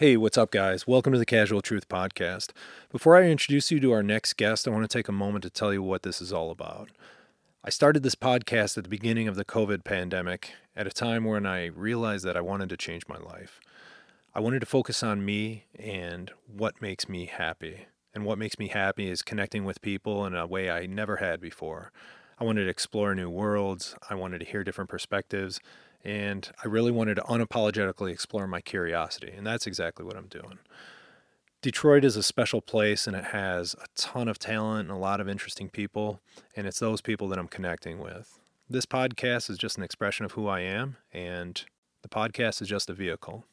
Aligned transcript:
Hey, 0.00 0.16
what's 0.16 0.38
up, 0.38 0.50
guys? 0.50 0.86
Welcome 0.86 1.12
to 1.12 1.18
the 1.18 1.26
Casual 1.26 1.60
Truth 1.60 1.90
Podcast. 1.90 2.52
Before 2.90 3.18
I 3.18 3.24
introduce 3.24 3.70
you 3.70 3.80
to 3.80 3.92
our 3.92 4.02
next 4.02 4.38
guest, 4.38 4.66
I 4.66 4.70
want 4.70 4.82
to 4.82 4.88
take 4.88 5.08
a 5.08 5.12
moment 5.12 5.42
to 5.42 5.50
tell 5.50 5.74
you 5.74 5.82
what 5.82 6.04
this 6.04 6.22
is 6.22 6.32
all 6.32 6.50
about. 6.50 6.88
I 7.62 7.68
started 7.68 8.02
this 8.02 8.14
podcast 8.14 8.78
at 8.78 8.84
the 8.84 8.88
beginning 8.88 9.28
of 9.28 9.36
the 9.36 9.44
COVID 9.44 9.84
pandemic 9.84 10.52
at 10.74 10.86
a 10.86 10.90
time 10.90 11.24
when 11.24 11.44
I 11.44 11.66
realized 11.66 12.24
that 12.24 12.34
I 12.34 12.40
wanted 12.40 12.70
to 12.70 12.78
change 12.78 13.02
my 13.08 13.18
life. 13.18 13.60
I 14.34 14.40
wanted 14.40 14.60
to 14.60 14.66
focus 14.66 15.02
on 15.02 15.22
me 15.22 15.66
and 15.78 16.30
what 16.46 16.80
makes 16.80 17.06
me 17.06 17.26
happy. 17.26 17.84
And 18.14 18.24
what 18.24 18.38
makes 18.38 18.58
me 18.58 18.68
happy 18.68 19.10
is 19.10 19.20
connecting 19.20 19.66
with 19.66 19.82
people 19.82 20.24
in 20.24 20.34
a 20.34 20.46
way 20.46 20.70
I 20.70 20.86
never 20.86 21.16
had 21.16 21.42
before. 21.42 21.92
I 22.38 22.44
wanted 22.44 22.64
to 22.64 22.70
explore 22.70 23.14
new 23.14 23.28
worlds, 23.28 23.94
I 24.08 24.14
wanted 24.14 24.38
to 24.38 24.46
hear 24.46 24.64
different 24.64 24.88
perspectives, 24.88 25.60
and 26.04 26.50
I 26.64 26.68
really 26.68 26.90
wanted 26.90 27.16
to 27.16 27.22
unapologetically 27.22 28.10
explore 28.10 28.46
my 28.46 28.60
curiosity, 28.60 29.32
and 29.36 29.46
that's 29.46 29.66
exactly 29.66 30.04
what 30.04 30.16
I'm 30.16 30.28
doing. 30.28 30.58
Detroit 31.62 32.04
is 32.04 32.16
a 32.16 32.22
special 32.22 32.62
place 32.62 33.06
and 33.06 33.14
it 33.14 33.26
has 33.26 33.74
a 33.74 33.84
ton 33.94 34.28
of 34.28 34.38
talent 34.38 34.88
and 34.88 34.96
a 34.96 35.00
lot 35.00 35.20
of 35.20 35.28
interesting 35.28 35.68
people, 35.68 36.20
and 36.56 36.66
it's 36.66 36.78
those 36.78 37.02
people 37.02 37.28
that 37.28 37.38
I'm 37.38 37.48
connecting 37.48 37.98
with. 37.98 38.38
This 38.68 38.86
podcast 38.86 39.50
is 39.50 39.58
just 39.58 39.76
an 39.76 39.82
expression 39.82 40.24
of 40.24 40.32
who 40.32 40.48
I 40.48 40.60
am, 40.60 40.96
and 41.12 41.62
the 42.00 42.08
podcast 42.08 42.62
is 42.62 42.68
just 42.68 42.88
a 42.88 42.94
vehicle. 42.94 43.44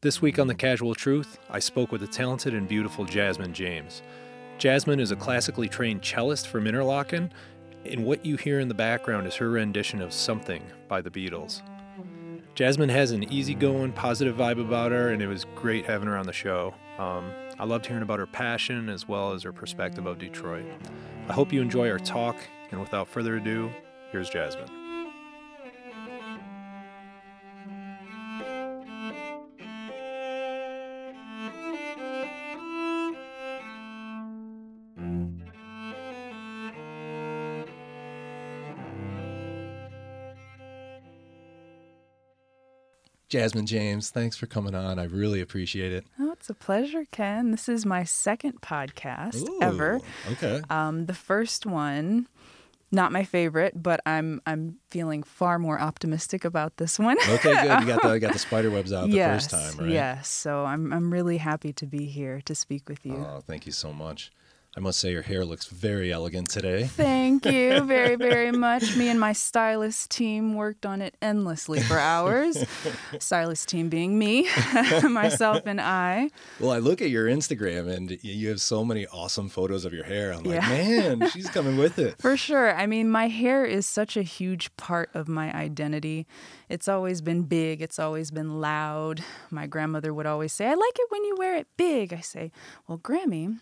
This 0.00 0.20
week 0.20 0.38
on 0.38 0.48
The 0.48 0.54
Casual 0.54 0.96
Truth, 0.96 1.38
I 1.48 1.60
spoke 1.60 1.92
with 1.92 2.00
the 2.00 2.08
talented 2.08 2.54
and 2.54 2.66
beautiful 2.66 3.04
Jasmine 3.04 3.54
James. 3.54 4.02
Jasmine 4.58 4.98
is 4.98 5.12
a 5.12 5.16
classically 5.16 5.68
trained 5.68 6.02
cellist 6.02 6.48
from 6.48 6.64
Interlochen, 6.64 7.30
and 7.84 8.04
what 8.04 8.26
you 8.26 8.36
hear 8.36 8.58
in 8.58 8.66
the 8.68 8.74
background 8.74 9.28
is 9.28 9.36
her 9.36 9.50
rendition 9.50 10.02
of 10.02 10.12
Something 10.12 10.64
by 10.88 11.00
the 11.00 11.10
Beatles. 11.10 11.62
Jasmine 12.54 12.88
has 12.88 13.10
an 13.10 13.24
easygoing, 13.32 13.90
positive 13.92 14.36
vibe 14.36 14.60
about 14.60 14.92
her, 14.92 15.10
and 15.10 15.20
it 15.20 15.26
was 15.26 15.44
great 15.56 15.86
having 15.86 16.06
her 16.06 16.16
on 16.16 16.26
the 16.26 16.32
show. 16.32 16.72
Um, 16.98 17.32
I 17.58 17.64
loved 17.64 17.84
hearing 17.84 18.04
about 18.04 18.20
her 18.20 18.28
passion 18.28 18.88
as 18.88 19.08
well 19.08 19.32
as 19.32 19.42
her 19.42 19.52
perspective 19.52 20.06
of 20.06 20.18
Detroit. 20.18 20.66
I 21.28 21.32
hope 21.32 21.52
you 21.52 21.60
enjoy 21.60 21.90
our 21.90 21.98
talk, 21.98 22.36
and 22.70 22.80
without 22.80 23.08
further 23.08 23.36
ado, 23.36 23.70
here's 24.12 24.30
Jasmine. 24.30 24.83
Jasmine 43.34 43.66
James, 43.66 44.10
thanks 44.10 44.36
for 44.36 44.46
coming 44.46 44.76
on. 44.76 45.00
I 45.00 45.06
really 45.06 45.40
appreciate 45.40 45.90
it. 45.90 46.06
Oh, 46.20 46.30
it's 46.30 46.48
a 46.48 46.54
pleasure, 46.54 47.04
Ken. 47.10 47.50
This 47.50 47.68
is 47.68 47.84
my 47.84 48.04
second 48.04 48.60
podcast 48.60 49.44
ever. 49.60 50.00
Okay. 50.30 50.62
Um, 50.70 51.06
the 51.06 51.14
first 51.14 51.66
one, 51.66 52.28
not 52.92 53.10
my 53.10 53.24
favorite, 53.24 53.82
but 53.82 53.98
I'm 54.06 54.40
I'm 54.46 54.76
feeling 54.88 55.24
far 55.24 55.58
more 55.58 55.80
optimistic 55.80 56.44
about 56.44 56.76
this 56.76 56.96
one. 56.96 57.16
Okay, 57.28 57.54
good. 57.54 57.80
You 57.80 57.86
got 57.88 58.02
the 58.02 58.20
got 58.20 58.34
the 58.34 58.38
spider 58.50 58.70
webs 58.70 58.92
out 58.92 59.10
the 59.10 59.16
yes, 59.16 59.48
first 59.48 59.50
time, 59.50 59.84
right? 59.84 59.92
Yes. 59.92 60.28
So 60.28 60.64
I'm 60.64 60.92
I'm 60.92 61.12
really 61.12 61.38
happy 61.38 61.72
to 61.72 61.86
be 61.86 62.06
here 62.06 62.40
to 62.44 62.54
speak 62.54 62.88
with 62.88 63.04
you. 63.04 63.16
Oh, 63.16 63.42
thank 63.44 63.66
you 63.66 63.72
so 63.72 63.92
much. 63.92 64.30
I 64.76 64.80
must 64.80 64.98
say 64.98 65.12
your 65.12 65.22
hair 65.22 65.44
looks 65.44 65.66
very 65.66 66.12
elegant 66.12 66.50
today. 66.50 66.88
Thank 66.88 67.46
you 67.46 67.80
very, 67.84 68.16
very 68.16 68.50
much. 68.50 68.96
Me 68.96 69.08
and 69.08 69.20
my 69.20 69.32
stylist 69.32 70.10
team 70.10 70.54
worked 70.54 70.84
on 70.84 71.00
it 71.00 71.16
endlessly 71.22 71.78
for 71.80 71.96
hours. 71.96 72.58
stylist 73.20 73.68
team 73.68 73.88
being 73.88 74.18
me, 74.18 74.48
myself, 75.08 75.62
and 75.66 75.80
I. 75.80 76.28
Well, 76.58 76.72
I 76.72 76.78
look 76.78 77.00
at 77.00 77.10
your 77.10 77.26
Instagram 77.28 77.88
and 77.88 78.18
you 78.24 78.48
have 78.48 78.60
so 78.60 78.84
many 78.84 79.06
awesome 79.06 79.48
photos 79.48 79.84
of 79.84 79.92
your 79.92 80.02
hair. 80.04 80.32
I'm 80.32 80.42
like, 80.42 80.60
Yeah. 80.60 80.68
man, 80.68 81.28
she's 81.30 81.48
coming 81.48 81.76
with 81.76 82.00
it. 82.00 82.16
For 82.20 82.36
sure. 82.36 82.74
I 82.74 82.86
mean, 82.86 83.08
my 83.08 83.28
hair 83.28 83.64
is 83.64 83.86
such 83.86 84.16
a 84.16 84.22
huge 84.22 84.76
part 84.76 85.08
of 85.14 85.28
my 85.28 85.54
identity. 85.54 86.26
It's 86.68 86.88
always 86.88 87.20
been 87.20 87.42
big, 87.42 87.80
it's 87.80 88.00
always 88.00 88.32
been 88.32 88.60
loud. 88.60 89.22
My 89.52 89.68
grandmother 89.68 90.12
would 90.12 90.26
always 90.26 90.52
say, 90.52 90.66
I 90.66 90.74
like 90.74 90.98
it 90.98 91.06
when 91.10 91.24
you 91.24 91.36
wear 91.38 91.54
it 91.56 91.68
big. 91.76 92.12
I 92.12 92.20
say, 92.20 92.50
Well, 92.88 92.98
Grammy, 92.98 93.60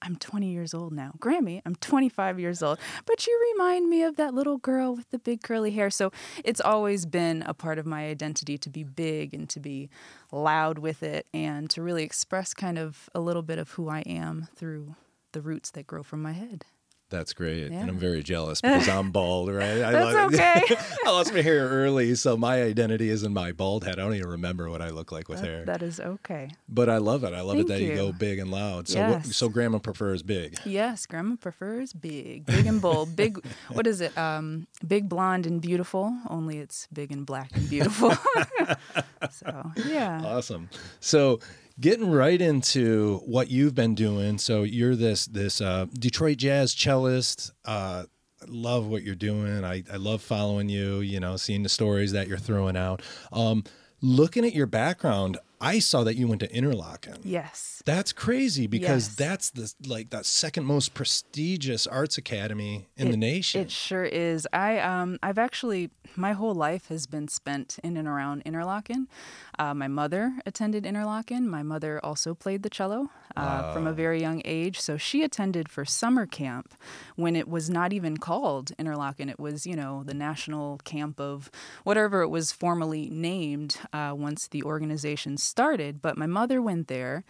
I'm 0.00 0.16
20 0.16 0.50
years 0.50 0.74
old 0.74 0.92
now. 0.92 1.12
Grammy, 1.18 1.60
I'm 1.66 1.74
25 1.76 2.38
years 2.38 2.62
old. 2.62 2.78
But 3.04 3.26
you 3.26 3.52
remind 3.54 3.88
me 3.88 4.02
of 4.02 4.16
that 4.16 4.34
little 4.34 4.58
girl 4.58 4.94
with 4.94 5.10
the 5.10 5.18
big 5.18 5.42
curly 5.42 5.72
hair. 5.72 5.90
So 5.90 6.12
it's 6.44 6.60
always 6.60 7.04
been 7.06 7.42
a 7.42 7.54
part 7.54 7.78
of 7.78 7.86
my 7.86 8.06
identity 8.06 8.58
to 8.58 8.70
be 8.70 8.84
big 8.84 9.34
and 9.34 9.48
to 9.50 9.60
be 9.60 9.90
loud 10.30 10.78
with 10.78 11.02
it 11.02 11.26
and 11.34 11.68
to 11.70 11.82
really 11.82 12.04
express 12.04 12.54
kind 12.54 12.78
of 12.78 13.10
a 13.14 13.20
little 13.20 13.42
bit 13.42 13.58
of 13.58 13.70
who 13.72 13.88
I 13.88 14.00
am 14.00 14.48
through 14.54 14.94
the 15.32 15.40
roots 15.40 15.70
that 15.72 15.86
grow 15.86 16.02
from 16.02 16.22
my 16.22 16.32
head. 16.32 16.64
That's 17.10 17.32
great. 17.32 17.70
Yeah. 17.72 17.80
And 17.80 17.88
I'm 17.90 17.98
very 17.98 18.22
jealous 18.22 18.60
because 18.62 18.86
I'm 18.88 19.10
bald, 19.12 19.48
right? 19.50 19.82
I 19.82 19.92
That's 19.92 20.14
love- 20.14 20.34
okay. 20.34 20.62
I 21.06 21.10
lost 21.10 21.32
my 21.32 21.40
hair 21.40 21.66
early, 21.68 22.14
so 22.16 22.36
my 22.36 22.62
identity 22.62 23.08
is 23.08 23.22
in 23.22 23.32
my 23.32 23.52
bald 23.52 23.84
head. 23.84 23.98
I 23.98 24.02
don't 24.02 24.14
even 24.14 24.28
remember 24.28 24.68
what 24.68 24.82
I 24.82 24.90
look 24.90 25.10
like 25.10 25.28
with 25.28 25.40
That- 25.40 25.46
hair. 25.46 25.64
that 25.64 25.82
is 25.82 26.00
okay. 26.00 26.50
But 26.68 26.90
I 26.90 26.98
love 26.98 27.24
it. 27.24 27.32
I 27.32 27.40
love 27.40 27.56
Thank 27.56 27.66
it 27.66 27.72
that 27.72 27.80
you. 27.80 27.88
you. 27.90 27.96
go 27.96 28.12
big 28.12 28.38
and 28.38 28.50
loud. 28.50 28.88
So 28.88 29.00
what, 29.00 29.08
Yes. 29.24 29.36
so 29.36 29.48
grandma 29.48 29.78
prefers 29.78 30.22
big. 30.22 30.58
Yes, 30.66 31.06
grandma 31.06 31.36
prefers 31.36 31.94
big, 31.94 32.44
big 32.44 32.66
and 32.66 32.80
bold. 32.82 33.16
Big, 33.16 33.38
what 33.72 33.86
is 33.86 34.00
it? 34.02 34.16
Um, 34.18 34.66
big, 34.86 35.08
blonde, 35.08 35.46
and 35.46 35.62
beautiful. 35.62 36.14
Only 36.28 36.58
it's 36.58 36.88
big 36.92 37.10
and 37.10 37.24
black 37.24 37.50
and 37.56 37.68
beautiful. 37.70 38.12
so 39.30 39.72
yeah, 39.86 40.22
Awesome. 40.24 40.68
So 41.00 41.40
getting 41.80 42.10
right 42.10 42.40
into 42.40 43.18
what 43.24 43.50
you've 43.50 43.74
been 43.74 43.94
doing. 43.94 44.38
So 44.38 44.62
you're 44.62 44.96
this 44.96 45.26
this 45.26 45.60
uh, 45.60 45.86
Detroit 45.98 46.38
jazz 46.38 46.74
cellist. 46.74 47.52
Uh, 47.64 48.04
love 48.46 48.86
what 48.86 49.02
you're 49.02 49.14
doing. 49.14 49.64
I, 49.64 49.84
I 49.92 49.96
love 49.96 50.22
following 50.22 50.68
you. 50.68 51.00
You 51.00 51.20
know, 51.20 51.36
seeing 51.36 51.62
the 51.62 51.68
stories 51.68 52.12
that 52.12 52.28
you're 52.28 52.38
throwing 52.38 52.76
out. 52.76 53.02
Um, 53.32 53.64
looking 54.00 54.44
at 54.44 54.54
your 54.54 54.66
background, 54.66 55.38
I 55.60 55.80
saw 55.80 56.04
that 56.04 56.14
you 56.16 56.28
went 56.28 56.40
to 56.40 56.48
Interlochen. 56.48 57.18
yes, 57.24 57.82
That's 57.84 58.12
crazy 58.12 58.66
because 58.66 59.08
Yes. 59.08 59.14
that's 59.16 59.50
the 59.50 59.72
like 59.86 60.10
that 60.10 60.24
second 60.26 60.64
most 60.66 60.94
prestigious 60.94 61.86
arts 61.86 62.16
academy 62.18 62.88
in 62.96 63.10
the 63.10 63.16
nation. 63.16 63.62
it 63.62 63.70
sure 63.70 64.04
is. 64.04 64.46
I 64.52 64.78
um, 64.78 65.18
I've 65.22 65.38
actually 65.38 65.90
my 66.16 66.32
whole 66.32 66.54
life 66.54 66.88
has 66.88 67.06
been 67.06 67.28
spent 67.28 67.78
in 67.82 67.96
and 67.96 68.06
around 68.08 68.44
Interlochen. 68.44 69.06
Uh, 69.58 69.74
my 69.74 69.88
mother 69.88 70.38
attended 70.46 70.84
Interlochen. 70.84 71.42
My 71.46 71.62
mother 71.62 71.98
also 72.04 72.34
played 72.34 72.62
the 72.62 72.70
cello 72.70 73.10
uh, 73.36 73.72
from 73.72 73.86
a 73.86 73.92
very 73.92 74.20
young 74.20 74.40
age. 74.44 74.80
So 74.80 74.96
she 74.96 75.22
attended 75.22 75.68
for 75.68 75.84
summer 75.84 76.26
camp 76.26 76.74
when 77.16 77.34
it 77.36 77.48
was 77.48 77.68
not 77.68 77.92
even 77.92 78.16
called 78.18 78.72
Interlochen. 78.78 79.28
It 79.30 79.38
was, 79.40 79.66
you 79.66 79.76
know, 79.76 80.02
the 80.04 80.14
national 80.14 80.78
camp 80.84 81.20
of 81.20 81.50
whatever 81.84 82.22
it 82.22 82.28
was 82.28 82.52
formally 82.52 83.10
named 83.10 83.78
uh, 83.92 84.14
once 84.16 84.48
the 84.48 84.62
organization 84.62 85.36
started. 85.48 86.00
But 86.02 86.16
my 86.18 86.26
mother 86.26 86.60
went 86.62 86.88
there. 86.88 87.24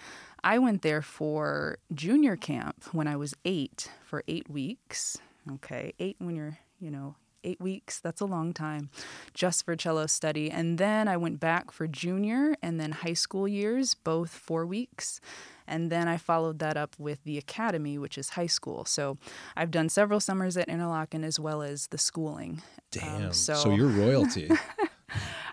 I 0.45 0.59
went 0.59 0.83
there 0.83 1.03
for 1.03 1.79
junior 1.93 2.37
camp 2.37 2.85
when 2.93 3.07
I 3.09 3.17
was 3.17 3.35
eight 3.45 3.91
for 4.05 4.23
eight 4.29 4.49
weeks. 4.49 5.19
Okay, 5.55 5.95
eight 5.99 6.17
when 6.19 6.37
you're, 6.37 6.59
you 6.81 6.91
know, 6.91 7.17
eight 7.45 7.61
weeks. 7.61 8.01
That's 8.01 8.21
a 8.21 8.27
long 8.27 8.53
time 8.53 8.91
just 9.35 9.65
for 9.65 9.75
cello 9.77 10.07
study. 10.07 10.51
And 10.51 10.79
then 10.79 11.09
I 11.09 11.17
went 11.17 11.41
back 11.41 11.71
for 11.71 11.87
junior 11.87 12.55
and 12.63 12.79
then 12.79 12.93
high 12.93 13.15
school 13.15 13.49
years, 13.49 13.95
both 13.95 14.31
four 14.31 14.67
weeks. 14.67 15.21
And 15.67 15.91
then 15.93 16.09
I 16.09 16.17
followed 16.17 16.59
that 16.61 16.77
up 16.77 16.97
with 16.99 17.23
the 17.25 17.37
academy, 17.39 17.99
which 17.99 18.17
is 18.17 18.31
high 18.31 18.47
school. 18.47 18.85
So 18.85 19.19
I've 19.57 19.71
done 19.71 19.89
several 19.89 20.19
summers 20.21 20.57
at 20.57 20.69
Interlochen 20.69 21.25
as 21.25 21.39
well 21.39 21.63
as 21.63 21.89
the 21.89 21.99
schooling. 21.99 22.63
Um, 23.03 23.21
Damn. 23.21 23.33
so, 23.33 23.55
so- 23.55 23.71
you're 23.75 23.89
royalty. 23.89 24.51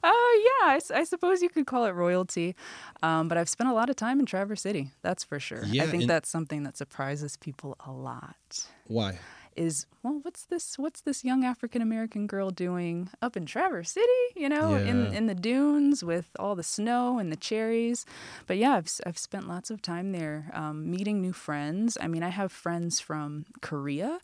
Oh, 0.03 0.59
yeah, 0.61 0.79
I 0.95 1.03
suppose 1.03 1.41
you 1.41 1.49
could 1.49 1.65
call 1.67 1.85
it 1.85 1.91
royalty. 1.91 2.55
Um, 3.01 3.27
but 3.27 3.37
I've 3.37 3.49
spent 3.49 3.69
a 3.69 3.73
lot 3.73 3.89
of 3.89 3.95
time 3.95 4.19
in 4.19 4.25
Traverse 4.25 4.61
City, 4.61 4.91
that's 5.01 5.23
for 5.23 5.39
sure. 5.39 5.63
Yeah, 5.65 5.83
I 5.83 5.87
think 5.87 6.07
that's 6.07 6.29
something 6.29 6.63
that 6.63 6.77
surprises 6.77 7.37
people 7.37 7.75
a 7.85 7.91
lot. 7.91 8.67
Why? 8.87 9.19
is 9.57 9.85
well 10.03 10.19
what's 10.23 10.43
this 10.47 10.77
what's 10.77 10.99
this 10.99 11.23
young 11.23 11.45
african 11.45 11.81
american 11.81 12.27
girl 12.27 12.49
doing 12.49 13.09
up 13.21 13.37
in 13.37 13.45
traverse 13.45 13.89
city 13.91 14.21
you 14.35 14.49
know 14.49 14.75
in 14.75 15.05
Yeah. 15.05 15.17
in 15.17 15.27
the 15.27 15.33
dunes 15.33 16.03
with 16.03 16.27
all 16.37 16.55
the 16.55 16.61
snow 16.63 17.19
and 17.19 17.31
the 17.31 17.37
cherries 17.37 18.05
but 18.47 18.57
yeah 18.57 18.73
i've, 18.73 18.91
I've 19.05 19.17
spent 19.17 19.47
lots 19.47 19.69
of 19.71 19.81
time 19.81 20.11
there 20.11 20.51
um, 20.53 20.91
meeting 20.91 21.21
new 21.21 21.31
friends 21.31 21.97
i 22.01 22.07
mean 22.09 22.21
i 22.21 22.27
have 22.31 22.51
friends 22.51 22.99
from 22.99 23.45
korea 23.61 24.19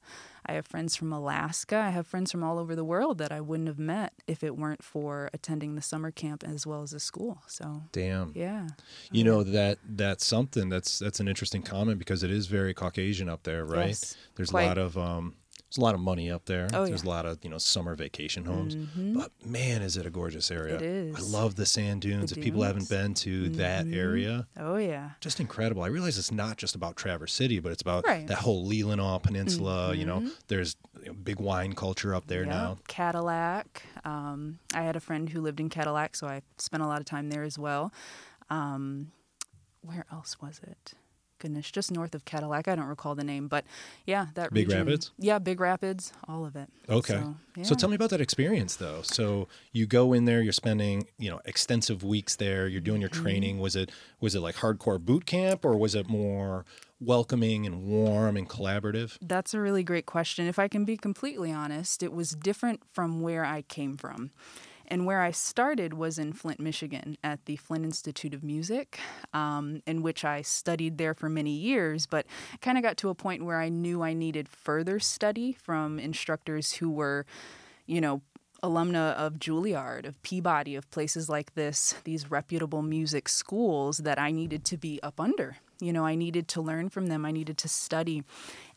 i 0.45 0.53
have 0.53 0.65
friends 0.65 0.95
from 0.95 1.11
alaska. 1.13 1.77
I 1.77 1.89
have 1.89 2.07
friends 2.07 2.31
from 2.31 2.43
all 2.43 2.59
over 2.59 2.75
the 2.75 2.83
world 2.83 3.17
that 3.19 3.31
i 3.31 3.41
wouldn't 3.41 3.67
have 3.67 3.79
met 3.79 4.13
if 4.27 4.43
it 4.43 4.57
weren't 4.57 4.83
for 4.83 5.29
attending 5.33 5.75
the 5.75 5.81
summer 5.81 6.11
camp 6.11 6.43
as 6.43 6.65
well 6.65 6.81
as 6.83 6.91
the 6.91 6.99
school. 6.99 7.41
So 7.47 7.83
Damn. 7.91 8.31
yeah. 8.35 8.67
You 9.11 9.23
know 9.23 9.43
that 9.43 9.79
that's 9.87 10.25
something 10.25 10.69
that's 10.69 10.99
that's 10.99 11.19
an 11.19 11.27
interesting 11.27 11.61
comment 11.61 11.99
because 11.99 12.23
it 12.23 12.31
is 12.31 12.47
very 12.47 12.73
Caucasian 12.73 13.29
up 13.29 13.43
there, 13.43 13.65
right? 13.65 13.89
Yes, 13.89 14.15
There's 14.35 14.51
a 14.51 14.55
lot 14.55 14.77
of 14.77 14.97
um, 14.97 15.35
There's 15.71 15.77
a 15.77 15.85
lot 15.85 15.95
of 15.95 16.01
money 16.01 16.29
up 16.29 16.43
there. 16.47 16.67
Oh, 16.73 16.85
There's 16.85 17.03
yeah. 17.05 17.09
a 17.09 17.13
lot 17.13 17.25
of 17.25 17.39
you 17.43 17.49
know 17.49 17.57
summer 17.57 17.95
vacation 17.95 18.43
homes. 18.43 18.75
But 18.75 19.31
man, 19.45 19.81
is 19.81 19.95
it 19.95 20.05
a 20.05 20.09
gorgeous 20.09 20.51
area! 20.51 20.75
It 20.75 20.81
is. 20.81 21.15
I 21.15 21.37
love 21.37 21.55
the 21.55 21.65
sand 21.65 22.01
dunes. 22.01 22.31
The 22.31 22.39
if 22.39 22.43
people 22.43 22.61
haven't 22.63 22.89
been 22.89 23.13
to 23.13 23.47
that 23.51 23.87
area, 23.87 24.47
Oh 24.59 24.75
yeah. 24.75 25.11
just 25.21 25.39
incredible. 25.39 25.81
I 25.83 25.87
realize 25.87 26.17
it's 26.17 26.29
not 26.31 26.57
just 26.57 26.75
about 26.75 26.97
Traverse 26.97 27.31
City, 27.31 27.59
but 27.59 27.71
it's 27.71 27.81
about 27.81 28.05
Right. 28.05 28.17
Mm-hmm. 28.19 28.27
that 28.27 28.39
whole 28.39 28.69
Leelanau 28.69 29.23
Peninsula. 29.23 29.95
You 29.95 30.05
know, 30.05 30.29
there's 30.49 30.75
you 30.99 31.05
know, 31.07 31.13
big 31.13 31.39
wine 31.39 31.71
culture 31.73 32.13
up 32.13 32.27
there 32.27 32.41
Yep. 32.43 32.49
now. 32.49 32.77
Cadillac. 32.89 33.83
Um, 34.03 34.59
I 34.73 34.81
had 34.81 34.97
a 34.97 34.99
friend 34.99 35.29
who 35.29 35.39
lived 35.39 35.61
in 35.61 35.69
Cadillac, 35.69 36.17
so 36.17 36.27
I 36.27 36.41
spent 36.57 36.83
a 36.83 36.85
lot 36.87 36.99
of 36.99 37.05
time 37.05 37.29
there 37.29 37.43
as 37.43 37.57
well. 37.57 37.93
Um, 38.49 39.13
where 39.81 40.05
else 40.11 40.41
was 40.41 40.59
it? 40.67 40.95
Goodness, 41.41 41.71
just 41.71 41.91
north 41.91 42.13
of 42.13 42.23
Cadillac. 42.23 42.67
I 42.67 42.75
don't 42.75 42.85
recall 42.85 43.15
the 43.15 43.23
name, 43.23 43.47
but 43.47 43.65
yeah, 44.05 44.27
that 44.35 44.53
Big 44.53 44.67
region- 44.67 44.85
Rapids? 44.85 45.11
Yeah, 45.17 45.39
Big 45.39 45.59
Rapids, 45.59 46.13
all 46.27 46.45
of 46.45 46.55
it. 46.55 46.69
Okay. 46.87 47.15
So, 47.55 47.63
So 47.63 47.73
tell 47.75 47.89
me 47.89 47.95
about 47.95 48.11
that 48.11 48.21
experience 48.21 48.75
though. 48.75 49.01
So 49.01 49.47
you 49.71 49.87
go 49.87 50.13
in 50.13 50.25
there, 50.25 50.41
you're 50.43 50.53
spending, 50.53 51.07
you 51.17 51.31
know, 51.31 51.41
extensive 51.45 52.03
weeks 52.03 52.35
there, 52.35 52.67
you're 52.67 52.79
doing 52.79 53.01
your 53.01 53.09
Mm-hmm. 53.09 53.23
training. 53.23 53.59
Was 53.59 53.75
it 53.75 53.89
was 54.19 54.35
it 54.35 54.39
like 54.41 54.57
hardcore 54.57 54.99
boot 54.99 55.25
camp 55.25 55.65
or 55.65 55.75
was 55.75 55.95
it 55.95 56.07
more 56.07 56.63
welcoming 56.99 57.65
and 57.65 57.83
warm 57.87 58.37
and 58.37 58.47
collaborative? 58.47 59.17
That's 59.19 59.55
a 59.55 59.59
really 59.59 59.81
great 59.83 60.05
question. 60.05 60.45
If 60.45 60.59
I 60.59 60.67
can 60.67 60.85
be 60.85 60.95
completely 60.95 61.51
honest, 61.51 62.03
it 62.03 62.13
was 62.13 62.31
different 62.31 62.81
from 62.93 63.21
where 63.21 63.43
I 63.43 63.63
came 63.63 63.97
from. 63.97 64.29
And 64.91 65.05
where 65.05 65.21
I 65.21 65.31
started 65.31 65.93
was 65.93 66.19
in 66.19 66.33
Flint, 66.33 66.59
Michigan, 66.59 67.17
at 67.23 67.45
the 67.45 67.55
Flint 67.55 67.85
Institute 67.85 68.33
of 68.33 68.43
Music, 68.43 68.99
um, 69.33 69.81
in 69.87 70.01
which 70.01 70.25
I 70.25 70.41
studied 70.41 70.97
there 70.97 71.13
for 71.13 71.29
many 71.29 71.51
years, 71.51 72.05
but 72.05 72.25
kind 72.59 72.77
of 72.77 72.83
got 72.83 72.97
to 72.97 73.07
a 73.07 73.15
point 73.15 73.45
where 73.45 73.61
I 73.61 73.69
knew 73.69 74.03
I 74.03 74.11
needed 74.11 74.49
further 74.49 74.99
study 74.99 75.53
from 75.53 75.97
instructors 75.97 76.73
who 76.73 76.89
were, 76.91 77.25
you 77.85 78.01
know, 78.01 78.21
alumna 78.61 79.13
of 79.13 79.35
Juilliard, 79.35 80.05
of 80.05 80.21
Peabody, 80.23 80.75
of 80.75 80.91
places 80.91 81.29
like 81.29 81.55
this, 81.55 81.95
these 82.03 82.29
reputable 82.29 82.81
music 82.81 83.29
schools 83.29 83.99
that 83.99 84.19
I 84.19 84.31
needed 84.31 84.65
to 84.65 84.77
be 84.77 84.99
up 85.01 85.21
under. 85.21 85.55
You 85.81 85.91
know, 85.91 86.05
I 86.05 86.15
needed 86.15 86.47
to 86.49 86.61
learn 86.61 86.89
from 86.89 87.07
them, 87.07 87.25
I 87.25 87.31
needed 87.31 87.57
to 87.59 87.67
study. 87.67 88.23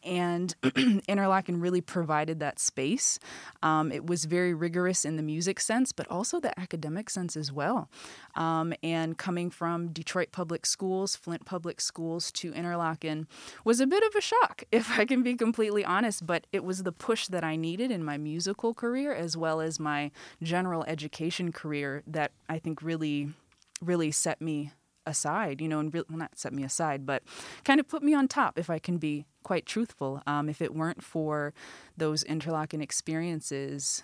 And 0.02 0.54
Interlochen 0.62 1.62
really 1.62 1.80
provided 1.80 2.40
that 2.40 2.58
space. 2.58 3.18
Um, 3.62 3.90
it 3.90 4.06
was 4.06 4.26
very 4.26 4.52
rigorous 4.52 5.04
in 5.04 5.16
the 5.16 5.22
music 5.22 5.60
sense, 5.60 5.92
but 5.92 6.06
also 6.10 6.40
the 6.40 6.58
academic 6.60 7.08
sense 7.08 7.36
as 7.36 7.50
well. 7.50 7.88
Um, 8.34 8.74
and 8.82 9.16
coming 9.16 9.50
from 9.50 9.88
Detroit 9.88 10.28
Public 10.30 10.66
Schools, 10.66 11.16
Flint 11.16 11.46
Public 11.46 11.80
Schools 11.80 12.30
to 12.32 12.52
Interlochen 12.52 13.26
was 13.64 13.80
a 13.80 13.86
bit 13.86 14.02
of 14.02 14.14
a 14.14 14.20
shock, 14.20 14.64
if 14.72 14.98
I 14.98 15.04
can 15.04 15.22
be 15.22 15.34
completely 15.34 15.84
honest. 15.84 16.26
But 16.26 16.46
it 16.52 16.64
was 16.64 16.82
the 16.82 16.92
push 16.92 17.28
that 17.28 17.44
I 17.44 17.56
needed 17.56 17.90
in 17.90 18.04
my 18.04 18.18
musical 18.18 18.74
career 18.74 19.14
as 19.14 19.36
well 19.36 19.60
as 19.60 19.80
my 19.80 20.10
general 20.42 20.84
education 20.86 21.52
career 21.52 22.02
that 22.06 22.32
I 22.48 22.58
think 22.58 22.82
really, 22.82 23.32
really 23.80 24.10
set 24.10 24.40
me 24.40 24.72
aside, 25.06 25.60
you 25.60 25.68
know, 25.68 25.78
and 25.80 25.92
re- 25.92 26.02
well, 26.08 26.18
not 26.18 26.38
set 26.38 26.52
me 26.52 26.64
aside, 26.64 27.06
but 27.06 27.22
kind 27.64 27.80
of 27.80 27.88
put 27.88 28.02
me 28.02 28.14
on 28.14 28.28
top, 28.28 28.58
if 28.58 28.70
I 28.70 28.78
can 28.78 28.98
be 28.98 29.26
quite 29.42 29.66
truthful. 29.66 30.22
Um, 30.26 30.48
if 30.48 30.62
it 30.62 30.74
weren't 30.74 31.02
for 31.02 31.52
those 31.96 32.24
Interlochen 32.24 32.82
experiences, 32.82 34.02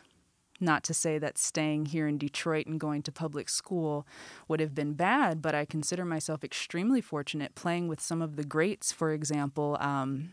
not 0.60 0.84
to 0.84 0.94
say 0.94 1.18
that 1.18 1.38
staying 1.38 1.86
here 1.86 2.06
in 2.06 2.18
Detroit 2.18 2.66
and 2.66 2.78
going 2.78 3.02
to 3.02 3.12
public 3.12 3.48
school 3.48 4.06
would 4.46 4.60
have 4.60 4.74
been 4.74 4.92
bad, 4.92 5.40
but 5.40 5.54
I 5.54 5.64
consider 5.64 6.04
myself 6.04 6.44
extremely 6.44 7.00
fortunate 7.00 7.54
playing 7.54 7.88
with 7.88 8.00
some 8.00 8.20
of 8.20 8.36
the 8.36 8.44
greats, 8.44 8.92
for 8.92 9.12
example. 9.12 9.76
Um, 9.80 10.32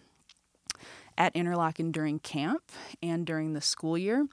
at 1.18 1.34
Interlochen 1.34 1.92
during 1.92 2.20
camp 2.20 2.72
and 3.02 3.26
during 3.26 3.54
the 3.54 3.62
school 3.62 3.98
year. 3.98 4.28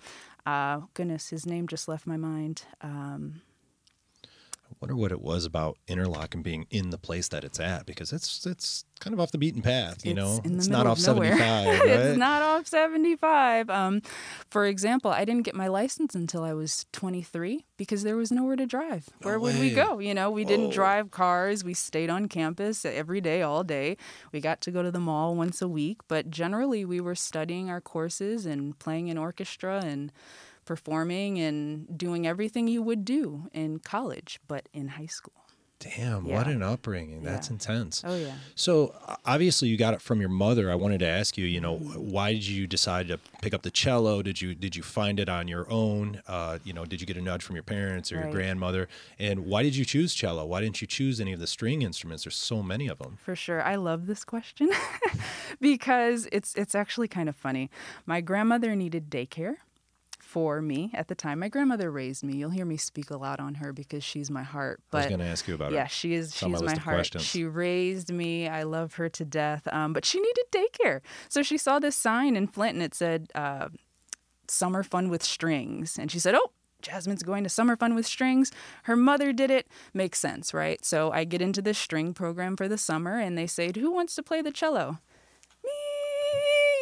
Uh, 0.45 0.83
goodness, 0.93 1.31
his 1.31 1.47
name 1.47 1.67
just 1.67 1.89
left 1.89 2.07
my 2.07 2.19
mind. 2.19 2.65
Um, 2.83 3.41
wonder 4.81 4.97
what 4.97 5.13
it 5.13 5.21
was 5.23 5.45
about 5.45 5.79
Interlochen 5.89 6.43
being 6.43 6.67
in 6.71 6.91
the 6.91 6.99
place 6.99 7.29
that 7.29 7.45
it's 7.45 7.59
at 7.61 7.87
because 7.87 8.13
it's 8.13 8.45
it's 8.47 8.85
kind 9.01 9.13
of 9.13 9.21
off 9.21 9.33
the 9.33 9.39
beaten 9.39 9.61
path, 9.63 10.05
you 10.05 10.13
It's 10.13 10.17
know. 10.17 10.41
it's 10.45 10.69
not 10.69 10.87
of 10.87 10.93
off 10.93 11.07
nowhere. 11.07 11.37
75, 11.37 11.67
right? 11.81 11.89
it's 11.89 12.19
not 12.19 12.43
off 12.43 12.67
75. 12.67 13.69
Um, 13.71 14.03
for 14.51 14.67
example, 14.67 15.11
I 15.11 15.25
didn't 15.25 15.43
get 15.43 15.55
my 15.55 15.67
license 15.69 16.15
until 16.15 16.43
I 16.45 16.53
was 16.55 16.87
23 16.93 17.65
because 17.77 18.03
there 18.05 18.17
was 18.17 18.31
nowhere 18.31 18.57
to 18.57 18.67
drive. 18.67 19.09
No 19.21 19.27
Where 19.29 19.39
would 19.41 19.59
we 19.59 19.71
go? 19.73 19.99
You 19.99 20.15
know, 20.15 20.31
we 20.31 20.45
didn't 20.45 20.71
drive 20.71 21.11
cars. 21.11 21.65
We 21.65 21.75
stayed 21.75 22.09
on 22.11 22.29
campus 22.29 22.85
every 22.85 23.21
day, 23.21 23.43
all 23.43 23.65
day. 23.65 23.97
We 24.33 24.41
got 24.41 24.61
to 24.63 24.71
go 24.71 24.83
to 24.83 24.91
the 24.91 25.01
mall 25.01 25.35
once 25.35 25.61
a 25.61 25.69
week, 25.69 26.01
but 26.09 26.31
generally 26.31 26.85
we 26.85 27.01
were 27.01 27.15
studying 27.17 27.69
our 27.69 27.81
courses 27.81 28.47
and 28.47 28.79
playing 28.79 29.09
in 29.09 29.19
orchestra 29.19 29.83
and 29.85 30.13
performing 30.65 31.39
and 31.39 31.97
doing 31.99 32.27
everything 32.27 32.69
you 32.69 32.83
would 32.83 33.05
do 33.05 33.49
in 33.53 33.79
college, 33.79 34.41
but 34.49 34.69
in 34.73 34.89
high 34.89 35.07
school. 35.07 35.33
Damn, 35.81 36.25
what 36.27 36.47
an 36.47 36.63
upbringing. 36.63 37.23
That's 37.25 37.49
Yeah. 37.49 37.55
intense. 37.55 38.03
Oh, 38.07 38.17
yeah. 38.17 38.37
So 38.55 38.95
obviously 39.27 39.69
you 39.69 39.77
got 39.77 39.93
it 39.93 40.01
from 40.01 40.19
your 40.19 40.31
mother. 40.31 40.71
I 40.71 40.77
wanted 40.77 41.01
to 41.01 41.07
ask 41.07 41.37
you, 41.37 41.45
you 41.45 41.61
know, 41.61 41.77
why 41.77 42.33
did 42.33 42.47
you 42.47 42.67
decide 42.67 43.09
to 43.09 43.19
pick 43.43 43.53
up 43.53 43.63
the 43.65 43.71
cello? 43.71 44.23
Did 44.23 44.41
you 44.41 44.55
did 44.55 44.77
you 44.77 44.83
find 44.83 45.21
it 45.21 45.29
on 45.29 45.47
your 45.47 45.71
own? 45.71 46.23
Uh, 46.27 46.59
you 46.65 46.73
know, 46.73 46.87
did 46.87 47.03
you 47.03 47.07
get 47.07 47.19
a 47.19 47.21
nudge 47.21 47.43
from 47.43 47.55
your 47.57 47.65
parents 47.65 48.11
or 48.13 48.15
your 48.21 48.31
grandmother? 48.31 48.89
And 49.19 49.41
why 49.45 49.63
did 49.63 49.77
you 49.77 49.85
choose 49.85 50.15
cello? 50.15 50.47
Why 50.47 50.63
didn't 50.63 50.81
you 50.81 50.87
choose 50.87 51.21
any 51.21 51.35
of 51.35 51.41
the 51.41 51.47
string 51.47 51.83
instruments? 51.83 52.25
There's 52.25 52.37
so 52.37 52.63
many 52.63 52.89
of 52.89 52.97
them. 52.99 53.19
For 53.23 53.37
sure. 53.37 53.61
I 53.63 53.75
love 53.75 54.07
this 54.07 54.25
question 54.25 54.71
because 55.61 56.29
it's 56.33 56.55
it's 56.55 56.75
actually 56.75 57.09
kind 57.09 57.29
of 57.29 57.37
funny. 57.37 57.71
My 58.07 58.21
grandmother 58.23 58.75
needed 58.75 59.11
daycare 59.11 59.57
for 60.35 60.61
me 60.61 60.91
at 60.95 61.07
the 61.07 61.15
time. 61.15 61.39
My 61.39 61.49
grandmother 61.49 61.93
raised 61.93 62.25
me. 62.25 62.35
You'll 62.37 62.51
hear 62.51 62.65
me 62.65 62.77
speak 62.77 63.11
a 63.11 63.17
lot 63.17 63.39
on 63.39 63.55
her 63.55 63.73
because 63.73 64.03
she's 64.03 64.33
my 64.33 64.43
heart. 64.43 64.81
I 64.93 64.97
was 64.97 65.07
going 65.07 65.21
to 65.21 65.27
ask 65.27 65.47
you 65.47 65.55
about 65.55 65.71
her. 65.71 65.77
yeah, 65.77 65.87
she 65.87 66.15
is. 66.15 66.31
My 66.43 66.49
She's 66.49 66.61
list 66.61 66.77
my 66.77 66.83
heart. 66.83 66.97
questions. 66.97 67.25
She 67.25 67.45
raised 67.45 68.11
me. 68.13 68.49
I 68.49 68.65
love 68.65 68.95
her 68.95 69.09
to 69.11 69.25
death. 69.25 69.69
Um, 69.73 69.93
but 69.93 70.05
she 70.05 70.19
needed 70.21 70.45
daycare, 70.51 71.01
so 71.29 71.45
she 71.45 71.57
saw 71.57 71.79
this 71.79 71.95
sign 71.95 72.35
in 72.35 72.49
Flint, 72.49 72.75
and 72.75 72.83
it 72.83 72.95
said 72.97 73.29
uh, 73.37 73.69
"Summer 74.49 74.83
Fun 74.83 75.09
with 75.09 75.23
Strings," 75.23 75.97
and 75.99 76.11
she 76.11 76.19
said, 76.19 76.35
"Oh." 76.35 76.51
Jasmine's 76.83 77.23
going 77.23 77.45
to 77.45 77.49
summer 77.49 77.77
fun 77.77 77.95
with 77.95 78.05
strings. 78.05 78.53
Her 78.83 78.95
mother 78.95 79.33
did 79.33 79.51
it. 79.51 79.67
Makes 79.95 80.19
sense, 80.19 80.53
right? 80.53 80.85
So 80.85 81.11
I 81.13 81.25
get 81.25 81.41
into 81.41 81.63
this 81.63 81.79
string 81.79 82.13
program 82.13 82.59
for 82.59 82.69
the 82.69 82.77
summer, 82.77 83.19
and 83.19 83.39
they 83.39 83.47
say, 83.47 83.73
Who 83.75 83.91
wants 83.91 84.15
to 84.17 84.23
play 84.23 84.43
the 84.43 84.53
cello? 84.53 84.99
Me. 85.65 85.71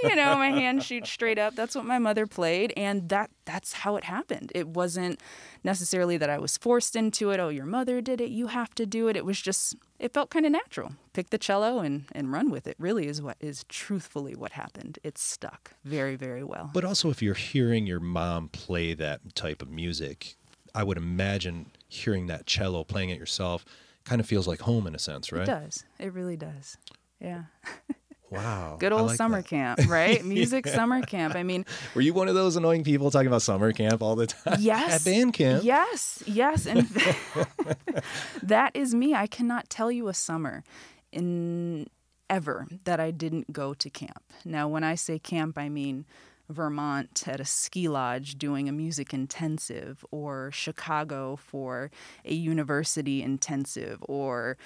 You 0.09 0.17
know, 0.17 0.37
my 0.37 0.51
hand 0.51 0.83
shoots 0.83 1.11
straight 1.11 1.39
up. 1.39 1.55
That's 1.55 1.75
what 1.75 1.85
my 1.85 1.99
mother 1.99 2.27
played, 2.27 2.73
and 2.77 3.09
that 3.09 3.31
that's 3.45 3.73
how 3.73 3.97
it 3.97 4.05
happened. 4.05 4.51
It 4.55 4.67
wasn't 4.69 5.21
necessarily 5.65 6.17
that 6.17 6.29
I 6.29 6.39
was 6.39 6.59
forced 6.59 6.97
into 6.97 7.31
it. 7.31 7.39
Oh, 7.39 7.49
your 7.49 7.67
mother 7.67 8.01
did 8.01 8.21
it. 8.21 8.31
You 8.31 8.49
have 8.49 8.75
to 8.75 8.87
do 8.87 9.09
it. 9.09 9.17
It 9.17 9.25
was 9.25 9.41
just 9.41 9.77
it 9.99 10.13
felt 10.13 10.31
kind 10.31 10.45
of 10.45 10.53
natural. 10.53 10.93
Pick 11.13 11.31
the 11.31 11.39
cello 11.39 11.79
and 11.79 12.05
and 12.13 12.33
run 12.33 12.51
with 12.51 12.67
it. 12.67 12.77
Really 12.79 13.07
is 13.07 13.23
what 13.23 13.37
is 13.41 13.65
truthfully 13.69 14.35
what 14.35 14.53
happened. 14.53 14.99
It 15.03 15.19
stuck 15.19 15.73
very 15.85 16.17
very 16.17 16.43
well. 16.43 16.71
But 16.75 16.85
also 16.85 17.11
if 17.11 17.23
you're 17.23 17.35
hearing 17.35 17.87
your 17.87 18.01
mom 18.01 18.49
play 18.49 18.95
that 18.95 19.35
type 19.35 19.63
of 19.63 19.71
music, 19.71 20.37
I 20.75 20.83
would 20.85 20.97
imagine 20.97 21.71
hearing 21.89 22.27
that 22.27 22.47
cello 22.47 22.83
playing 22.85 23.11
it 23.11 23.19
yourself 23.19 23.65
kind 24.05 24.21
of 24.21 24.27
feels 24.27 24.49
like 24.49 24.61
home 24.61 24.87
in 24.87 24.95
a 24.95 24.99
sense, 24.99 25.31
right? 25.31 25.43
It 25.43 25.47
does. 25.47 25.85
It 25.99 26.13
really 26.13 26.37
does. 26.37 26.77
Yeah. 27.21 27.45
Wow. 28.33 28.77
Good 28.79 28.93
old 28.93 29.09
like 29.09 29.17
summer 29.17 29.43
that. 29.43 29.49
camp, 29.49 29.81
right? 29.89 30.25
Music 30.25 30.67
summer 30.67 31.03
camp. 31.03 31.35
I 31.35 31.43
mean, 31.43 31.67
Were 31.95 32.01
you 32.01 32.15
one 32.15 32.29
of 32.29 32.35
those 32.35 32.57
annoying 32.57 32.83
people 32.85 33.11
talking 33.11 33.27
about 33.27 33.43
summer 33.43 33.73
camp 33.73 34.03
all 34.03 34.17
the 34.17 34.27
time? 34.27 34.57
yes. 34.59 34.95
At 34.95 35.05
band 35.05 35.35
camp? 35.35 35.65
Yes, 35.65 36.23
yes. 36.27 36.67
And 36.67 36.89
that 38.43 38.75
is 38.75 38.95
me. 38.95 39.15
I 39.15 39.27
cannot 39.27 39.69
tell 39.69 39.93
you 39.93 40.09
a 40.09 40.15
summer 40.15 40.65
in 41.13 41.89
ever 42.31 42.67
that 42.85 42.99
I 42.99 43.11
didn't 43.11 43.53
go 43.53 43.75
to 43.75 43.91
camp. 43.91 44.23
Now, 44.45 44.67
when 44.67 44.83
I 44.85 44.95
say 44.95 45.19
camp, 45.19 45.59
I 45.59 45.69
mean 45.69 46.07
Vermont 46.49 47.25
at 47.27 47.41
a 47.41 47.45
ski 47.45 47.89
lodge 47.89 48.37
doing 48.39 48.69
a 48.69 48.73
music 48.73 49.13
intensive, 49.13 50.05
or 50.11 50.51
Chicago 50.53 51.37
for 51.37 51.91
a 52.25 52.33
university 52.33 53.23
intensive, 53.23 53.99
or 54.09 54.57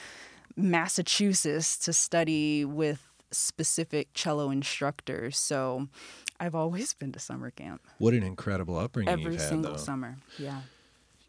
Massachusetts 0.57 1.77
to 1.79 1.93
study 1.93 2.65
with 2.65 3.09
specific 3.33 4.09
cello 4.14 4.50
instructors. 4.50 5.38
So 5.38 5.88
I've 6.38 6.54
always 6.54 6.95
been 6.95 7.12
to 7.12 7.18
summer 7.18 7.50
camp 7.50 7.83
What 7.99 8.14
an 8.14 8.23
incredible 8.23 8.78
upbringing 8.78 9.12
every 9.12 9.33
you've 9.33 9.40
had, 9.40 9.49
single 9.49 9.73
though. 9.73 9.76
summer. 9.78 10.16
Yeah. 10.38 10.62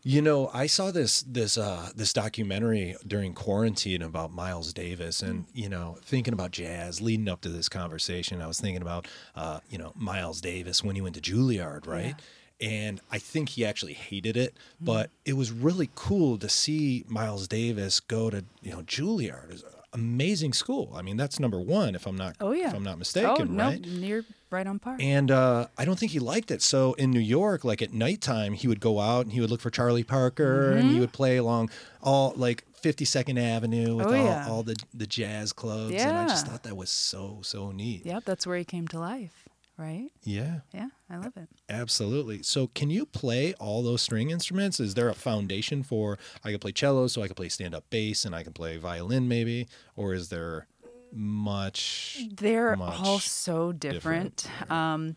You 0.03 0.21
know, 0.21 0.49
I 0.53 0.67
saw 0.67 0.91
this 0.91 1.21
this 1.23 1.57
uh 1.57 1.89
this 1.95 2.13
documentary 2.13 2.95
during 3.05 3.33
quarantine 3.33 4.01
about 4.01 4.31
Miles 4.31 4.71
Davis 4.73 5.21
and 5.21 5.45
Mm. 5.45 5.49
you 5.53 5.69
know, 5.69 5.97
thinking 6.03 6.33
about 6.33 6.51
jazz 6.51 7.01
leading 7.01 7.27
up 7.27 7.41
to 7.41 7.49
this 7.49 7.67
conversation, 7.67 8.41
I 8.41 8.47
was 8.47 8.59
thinking 8.59 8.81
about 8.81 9.07
uh, 9.35 9.59
you 9.69 9.77
know, 9.77 9.91
Miles 9.95 10.39
Davis 10.39 10.83
when 10.83 10.95
he 10.95 11.01
went 11.01 11.15
to 11.15 11.21
Juilliard, 11.21 11.87
right? 11.87 12.15
And 12.61 13.01
I 13.11 13.19
think 13.19 13.49
he 13.49 13.65
actually 13.65 13.93
hated 13.93 14.37
it, 14.37 14.53
Mm. 14.81 14.85
but 14.85 15.09
it 15.25 15.33
was 15.33 15.51
really 15.51 15.89
cool 15.95 16.37
to 16.37 16.47
see 16.49 17.03
Miles 17.07 17.47
Davis 17.47 17.99
go 17.99 18.29
to, 18.29 18.45
you 18.61 18.71
know, 18.71 18.83
Juilliard. 18.83 19.61
Amazing 19.93 20.53
school. 20.53 20.93
I 20.95 21.01
mean, 21.01 21.17
that's 21.17 21.39
number 21.39 21.59
one 21.59 21.95
if 21.95 22.05
I'm 22.05 22.15
not 22.17 22.35
Oh 22.39 22.51
yeah. 22.51 22.67
if 22.67 22.73
I'm 22.73 22.83
not 22.83 22.95
oh 22.95 22.97
mistaken, 22.97 23.55
no, 23.55 23.63
right? 23.65 23.85
you're 23.85 24.23
right 24.49 24.67
on 24.67 24.79
par. 24.79 24.97
And 24.99 25.31
uh, 25.31 25.67
I 25.77 25.85
don't 25.85 25.97
think 25.97 26.11
he 26.11 26.19
liked 26.19 26.51
it. 26.51 26.61
So 26.61 26.93
in 26.93 27.11
New 27.11 27.19
York, 27.19 27.63
like 27.63 27.81
at 27.81 27.93
nighttime, 27.93 28.53
he 28.53 28.67
would 28.67 28.79
go 28.79 28.99
out 28.99 29.25
and 29.25 29.33
he 29.33 29.41
would 29.41 29.49
look 29.49 29.61
for 29.61 29.69
Charlie 29.69 30.03
Parker 30.03 30.71
and 30.71 30.83
Mm-hmm. 30.85 30.93
he 30.93 30.99
would 30.99 31.13
play 31.13 31.37
along 31.37 31.69
all 32.01 32.33
like 32.35 32.63
52nd 32.81 33.39
Avenue 33.41 33.95
with 33.95 34.07
Oh, 34.07 34.09
all, 34.15 34.15
yeah. 34.25 34.47
all 34.47 34.63
the 34.63 34.75
the 34.93 35.07
jazz 35.07 35.51
clubs. 35.53 35.93
Yeah. 35.93 36.09
And 36.09 36.17
I 36.17 36.27
just 36.27 36.45
thought 36.47 36.63
that 36.63 36.77
was 36.77 36.89
so 36.91 37.39
so 37.41 37.71
neat. 37.71 38.05
yep, 38.05 38.23
that's 38.25 38.45
where 38.45 38.57
he 38.57 38.63
came 38.65 38.87
to 38.89 38.99
life, 38.99 39.46
right? 39.77 40.09
Yeah, 40.23 40.61
Yeah, 40.73 40.89
I 41.09 41.17
love 41.17 41.37
it. 41.37 41.47
absolutely. 41.69 42.43
So 42.43 42.67
can 42.67 42.89
you 42.89 43.05
play 43.05 43.53
all 43.55 43.83
those 43.83 44.01
string 44.01 44.29
instruments? 44.31 44.79
Is 44.79 44.93
there 44.95 45.09
a 45.09 45.13
foundation 45.13 45.83
for 45.83 46.17
I 46.43 46.51
can 46.51 46.59
play 46.59 46.71
cello, 46.71 47.07
so 47.07 47.21
I 47.21 47.27
can 47.27 47.35
play 47.35 47.49
stand 47.49 47.75
up 47.75 47.83
bass, 47.89 48.25
and 48.25 48.35
I 48.35 48.43
can 48.43 48.53
play 48.53 48.77
violin 48.77 49.27
maybe, 49.27 49.67
or 49.95 50.13
is 50.13 50.29
there 50.29 50.67
much? 51.13 52.25
They're 52.35 52.75
much 52.75 52.99
all 52.99 53.19
so 53.19 53.71
different. 53.71 54.47
Um, 54.69 55.15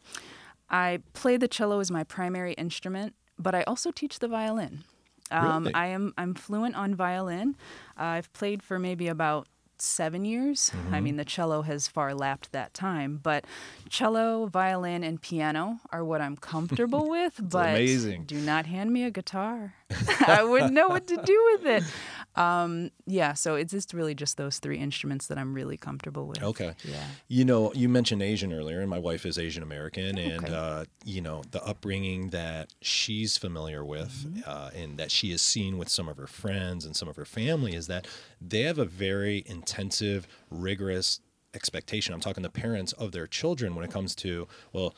I 0.69 1.01
play 1.15 1.37
the 1.37 1.49
cello 1.49 1.81
as 1.81 1.91
my 1.91 2.05
primary 2.05 2.53
instrument, 2.55 3.15
but 3.39 3.55
I 3.55 3.63
also 3.65 3.91
teach 3.91 4.19
the 4.21 4.29
violin. 4.29 4.85
Um, 5.33 5.65
Really? 5.65 5.75
I 5.75 5.87
am 5.87 6.13
I'm 6.19 6.35
fluent 6.35 6.75
on 6.77 6.95
violin. 6.95 7.57
Uh, 7.99 8.03
I've 8.19 8.33
played 8.33 8.63
for 8.63 8.79
maybe 8.79 9.09
about 9.09 9.47
seven 9.83 10.25
years. 10.25 10.71
Mm-hmm. 10.75 10.95
I 10.95 11.01
mean, 11.01 11.17
the 11.17 11.25
cello 11.25 11.63
has 11.63 11.89
far 11.89 12.15
lapped 12.15 12.53
that 12.53 12.75
time, 12.75 13.19
but 13.23 13.45
cello, 13.89 14.47
violin, 14.47 15.03
and 15.03 15.21
piano 15.21 15.81
are 15.93 16.05
what 16.05 16.21
I'm 16.21 16.37
comfortable 16.37 17.09
with. 17.11 17.41
but 17.41 17.71
amazing. 17.71 18.25
do 18.25 18.41
not 18.41 18.67
hand 18.67 18.93
me 18.93 19.05
a 19.05 19.11
guitar. 19.11 19.75
I 20.27 20.45
wouldn't 20.45 20.73
know 20.73 20.89
what 20.89 21.07
to 21.09 21.17
do 21.17 21.51
with 21.53 21.67
it. 21.67 21.83
Um, 22.37 22.91
yeah, 23.07 23.35
so 23.35 23.57
it's 23.57 23.73
just 23.73 23.93
really 23.93 24.15
just 24.15 24.37
those 24.37 24.59
three 24.61 24.79
instruments 24.79 25.27
that 25.27 25.37
I'm 25.39 25.53
really 25.53 25.77
comfortable 25.77 26.27
with. 26.27 26.43
Okay. 26.43 26.75
Yeah. 26.85 27.05
You 27.29 27.45
know, 27.45 27.73
you 27.75 27.89
mentioned 27.89 28.23
Asian 28.23 28.53
earlier, 28.53 28.81
and 28.81 28.89
my 28.89 28.99
wife 29.01 29.27
is 29.27 29.37
Asian 29.39 29.63
American, 29.63 30.17
and 30.17 30.49
uh, 30.49 30.85
you 31.05 31.21
know 31.21 31.43
the 31.51 31.63
upbringing 31.65 32.31
that 32.31 32.73
she's 32.81 33.37
familiar 33.37 33.85
with, 33.85 34.11
Mm-hmm. 34.11 34.41
uh, 34.47 34.71
and 34.75 34.97
that 34.99 35.11
she 35.11 35.31
has 35.33 35.43
seen 35.43 35.77
with 35.77 35.89
some 35.89 36.09
of 36.09 36.17
her 36.17 36.27
friends 36.27 36.85
and 36.87 36.95
some 36.97 37.09
of 37.09 37.17
her 37.17 37.25
family 37.25 37.75
is 37.75 37.87
that 37.89 38.07
they 38.41 38.63
have 38.63 38.79
a 38.79 38.85
very 38.85 39.43
intensive, 39.47 40.27
rigorous 40.51 41.21
expectation. 41.55 42.15
I'm 42.15 42.21
talking 42.21 42.43
the 42.43 42.51
parents 42.51 42.93
of 42.93 43.13
their 43.13 43.27
children 43.27 43.75
when 43.75 43.85
it 43.85 43.91
comes 43.91 44.15
to 44.17 44.47
well. 44.73 44.95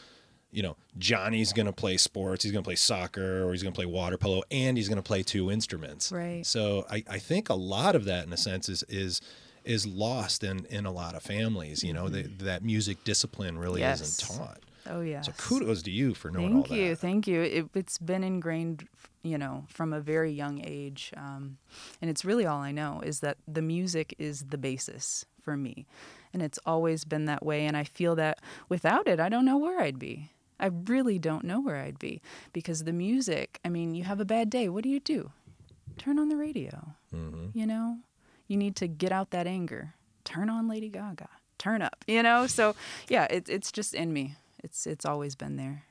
You 0.53 0.63
know, 0.63 0.77
Johnny's 0.99 1.53
going 1.53 1.67
to 1.67 1.73
play 1.73 1.97
sports. 1.97 2.45
He's 2.45 2.53
going 2.53 2.63
to 2.63 2.67
play 2.69 2.77
soccer, 2.77 3.43
or 3.43 3.53
he's 3.53 3.63
going 3.63 3.73
to 3.73 3.77
play 3.77 3.87
water 3.87 4.19
polo, 4.19 4.43
and 4.51 4.77
he's 4.77 4.89
going 4.89 4.97
to 4.97 5.03
play 5.03 5.23
two 5.23 5.51
instruments. 5.51 6.13
Right. 6.13 6.45
So 6.47 6.87
I, 6.91 7.03
I 7.09 7.19
think 7.19 7.49
a 7.49 7.55
lot 7.55 7.95
of 7.97 8.05
that, 8.05 8.27
in 8.27 8.33
a 8.33 8.37
sense, 8.37 8.69
is 8.69 8.83
is 8.89 9.21
is 9.65 9.87
lost 9.87 10.45
in 10.45 10.67
in 10.67 10.85
a 10.87 10.93
lot 10.93 11.15
of 11.15 11.23
families. 11.23 11.83
You 11.83 11.95
know, 11.95 12.09
that 12.11 12.39
that 12.41 12.63
music 12.63 13.03
discipline 13.05 13.59
really 13.59 13.81
Yes. 13.81 14.01
isn't 14.03 14.37
taught. 14.37 14.61
Oh 14.87 15.01
yeah. 15.01 15.23
So 15.23 15.33
kudos 15.39 15.83
to 15.85 15.91
you 15.91 16.13
for 16.13 16.31
knowing 16.31 16.57
all 16.57 16.63
that. 16.63 16.69
Thank 16.69 16.81
you, 16.81 16.97
thank 16.97 17.27
you. 17.29 17.41
It, 17.43 17.67
it's 17.75 17.99
been 17.99 18.25
ingrained, 18.25 18.89
you 19.23 19.39
know, 19.39 19.65
from 19.69 19.93
a 19.93 20.01
very 20.01 20.33
young 20.33 20.61
age, 20.65 21.13
um, 21.17 21.57
and 22.01 22.11
it's 22.11 22.25
really 22.25 22.45
all 22.45 22.59
I 22.61 22.73
know 22.73 23.01
is 23.05 23.21
that 23.21 23.39
the 23.47 23.63
music 23.63 24.15
is 24.19 24.47
the 24.51 24.59
basis 24.59 25.25
for 25.41 25.57
me, 25.57 25.87
and 26.35 26.43
it's 26.43 26.59
always 26.67 27.05
been 27.05 27.25
that 27.27 27.47
way. 27.47 27.65
And 27.65 27.77
I 27.77 27.85
feel 27.85 28.17
that 28.17 28.41
without 28.69 29.07
it, 29.07 29.21
I 29.21 29.29
don't 29.29 29.45
know 29.45 29.57
where 29.57 29.81
I'd 29.81 29.99
be. 30.01 30.31
I 30.63 30.67
really 30.67 31.19
don't 31.19 31.45
know 31.45 31.61
where 31.61 31.77
I'd 31.77 31.99
be 31.99 32.23
because 32.53 32.85
the 32.85 32.93
music. 32.93 33.59
I 33.65 33.69
mean, 33.69 33.95
you 33.95 34.05
have 34.05 34.21
a 34.21 34.25
bad 34.25 34.49
day. 34.49 34.69
What 34.69 34.85
do 34.85 34.89
you 34.89 35.01
do? 35.01 35.33
Turn 35.99 36.19
on 36.19 36.29
the 36.29 36.37
radio. 36.37 36.95
hmm 37.11 37.49
You 37.53 37.67
know, 37.67 37.99
you 38.47 38.57
need 38.57 38.77
to 38.77 38.87
get 38.87 39.13
out 39.13 39.31
that 39.33 39.47
anger. 39.47 39.95
Turn 40.25 40.49
on 40.49 40.69
Lady 40.69 40.89
Gaga. 40.89 41.29
Turn 41.59 41.83
up. 41.83 42.05
You 42.07 42.23
know. 42.23 42.47
So 42.47 42.75
yeah, 43.09 43.27
it, 43.29 43.49
it's 43.49 43.71
just 43.73 43.93
in 43.93 44.13
me. 44.13 44.37
It's 44.63 44.87
it's 44.87 45.05
always 45.05 45.35
been 45.35 45.57
there. 45.57 45.85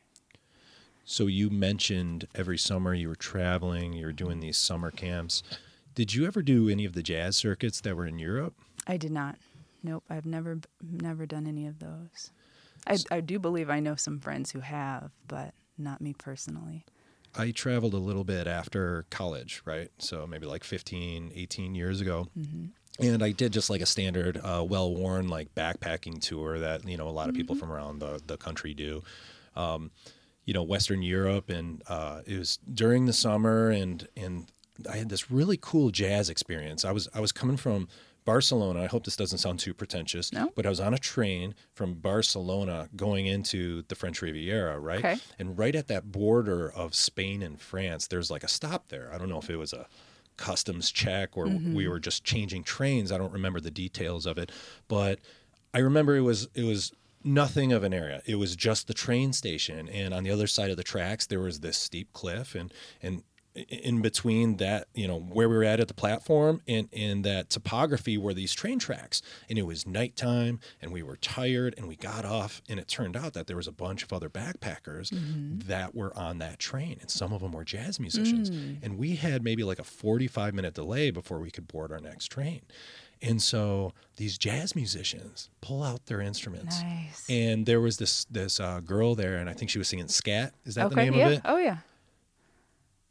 So 1.03 1.27
you 1.27 1.49
mentioned 1.49 2.27
every 2.33 2.57
summer 2.57 2.93
you 2.93 3.09
were 3.09 3.15
traveling, 3.15 3.93
you 3.93 4.05
were 4.05 4.13
doing 4.13 4.39
these 4.39 4.57
summer 4.57 4.91
camps. 4.91 5.43
Did 5.93 6.13
you 6.13 6.25
ever 6.25 6.41
do 6.41 6.69
any 6.69 6.85
of 6.85 6.93
the 6.93 7.03
jazz 7.03 7.35
circuits 7.35 7.81
that 7.81 7.97
were 7.97 8.05
in 8.05 8.17
Europe? 8.19 8.53
I 8.87 8.95
did 8.97 9.11
not. 9.11 9.35
Nope, 9.83 10.03
I've 10.09 10.25
never 10.25 10.59
never 10.81 11.25
done 11.25 11.47
any 11.47 11.67
of 11.67 11.79
those. 11.79 12.31
I 12.87 12.97
I 13.09 13.21
do 13.21 13.39
believe 13.39 13.69
I 13.69 13.79
know 13.79 13.95
some 13.95 14.19
friends 14.19 14.51
who 14.51 14.59
have, 14.59 15.11
but 15.27 15.53
not 15.77 16.01
me 16.01 16.13
personally. 16.13 16.85
I 17.35 17.51
traveled 17.51 17.93
a 17.93 17.97
little 17.97 18.23
bit 18.23 18.47
after 18.47 19.05
college, 19.09 19.61
right? 19.65 19.89
So 19.99 20.27
maybe 20.27 20.45
like 20.45 20.63
15, 20.63 21.31
18 21.33 21.75
years 21.75 22.01
ago. 22.01 22.27
And 22.99 23.23
I 23.23 23.31
did 23.31 23.53
just 23.53 23.69
like 23.69 23.81
a 23.81 23.85
standard, 23.85 24.37
uh, 24.37 24.65
well 24.67 24.93
worn, 24.93 25.29
like 25.29 25.55
backpacking 25.55 26.21
tour 26.21 26.59
that, 26.59 26.87
you 26.87 26.97
know, 26.97 27.07
a 27.07 27.09
lot 27.09 27.29
of 27.29 27.35
people 27.35 27.55
from 27.55 27.71
around 27.71 27.99
the, 27.99 28.21
the 28.27 28.37
country 28.37 28.73
do. 28.73 29.01
Um, 29.55 29.91
you 30.43 30.53
know, 30.53 30.63
Western 30.63 31.01
Europe. 31.01 31.49
And 31.49 31.81
uh, 31.87 32.21
it 32.25 32.37
was 32.37 32.57
during 32.73 33.05
the 33.05 33.13
summer 33.13 33.69
and, 33.69 34.07
and 34.17 34.51
I 34.89 34.97
had 34.97 35.09
this 35.09 35.31
really 35.31 35.57
cool 35.61 35.89
jazz 35.89 36.29
experience. 36.29 36.83
I 36.83 36.91
was, 36.91 37.07
I 37.13 37.21
was 37.21 37.31
coming 37.31 37.57
from 37.57 37.87
Barcelona. 38.25 38.83
I 38.83 38.85
hope 38.87 39.03
this 39.05 39.15
doesn't 39.15 39.39
sound 39.39 39.59
too 39.59 39.73
pretentious, 39.73 40.31
No. 40.31 40.51
but 40.55 40.65
I 40.65 40.69
was 40.69 40.79
on 40.79 40.93
a 40.93 40.97
train 40.97 41.55
from 41.73 41.95
Barcelona 41.95 42.89
going 42.95 43.25
into 43.25 43.83
the 43.87 43.95
French 43.95 44.21
Riviera, 44.21 44.79
right? 44.79 44.99
Okay. 44.99 45.17
And 45.39 45.57
right 45.57 45.75
at 45.75 45.87
that 45.87 46.11
border 46.11 46.71
of 46.71 46.93
Spain 46.93 47.41
and 47.41 47.59
France, 47.59 48.07
there's 48.07 48.29
like 48.29 48.43
a 48.43 48.47
stop 48.47 48.89
there. 48.89 49.11
I 49.13 49.17
don't 49.17 49.29
know 49.29 49.39
if 49.39 49.49
it 49.49 49.57
was 49.57 49.73
a 49.73 49.87
customs 50.37 50.91
check 50.91 51.37
or 51.37 51.45
mm-hmm. 51.45 51.73
we 51.73 51.87
were 51.87 51.99
just 51.99 52.23
changing 52.23 52.63
trains. 52.63 53.11
I 53.11 53.17
don't 53.17 53.33
remember 53.33 53.59
the 53.59 53.71
details 53.71 54.25
of 54.25 54.37
it, 54.37 54.51
but 54.87 55.19
I 55.73 55.79
remember 55.79 56.15
it 56.15 56.21
was 56.21 56.47
it 56.53 56.63
was 56.63 56.91
nothing 57.23 57.71
of 57.71 57.83
an 57.83 57.93
area. 57.93 58.21
It 58.25 58.35
was 58.35 58.55
just 58.55 58.87
the 58.87 58.93
train 58.93 59.33
station, 59.33 59.87
and 59.89 60.13
on 60.13 60.23
the 60.23 60.31
other 60.31 60.47
side 60.47 60.71
of 60.71 60.77
the 60.77 60.83
tracks 60.83 61.27
there 61.27 61.39
was 61.39 61.59
this 61.59 61.77
steep 61.77 62.11
cliff, 62.13 62.55
and 62.55 62.73
and 63.01 63.23
in 63.55 64.01
between 64.01 64.57
that, 64.57 64.87
you 64.93 65.07
know, 65.07 65.19
where 65.19 65.49
we 65.49 65.55
were 65.55 65.63
at 65.63 65.79
at 65.79 65.87
the 65.87 65.93
platform 65.93 66.61
and 66.67 66.87
and 66.93 67.25
that 67.25 67.49
topography 67.49 68.17
were 68.17 68.33
these 68.33 68.53
train 68.53 68.79
tracks, 68.79 69.21
and 69.49 69.59
it 69.59 69.63
was 69.63 69.85
nighttime, 69.85 70.59
and 70.81 70.91
we 70.91 71.03
were 71.03 71.17
tired, 71.17 71.73
and 71.77 71.87
we 71.87 71.95
got 71.95 72.23
off, 72.23 72.61
and 72.69 72.79
it 72.79 72.87
turned 72.87 73.17
out 73.17 73.33
that 73.33 73.47
there 73.47 73.57
was 73.57 73.67
a 73.67 73.71
bunch 73.71 74.03
of 74.03 74.13
other 74.13 74.29
backpackers 74.29 75.11
that 75.65 75.93
were 75.93 76.17
on 76.17 76.37
that 76.37 76.59
train, 76.59 76.97
and 77.01 77.11
some 77.11 77.33
of 77.33 77.41
them 77.41 77.51
were 77.51 77.65
jazz 77.65 77.99
musicians, 77.99 78.49
and 78.49 78.97
we 78.97 79.15
had 79.15 79.43
maybe 79.43 79.63
like 79.63 79.79
a 79.79 79.83
forty-five 79.83 80.53
minute 80.53 80.73
delay 80.73 81.11
before 81.11 81.39
we 81.39 81.51
could 81.51 81.67
board 81.67 81.91
our 81.91 81.99
next 81.99 82.27
train. 82.27 82.61
And 83.23 83.39
so 83.39 83.93
these 84.15 84.35
jazz 84.35 84.75
musicians 84.75 85.51
pull 85.61 85.83
out 85.83 86.07
their 86.07 86.21
instruments. 86.21 86.81
Nice. 86.81 87.29
And 87.29 87.67
there 87.67 87.79
was 87.79 87.97
this 87.97 88.25
this 88.25 88.59
uh, 88.59 88.79
girl 88.79 89.13
there, 89.13 89.35
and 89.35 89.47
I 89.47 89.53
think 89.53 89.69
she 89.69 89.77
was 89.77 89.87
singing 89.89 90.07
scat. 90.07 90.55
Is 90.65 90.73
that 90.75 90.89
the 90.89 90.95
name 90.95 91.13
yeah. 91.13 91.27
of 91.27 91.31
it? 91.33 91.41
Oh 91.45 91.57
yeah. 91.57 91.77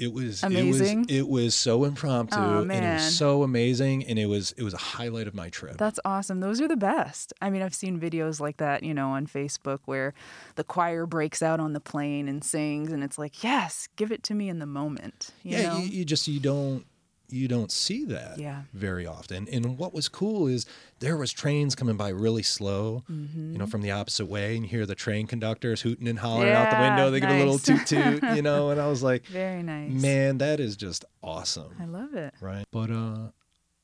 It 0.01 0.13
was 0.13 0.43
Amazing. 0.43 1.01
It 1.03 1.07
was, 1.07 1.17
it 1.19 1.29
was 1.29 1.55
so 1.55 1.85
impromptu, 1.85 2.37
Oh, 2.39 2.63
and 2.63 2.73
it 2.73 2.95
was 2.95 3.17
so 3.17 3.43
amazing, 3.43 4.07
and 4.07 4.19
it 4.19 4.27
was 4.27 4.53
it 4.57 4.63
was 4.63 4.73
a 4.73 4.79
highlight 4.79 5.29
of 5.29 5.35
my 5.35 5.51
trip. 5.51 5.77
That's 5.77 6.01
awesome. 6.05 6.41
Those 6.41 6.61
are 6.61 6.69
the 6.69 6.77
best. 6.77 7.33
I 7.43 7.51
mean, 7.51 7.63
I've 7.63 7.75
seen 7.75 8.01
videos 8.01 8.41
like 8.41 8.57
that, 8.57 8.83
you 8.83 8.95
know, 8.95 9.11
on 9.11 9.27
Facebook 9.27 9.81
where 9.85 10.15
the 10.55 10.65
choir 10.65 11.07
breaks 11.07 11.43
out 11.43 11.61
on 11.61 11.75
the 11.75 11.81
plane 11.81 12.29
and 12.29 12.43
sings, 12.43 12.93
and 12.93 13.05
it's 13.05 13.19
like, 13.19 13.45
yes, 13.45 13.89
give 13.97 14.11
it 14.11 14.23
to 14.25 14.35
me 14.35 14.49
in 14.49 14.59
the 14.59 14.67
moment. 14.67 15.31
You 15.43 15.59
yeah, 15.59 15.69
know? 15.69 15.79
you, 15.79 15.89
you 15.89 16.05
just 16.05 16.27
you 16.27 16.41
don't 16.41 16.87
you 17.33 17.49
don't 17.49 17.71
see 17.73 18.05
that 18.07 18.39
Yeah. 18.39 18.63
very 18.73 19.07
often. 19.07 19.49
And 19.49 19.79
what 19.79 19.93
was 19.93 20.09
cool 20.09 20.47
is 20.47 20.67
there 21.01 21.17
was 21.17 21.33
trains 21.33 21.75
coming 21.75 21.97
by 21.97 22.09
really 22.11 22.43
slow, 22.43 23.05
you 23.09 23.15
Mm-hmm. 23.15 23.57
know, 23.59 23.67
from 23.67 23.83
the 23.83 23.91
opposite 23.91 24.27
way, 24.27 24.55
and 24.57 24.65
you 24.65 24.71
hear 24.71 24.87
the 24.87 24.95
train 24.95 25.27
conductors 25.27 25.83
hooting 25.83 26.09
and 26.09 26.19
hollering 26.19 26.55
out 26.55 26.71
the 26.71 26.77
window. 26.77 27.05
Yeah, 27.05 27.11
They 27.11 27.21
give 27.21 27.31
a 27.31 27.39
little 27.39 27.59
toot 27.59 27.87
toot, 27.87 28.23
you 28.35 28.43
know, 28.49 28.71
and 28.71 28.81
I 28.81 28.87
was 28.89 29.03
like, 29.03 29.25
Very 29.27 29.63
nice. 29.63 29.91
man, 29.91 30.39
that 30.39 30.61
is 30.61 30.77
just 30.77 31.05
awesome. 31.23 31.77
I 31.81 31.85
love 31.87 32.15
it. 32.15 32.35
right? 32.41 32.65
But 32.71 32.91
uh, 32.91 33.31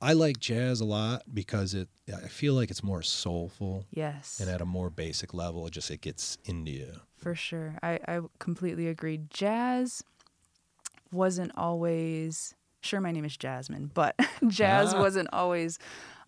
I 0.01 0.13
like 0.13 0.39
jazz 0.39 0.81
a 0.81 0.85
lot 0.85 1.23
because 1.33 1.75
it. 1.75 1.89
I 2.15 2.29
feel 2.29 2.55
like 2.55 2.71
it's 2.71 2.83
more 2.85 3.03
soulful 3.03 3.87
Yes. 3.91 4.39
and 4.41 4.49
at 4.51 4.61
a 4.61 4.65
more 4.67 4.91
basic 4.91 5.35
level. 5.35 5.67
It 5.67 5.73
just 5.73 5.91
it 5.91 6.01
gets 6.03 6.39
into 6.45 6.71
you. 6.71 6.93
For 7.17 7.35
sure. 7.35 7.79
I, 7.83 7.99
I 8.07 8.21
completely 8.39 8.87
agree. 8.89 9.21
Jazz 9.31 10.05
wasn't 11.13 11.53
always, 11.57 12.55
sure, 12.87 13.01
my 13.01 13.13
name 13.13 13.25
is 13.25 13.37
Jasmine, 13.37 13.91
but 13.93 14.15
jazz 14.49 14.95
Ah. 14.95 15.01
wasn't 15.01 15.29
always 15.33 15.79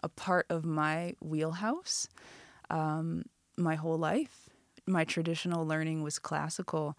a 0.02 0.08
part 0.08 0.46
of 0.50 0.64
my 0.64 1.14
wheelhouse 1.20 2.08
um, 2.70 3.24
my 3.56 3.74
whole 3.76 3.98
life. 3.98 4.48
My 4.86 5.04
traditional 5.04 5.66
learning 5.66 6.02
was 6.02 6.18
classical. 6.18 6.96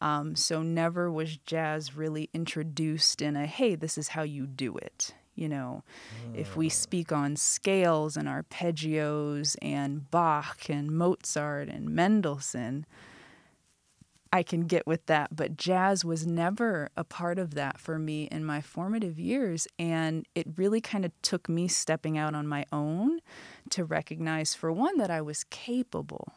Um, 0.00 0.36
so 0.36 0.62
never 0.62 1.10
was 1.10 1.36
jazz 1.38 1.96
really 1.96 2.28
introduced 2.34 3.20
in 3.22 3.36
a, 3.36 3.46
hey, 3.46 3.74
this 3.74 3.96
is 3.98 4.08
how 4.08 4.22
you 4.22 4.46
do 4.46 4.76
it. 4.76 5.14
You 5.34 5.48
know, 5.48 5.82
if 6.34 6.56
we 6.56 6.68
speak 6.68 7.10
on 7.10 7.36
scales 7.36 8.16
and 8.18 8.28
arpeggios 8.28 9.56
and 9.62 10.10
Bach 10.10 10.68
and 10.68 10.90
Mozart 10.90 11.68
and 11.68 11.88
Mendelssohn, 11.88 12.84
I 14.32 14.42
can 14.42 14.62
get 14.62 14.86
with 14.86 15.06
that. 15.06 15.36
But 15.36 15.56
jazz 15.56 16.04
was 16.04 16.26
never 16.26 16.88
a 16.96 17.04
part 17.04 17.38
of 17.38 17.54
that 17.54 17.78
for 17.78 17.98
me 17.98 18.28
in 18.30 18.44
my 18.44 18.60
formative 18.62 19.18
years. 19.18 19.68
And 19.78 20.26
it 20.34 20.46
really 20.56 20.80
kind 20.80 21.04
of 21.04 21.12
took 21.20 21.48
me 21.48 21.68
stepping 21.68 22.16
out 22.16 22.34
on 22.34 22.46
my 22.46 22.64
own 22.72 23.20
to 23.70 23.84
recognize, 23.84 24.54
for 24.54 24.72
one, 24.72 24.96
that 24.96 25.10
I 25.10 25.20
was 25.20 25.44
capable 25.44 26.32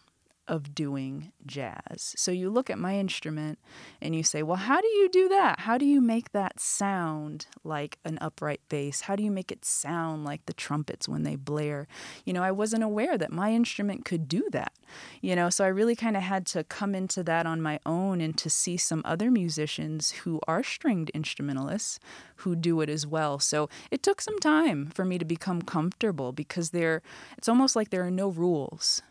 of 0.48 0.76
doing 0.76 1.32
jazz. 1.46 2.14
So 2.18 2.32
you 2.32 2.50
look 2.50 2.70
at 2.70 2.80
my 2.80 2.98
instrument 2.98 3.60
and 4.02 4.16
you 4.16 4.24
say, 4.24 4.44
well, 4.44 4.58
how 4.58 4.82
do 4.82 4.88
you 4.88 5.10
do 5.10 5.28
that? 5.30 5.62
How 5.62 5.78
do 5.78 5.86
you 5.86 6.02
make 6.02 6.32
that 6.32 6.60
sound 6.60 7.48
like 7.64 7.98
an 8.06 8.18
upright 8.22 8.62
bass? 8.70 9.02
How 9.02 9.16
do 9.16 9.24
you 9.24 9.32
make 9.32 9.52
it 9.52 9.66
sound 9.66 10.24
like 10.24 10.46
the 10.46 10.54
trumpets 10.54 11.10
when 11.10 11.24
they 11.24 11.36
blare? 11.36 11.88
You 12.26 12.34
know, 12.34 12.44
I 12.44 12.52
wasn't 12.52 12.84
aware 12.84 13.18
that 13.18 13.32
my 13.32 13.54
instrument 13.54 14.06
could 14.06 14.28
do 14.28 14.48
that. 14.52 14.74
You 15.22 15.36
know, 15.36 15.50
so 15.50 15.66
I 15.66 15.70
really 15.70 15.96
kind 15.96 16.16
of 16.16 16.24
had 16.24 16.46
to 16.48 16.64
come 16.64 16.94
into 16.94 17.24
that 17.24 17.46
on 17.46 17.62
my 17.62 17.80
own 17.86 18.22
and 18.22 18.38
to 18.38 18.50
see 18.50 18.78
some 18.78 19.02
other 19.04 19.32
musicians 19.32 20.12
who 20.12 20.40
are 20.48 20.64
stringed 20.64 21.10
instrumentalists 21.12 22.00
who 22.38 22.56
do 22.56 22.82
it 22.82 22.90
as 22.90 23.08
well. 23.08 23.40
So 23.40 23.70
it 23.92 24.04
took 24.04 24.22
some 24.22 24.40
time 24.40 24.88
for 24.94 25.06
me 25.06 25.18
to 25.18 25.26
become 25.26 25.62
comfortable 25.62 26.32
because 26.32 26.70
there 26.70 27.02
it's 27.38 27.50
almost 27.50 27.76
like 27.76 27.90
there 27.90 28.06
are 28.06 28.12
no 28.12 28.30
rules 28.30 29.02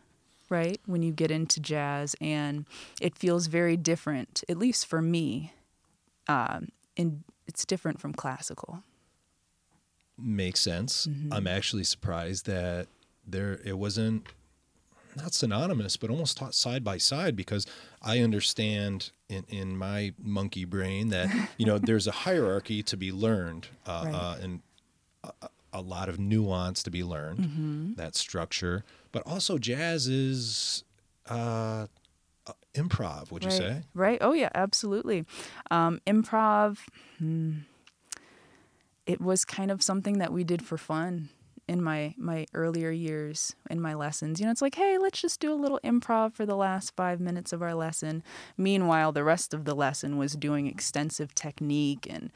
right? 0.50 0.80
When 0.86 1.02
you 1.02 1.12
get 1.12 1.30
into 1.30 1.60
jazz, 1.60 2.14
and 2.20 2.66
it 3.00 3.16
feels 3.16 3.46
very 3.46 3.76
different, 3.76 4.42
at 4.48 4.56
least 4.58 4.86
for 4.86 5.00
me. 5.02 5.52
Um, 6.28 6.68
and 6.96 7.24
it's 7.46 7.64
different 7.64 8.00
from 8.00 8.12
classical. 8.14 8.82
Makes 10.16 10.60
sense. 10.60 11.06
Mm-hmm. 11.06 11.32
I'm 11.32 11.46
actually 11.46 11.84
surprised 11.84 12.46
that 12.46 12.86
there 13.26 13.58
it 13.64 13.76
wasn't 13.78 14.28
not 15.16 15.32
synonymous, 15.34 15.96
but 15.96 16.10
almost 16.10 16.36
taught 16.36 16.54
side 16.54 16.82
by 16.84 16.98
side 16.98 17.34
because 17.36 17.66
I 18.02 18.20
understand 18.20 19.10
in, 19.28 19.44
in 19.48 19.76
my 19.76 20.12
monkey 20.22 20.64
brain 20.64 21.08
that 21.08 21.28
you 21.58 21.66
know 21.66 21.78
there's 21.78 22.06
a 22.06 22.12
hierarchy 22.12 22.82
to 22.84 22.96
be 22.96 23.10
learned 23.10 23.68
uh, 23.86 24.02
Right. 24.06 24.14
uh, 24.14 24.36
and 24.40 24.60
a, 25.24 25.48
a 25.72 25.80
lot 25.80 26.08
of 26.08 26.20
nuance 26.20 26.82
to 26.84 26.90
be 26.90 27.02
learned. 27.02 27.38
Mm-hmm. 27.40 27.94
That 27.94 28.14
structure, 28.14 28.84
but 29.14 29.22
also 29.26 29.58
jazz 29.58 30.08
is 30.08 30.82
uh, 31.28 31.86
improv. 32.74 33.30
Would 33.30 33.44
you 33.44 33.50
right. 33.50 33.58
say? 33.58 33.82
Right. 33.94 34.18
Oh 34.20 34.32
yeah, 34.32 34.50
absolutely. 34.54 35.24
Um, 35.70 36.00
improv. 36.04 36.78
Hmm, 37.18 37.58
it 39.06 39.20
was 39.20 39.44
kind 39.44 39.70
of 39.70 39.82
something 39.82 40.18
that 40.18 40.32
we 40.32 40.42
did 40.42 40.62
for 40.62 40.76
fun 40.76 41.28
in 41.66 41.82
my 41.82 42.14
my 42.18 42.46
earlier 42.54 42.90
years 42.90 43.54
in 43.70 43.80
my 43.80 43.94
lessons. 43.94 44.38
You 44.38 44.46
know, 44.46 44.52
it's 44.52 44.62
like, 44.62 44.74
hey, 44.74 44.98
let's 44.98 45.20
just 45.20 45.40
do 45.40 45.52
a 45.52 45.56
little 45.56 45.80
improv 45.84 46.34
for 46.34 46.44
the 46.44 46.56
last 46.56 46.94
five 46.96 47.20
minutes 47.20 47.52
of 47.52 47.62
our 47.62 47.74
lesson. 47.74 48.22
Meanwhile, 48.56 49.12
the 49.12 49.24
rest 49.24 49.54
of 49.54 49.64
the 49.64 49.74
lesson 49.74 50.18
was 50.18 50.34
doing 50.34 50.66
extensive 50.66 51.34
technique 51.34 52.06
and 52.08 52.30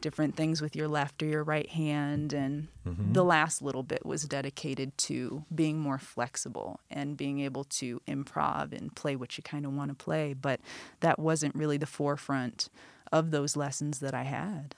different 0.00 0.36
things 0.36 0.60
with 0.60 0.76
your 0.76 0.88
left 0.88 1.22
or 1.22 1.26
your 1.26 1.44
right 1.44 1.68
hand. 1.68 2.32
And 2.32 2.68
mm-hmm. 2.86 3.12
the 3.12 3.24
last 3.24 3.62
little 3.62 3.82
bit 3.82 4.04
was 4.04 4.24
dedicated 4.24 4.96
to 4.98 5.44
being 5.54 5.78
more 5.78 5.98
flexible 5.98 6.80
and 6.90 7.16
being 7.16 7.40
able 7.40 7.64
to 7.64 8.00
improv 8.06 8.72
and 8.72 8.94
play 8.94 9.16
what 9.16 9.36
you 9.38 9.42
kind 9.42 9.64
of 9.64 9.72
want 9.72 9.90
to 9.90 9.94
play. 9.94 10.34
But 10.34 10.60
that 11.00 11.18
wasn't 11.18 11.54
really 11.54 11.78
the 11.78 11.86
forefront 11.86 12.68
of 13.12 13.30
those 13.30 13.56
lessons 13.56 14.00
that 14.00 14.14
I 14.14 14.24
had. 14.24 14.74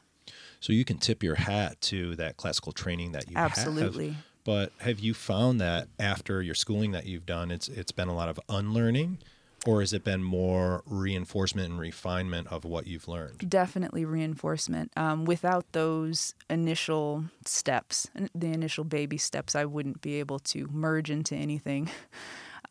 So 0.61 0.73
you 0.73 0.85
can 0.85 0.99
tip 0.99 1.23
your 1.23 1.37
hat 1.37 1.80
to 1.83 2.16
that 2.16 2.37
classical 2.37 2.73
training 2.73 3.12
that 3.12 3.30
you 3.30 3.37
have. 3.37 3.52
Absolutely. 3.52 4.16
But 4.45 4.73
have 4.78 5.00
you 5.00 5.12
found 5.12 5.61
that 5.61 5.88
after 5.99 6.40
your 6.40 6.54
schooling 6.54 6.92
that 6.92 7.06
you've 7.06 7.26
done, 7.26 7.50
it's 7.50 7.68
it's 7.68 7.92
been 7.92 8.09
a 8.09 8.14
lot 8.14 8.28
of 8.28 8.38
unlearning, 8.49 9.18
or 9.66 9.80
has 9.80 9.92
it 9.92 10.04
been 10.04 10.23
more 10.23 10.85
reinforcement 10.87 11.71
and 11.71 11.80
refinement 11.80 12.47
of 12.49 12.64
what 12.64 12.87
you've 12.87 13.09
learned? 13.09 13.49
definitely 13.49 14.04
reinforcement. 14.04 14.92
Um, 14.97 15.25
without 15.25 15.73
those 15.73 16.35
initial 16.49 17.25
steps, 17.45 18.09
the 18.35 18.47
initial 18.47 18.85
baby 18.85 19.18
steps, 19.18 19.56
I 19.56 19.64
wouldn't 19.64 20.00
be 20.00 20.14
able 20.21 20.38
to 20.40 20.68
merge 20.71 21.11
into 21.11 21.35
anything. 21.35 21.90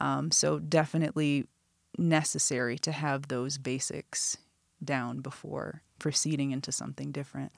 Um, 0.02 0.30
so 0.30 0.60
definitely 0.60 1.48
necessary 1.98 2.78
to 2.80 2.92
have 2.92 3.30
those 3.30 3.58
basics 3.58 4.36
down 4.84 5.22
before 5.22 5.84
proceeding 6.06 6.52
into 6.52 6.72
something 6.72 7.12
different. 7.12 7.52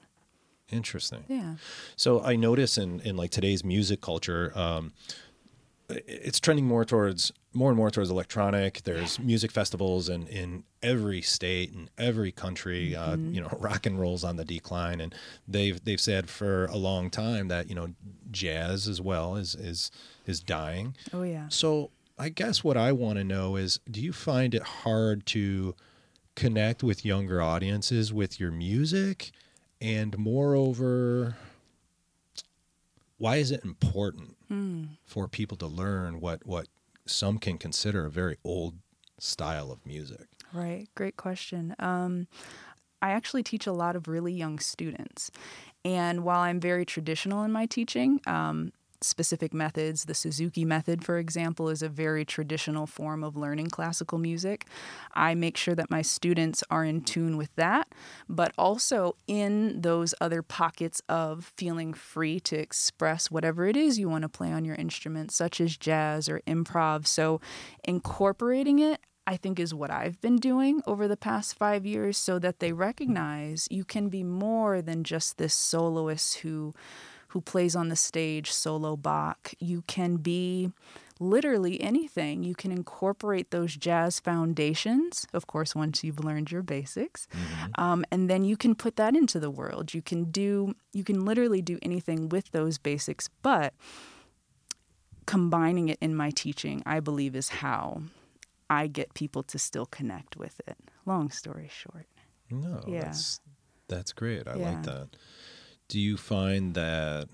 Interesting. 0.70 1.22
Yeah. 1.28 1.56
So 1.96 2.22
I 2.22 2.34
notice 2.34 2.78
in 2.78 3.00
in 3.00 3.14
like 3.14 3.30
today's 3.30 3.62
music 3.62 4.00
culture, 4.00 4.52
um, 4.54 4.94
it's 5.90 6.40
trending 6.40 6.64
more 6.64 6.86
towards 6.86 7.30
more 7.52 7.68
and 7.68 7.76
more 7.76 7.90
towards 7.90 8.08
electronic. 8.08 8.84
There's 8.84 9.18
music 9.18 9.50
festivals 9.50 10.08
in 10.08 10.28
in 10.28 10.64
every 10.82 11.20
state 11.20 11.74
and 11.74 11.90
every 11.98 12.32
country. 12.32 12.96
Uh, 12.96 13.16
you 13.18 13.42
know, 13.42 13.54
rock 13.58 13.84
and 13.84 14.00
roll's 14.00 14.24
on 14.24 14.36
the 14.36 14.46
decline, 14.46 15.02
and 15.02 15.14
they've 15.46 15.78
they've 15.84 16.00
said 16.00 16.30
for 16.30 16.64
a 16.66 16.76
long 16.76 17.10
time 17.10 17.48
that 17.48 17.68
you 17.68 17.74
know 17.74 17.88
jazz 18.30 18.88
as 18.88 18.98
well 18.98 19.36
is 19.36 19.54
is 19.54 19.90
is 20.24 20.40
dying. 20.40 20.96
Oh 21.12 21.22
yeah. 21.22 21.48
So 21.50 21.90
I 22.18 22.30
guess 22.30 22.64
what 22.64 22.78
I 22.78 22.92
want 22.92 23.18
to 23.18 23.24
know 23.24 23.56
is, 23.56 23.78
do 23.90 24.00
you 24.00 24.14
find 24.14 24.54
it 24.54 24.62
hard 24.62 25.26
to 25.26 25.74
connect 26.38 26.82
with 26.82 27.04
younger 27.04 27.42
audiences 27.42 28.12
with 28.12 28.38
your 28.38 28.52
music? 28.52 29.32
And 29.80 30.16
moreover, 30.16 31.36
why 33.18 33.36
is 33.36 33.50
it 33.50 33.64
important 33.64 34.36
for 35.04 35.28
people 35.28 35.56
to 35.58 35.66
learn 35.66 36.20
what 36.20 36.46
what 36.46 36.68
some 37.06 37.38
can 37.38 37.58
consider 37.58 38.06
a 38.06 38.10
very 38.10 38.36
old 38.44 38.74
style 39.18 39.70
of 39.72 39.84
music? 39.84 40.26
Right. 40.52 40.88
Great 40.94 41.16
question. 41.16 41.74
Um, 41.78 42.28
I 43.02 43.10
actually 43.10 43.42
teach 43.42 43.66
a 43.66 43.72
lot 43.72 43.96
of 43.96 44.08
really 44.08 44.32
young 44.32 44.58
students. 44.58 45.30
And 45.84 46.24
while 46.24 46.40
I'm 46.40 46.60
very 46.60 46.84
traditional 46.84 47.42
in 47.44 47.52
my 47.52 47.66
teaching, 47.66 48.20
um, 48.26 48.72
specific 49.02 49.54
methods, 49.54 50.04
the 50.04 50.14
Suzuki 50.14 50.64
method, 50.64 51.04
for 51.04 51.18
example, 51.18 51.68
is 51.68 51.82
a 51.82 51.88
very 51.88 52.24
traditional 52.24 52.86
form 52.86 53.22
of 53.22 53.36
learning 53.36 53.68
classical 53.68 54.18
music. 54.18 54.66
I 55.14 55.34
make 55.34 55.56
sure 55.56 55.74
that 55.74 55.90
my 55.90 56.02
students 56.02 56.64
are 56.70 56.84
in 56.84 57.02
tune 57.02 57.36
with 57.36 57.54
that, 57.56 57.88
but 58.28 58.52
also 58.58 59.16
in 59.26 59.80
those 59.80 60.14
other 60.20 60.42
pockets 60.42 61.00
of 61.08 61.52
feeling 61.56 61.94
free 61.94 62.40
to 62.40 62.56
express 62.56 63.30
whatever 63.30 63.66
it 63.66 63.76
is 63.76 63.98
you 63.98 64.08
want 64.08 64.22
to 64.22 64.28
play 64.28 64.52
on 64.52 64.64
your 64.64 64.76
instrument, 64.76 65.30
such 65.30 65.60
as 65.60 65.76
jazz 65.76 66.28
or 66.28 66.40
improv. 66.46 67.06
So 67.06 67.40
incorporating 67.84 68.78
it 68.78 69.00
I 69.28 69.36
think 69.36 69.60
is 69.60 69.74
what 69.74 69.90
I've 69.90 70.18
been 70.22 70.36
doing 70.36 70.80
over 70.86 71.06
the 71.06 71.14
past 71.14 71.58
five 71.58 71.84
years 71.84 72.16
so 72.16 72.38
that 72.38 72.60
they 72.60 72.72
recognize 72.72 73.68
you 73.70 73.84
can 73.84 74.08
be 74.08 74.24
more 74.24 74.80
than 74.80 75.04
just 75.04 75.36
this 75.36 75.52
soloist 75.52 76.38
who 76.38 76.72
who 77.28 77.40
plays 77.40 77.76
on 77.76 77.88
the 77.88 77.96
stage 77.96 78.50
solo 78.52 78.96
Bach. 78.96 79.52
You 79.58 79.82
can 79.86 80.16
be 80.16 80.70
literally 81.20 81.80
anything. 81.80 82.42
You 82.44 82.54
can 82.54 82.70
incorporate 82.70 83.50
those 83.50 83.76
jazz 83.76 84.20
foundations, 84.20 85.26
of 85.32 85.46
course, 85.46 85.74
once 85.74 86.04
you've 86.04 86.20
learned 86.24 86.50
your 86.52 86.62
basics, 86.62 87.26
um, 87.76 88.04
and 88.10 88.30
then 88.30 88.44
you 88.44 88.56
can 88.56 88.74
put 88.74 88.96
that 88.96 89.16
into 89.16 89.40
the 89.40 89.50
world. 89.50 89.94
You 89.94 90.00
can 90.02 90.30
do, 90.30 90.74
you 90.92 91.02
can 91.04 91.24
literally 91.24 91.60
do 91.60 91.78
anything 91.82 92.28
with 92.28 92.50
those 92.52 92.78
basics, 92.78 93.28
but 93.42 93.74
combining 95.26 95.88
it 95.88 95.98
in 96.00 96.14
my 96.14 96.30
teaching, 96.30 96.82
I 96.86 97.00
believe, 97.00 97.36
is 97.36 97.48
how 97.48 98.02
I 98.70 98.86
get 98.86 99.14
people 99.14 99.42
to 99.44 99.58
still 99.58 99.86
connect 99.86 100.36
with 100.36 100.60
it. 100.66 100.76
Long 101.04 101.30
story 101.30 101.68
short. 101.70 102.06
No, 102.50 102.82
Yeah. 102.86 103.04
that's 103.04 103.40
that's 103.88 104.12
great. 104.12 104.46
I 104.46 104.56
Yeah. 104.56 104.70
like 104.70 104.82
that. 104.84 105.08
Do 105.88 105.98
you 105.98 106.16
find 106.16 106.74
that 106.74 107.28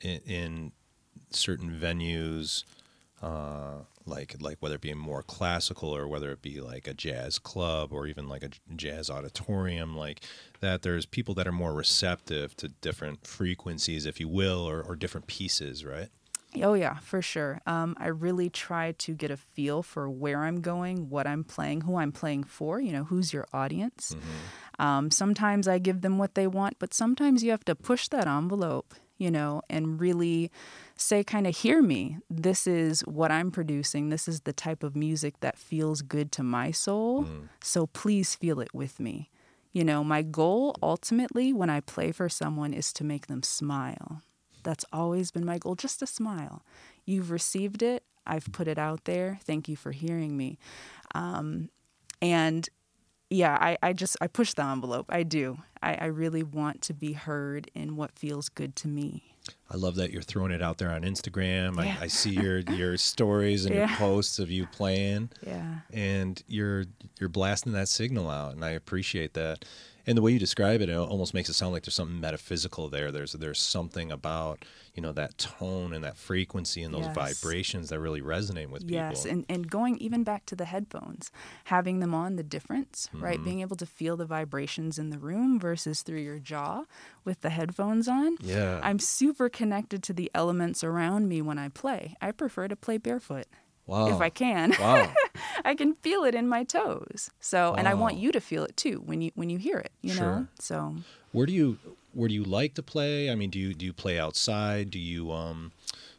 in, 0.00 0.20
in 0.26 0.72
certain 1.30 1.70
venues, 1.70 2.64
uh, 3.22 3.84
like 4.06 4.36
like 4.40 4.58
whether 4.60 4.74
it 4.74 4.80
be 4.80 4.92
more 4.94 5.22
classical 5.22 5.94
or 5.94 6.08
whether 6.08 6.30
it 6.32 6.42
be 6.42 6.60
like 6.60 6.86
a 6.86 6.94
jazz 6.94 7.38
club 7.38 7.92
or 7.92 8.06
even 8.06 8.28
like 8.28 8.42
a 8.42 8.50
jazz 8.76 9.08
auditorium, 9.10 9.96
like 9.96 10.20
that, 10.60 10.82
there's 10.82 11.06
people 11.06 11.34
that 11.34 11.46
are 11.46 11.52
more 11.52 11.72
receptive 11.72 12.56
to 12.56 12.68
different 12.68 13.26
frequencies, 13.26 14.06
if 14.06 14.20
you 14.20 14.28
will, 14.28 14.68
or, 14.68 14.82
or 14.82 14.96
different 14.96 15.26
pieces, 15.26 15.84
right? 15.84 16.08
Oh, 16.60 16.74
yeah, 16.74 16.96
for 16.98 17.22
sure. 17.22 17.60
Um, 17.64 17.94
I 17.98 18.08
really 18.08 18.50
try 18.50 18.92
to 18.92 19.14
get 19.14 19.30
a 19.30 19.36
feel 19.36 19.82
for 19.84 20.10
where 20.10 20.42
I'm 20.42 20.60
going, 20.60 21.08
what 21.08 21.26
I'm 21.26 21.44
playing, 21.44 21.82
who 21.82 21.96
I'm 21.96 22.10
playing 22.10 22.44
for, 22.44 22.80
you 22.80 22.92
know, 22.92 23.04
who's 23.04 23.32
your 23.32 23.46
audience. 23.52 24.16
Um, 24.80 25.10
sometimes 25.10 25.68
I 25.68 25.78
give 25.78 26.00
them 26.00 26.16
what 26.16 26.34
they 26.34 26.46
want, 26.46 26.78
but 26.78 26.94
sometimes 26.94 27.44
you 27.44 27.50
have 27.50 27.66
to 27.66 27.74
push 27.74 28.08
that 28.08 28.26
envelope, 28.26 28.94
you 29.18 29.30
know, 29.30 29.60
and 29.68 30.00
really 30.00 30.50
say, 30.96 31.22
kind 31.22 31.46
of, 31.46 31.54
hear 31.54 31.82
me. 31.82 32.16
This 32.30 32.66
is 32.66 33.02
what 33.02 33.30
I'm 33.30 33.50
producing. 33.50 34.08
This 34.08 34.26
is 34.26 34.40
the 34.40 34.54
type 34.54 34.82
of 34.82 34.96
music 34.96 35.34
that 35.40 35.58
feels 35.58 36.00
good 36.00 36.32
to 36.32 36.42
my 36.42 36.70
soul. 36.70 37.26
So 37.62 37.88
please 37.88 38.34
feel 38.34 38.58
it 38.58 38.72
with 38.72 38.98
me. 38.98 39.28
You 39.72 39.84
know, 39.84 40.02
my 40.02 40.22
goal 40.22 40.74
ultimately 40.82 41.52
when 41.52 41.68
I 41.68 41.80
play 41.80 42.10
for 42.10 42.30
someone 42.30 42.72
is 42.72 42.90
to 42.94 43.04
make 43.04 43.26
them 43.26 43.42
smile. 43.42 44.22
That's 44.62 44.86
always 44.92 45.30
been 45.30 45.44
my 45.44 45.58
goal, 45.58 45.74
just 45.74 46.00
a 46.02 46.06
smile. 46.06 46.64
You've 47.04 47.30
received 47.30 47.82
it. 47.82 48.02
I've 48.26 48.50
put 48.52 48.66
it 48.66 48.78
out 48.78 49.04
there. 49.04 49.38
Thank 49.44 49.68
you 49.68 49.76
for 49.76 49.92
hearing 49.92 50.36
me. 50.36 50.58
Um, 51.14 51.68
and 52.22 52.68
yeah, 53.30 53.56
I, 53.60 53.78
I 53.82 53.92
just 53.92 54.16
I 54.20 54.26
push 54.26 54.54
the 54.54 54.64
envelope. 54.64 55.06
I 55.08 55.22
do. 55.22 55.58
I, 55.82 55.94
I 55.94 56.04
really 56.06 56.42
want 56.42 56.82
to 56.82 56.94
be 56.94 57.12
heard 57.14 57.70
in 57.74 57.96
what 57.96 58.18
feels 58.18 58.48
good 58.48 58.76
to 58.76 58.88
me. 58.88 59.22
I 59.70 59.76
love 59.76 59.94
that 59.96 60.10
you're 60.10 60.20
throwing 60.22 60.52
it 60.52 60.60
out 60.62 60.76
there 60.78 60.90
on 60.90 61.02
Instagram. 61.02 61.82
Yeah. 61.82 61.96
I, 62.00 62.04
I 62.04 62.06
see 62.08 62.30
your 62.42 62.58
your 62.58 62.96
stories 62.96 63.64
and 63.64 63.74
your 63.74 63.88
posts 63.88 64.38
of 64.38 64.50
you 64.50 64.66
playing, 64.66 65.30
Yeah. 65.46 65.80
and 65.92 66.42
you're 66.46 66.84
you're 67.18 67.28
blasting 67.30 67.72
that 67.72 67.88
signal 67.88 68.28
out, 68.28 68.52
and 68.54 68.64
I 68.64 68.70
appreciate 68.70 69.34
that. 69.34 69.64
And 70.10 70.16
the 70.18 70.22
way 70.22 70.32
you 70.32 70.40
describe 70.40 70.80
it, 70.80 70.88
it 70.88 70.96
almost 70.96 71.34
makes 71.34 71.48
it 71.48 71.52
sound 71.52 71.72
like 71.72 71.84
there's 71.84 71.94
something 71.94 72.18
metaphysical 72.18 72.88
there. 72.88 73.12
There's 73.12 73.30
there's 73.34 73.60
something 73.60 74.10
about 74.10 74.64
you 74.92 75.00
know 75.02 75.12
that 75.12 75.38
tone 75.38 75.92
and 75.92 76.02
that 76.02 76.16
frequency 76.16 76.82
and 76.82 76.92
those 76.92 77.06
Yes. 77.06 77.14
vibrations 77.14 77.90
that 77.90 78.00
really 78.00 78.20
resonate 78.20 78.70
with 78.70 78.82
people. 78.82 78.96
Yes, 78.96 79.24
and, 79.24 79.46
and 79.48 79.70
going 79.70 79.98
even 79.98 80.24
back 80.24 80.46
to 80.46 80.56
the 80.56 80.64
headphones, 80.64 81.30
having 81.66 82.00
them 82.00 82.12
on, 82.12 82.34
the 82.34 82.42
difference, 82.42 83.08
Mm-hmm. 83.14 83.24
right? 83.24 83.44
Being 83.44 83.60
able 83.60 83.76
to 83.76 83.86
feel 83.86 84.16
the 84.16 84.26
vibrations 84.26 84.98
in 84.98 85.10
the 85.10 85.18
room 85.18 85.60
versus 85.60 86.02
through 86.02 86.20
your 86.22 86.40
jaw 86.40 86.86
with 87.24 87.42
the 87.42 87.50
headphones 87.50 88.08
on. 88.08 88.36
yeah. 88.40 88.80
I'm 88.82 88.98
super 88.98 89.48
connected 89.48 90.02
to 90.02 90.12
the 90.12 90.28
elements 90.34 90.82
around 90.82 91.28
me 91.28 91.40
when 91.40 91.58
I 91.58 91.68
play. 91.68 92.16
I 92.20 92.32
prefer 92.32 92.66
to 92.66 92.74
play 92.74 92.98
barefoot 92.98 93.46
wow. 93.90 94.08
if 94.08 94.20
I 94.20 94.30
can. 94.30 94.72
wow. 94.80 95.12
I 95.64 95.74
can 95.74 95.94
feel 95.94 96.24
it 96.24 96.34
in 96.34 96.48
my 96.48 96.64
toes. 96.64 97.30
So, 97.40 97.74
and 97.74 97.88
I 97.88 97.94
want 97.94 98.16
you 98.16 98.32
to 98.32 98.40
feel 98.40 98.64
it 98.64 98.76
too 98.76 99.02
when 99.04 99.20
you 99.20 99.30
when 99.34 99.50
you 99.50 99.58
hear 99.58 99.78
it, 99.78 99.92
you 100.00 100.14
know? 100.14 100.46
So, 100.58 100.96
Where 101.32 101.46
do 101.46 101.52
you 101.52 101.78
where 102.12 102.28
do 102.28 102.34
you 102.34 102.44
like 102.44 102.74
to 102.74 102.82
play? 102.82 103.30
I 103.30 103.34
mean, 103.34 103.50
do 103.50 103.58
you 103.58 103.74
do 103.74 103.84
you 103.84 103.92
play 103.92 104.18
outside? 104.18 104.90
Do 104.90 104.98
you 104.98 105.32
um 105.32 105.72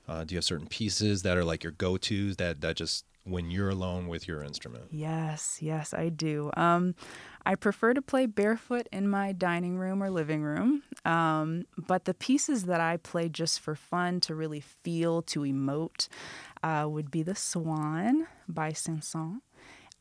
uh, 0.08 0.24
do 0.26 0.36
you 0.36 0.38
have 0.38 0.46
certain 0.46 0.68
pieces 0.68 1.24
that 1.24 1.38
are 1.38 1.44
like 1.44 1.64
your 1.64 1.72
go 1.72 1.98
tos 1.98 2.36
that 2.38 2.62
that 2.62 2.76
just 2.76 3.06
when 3.24 3.52
you're 3.52 3.70
alone 3.70 4.08
with 4.08 4.28
your 4.28 4.44
instrument? 4.44 4.86
Yes, 4.92 5.60
yes, 5.62 5.94
I 5.94 6.10
do. 6.10 6.52
Um, 6.58 6.96
I 7.46 7.56
prefer 7.56 7.94
to 7.94 8.02
play 8.02 8.26
barefoot 8.26 8.88
in 8.92 9.08
my 9.08 9.32
dining 9.32 9.78
room 9.78 10.02
or 10.02 10.10
living 10.10 10.42
room. 10.42 10.84
Um, 11.06 11.66
but 11.78 12.06
the 12.06 12.14
pieces 12.14 12.66
that 12.66 12.82
I 12.82 12.98
play 12.98 13.30
just 13.30 13.60
for 13.60 13.76
fun, 13.76 14.20
to 14.22 14.36
really 14.36 14.60
feel, 14.60 15.22
to 15.24 15.42
emote, 15.42 16.08
uh, 16.64 16.88
would 16.90 17.12
be 17.12 17.24
The 17.24 17.36
Swan 17.36 18.28
by 18.48 18.74
Saint-Saëns. 18.74 19.40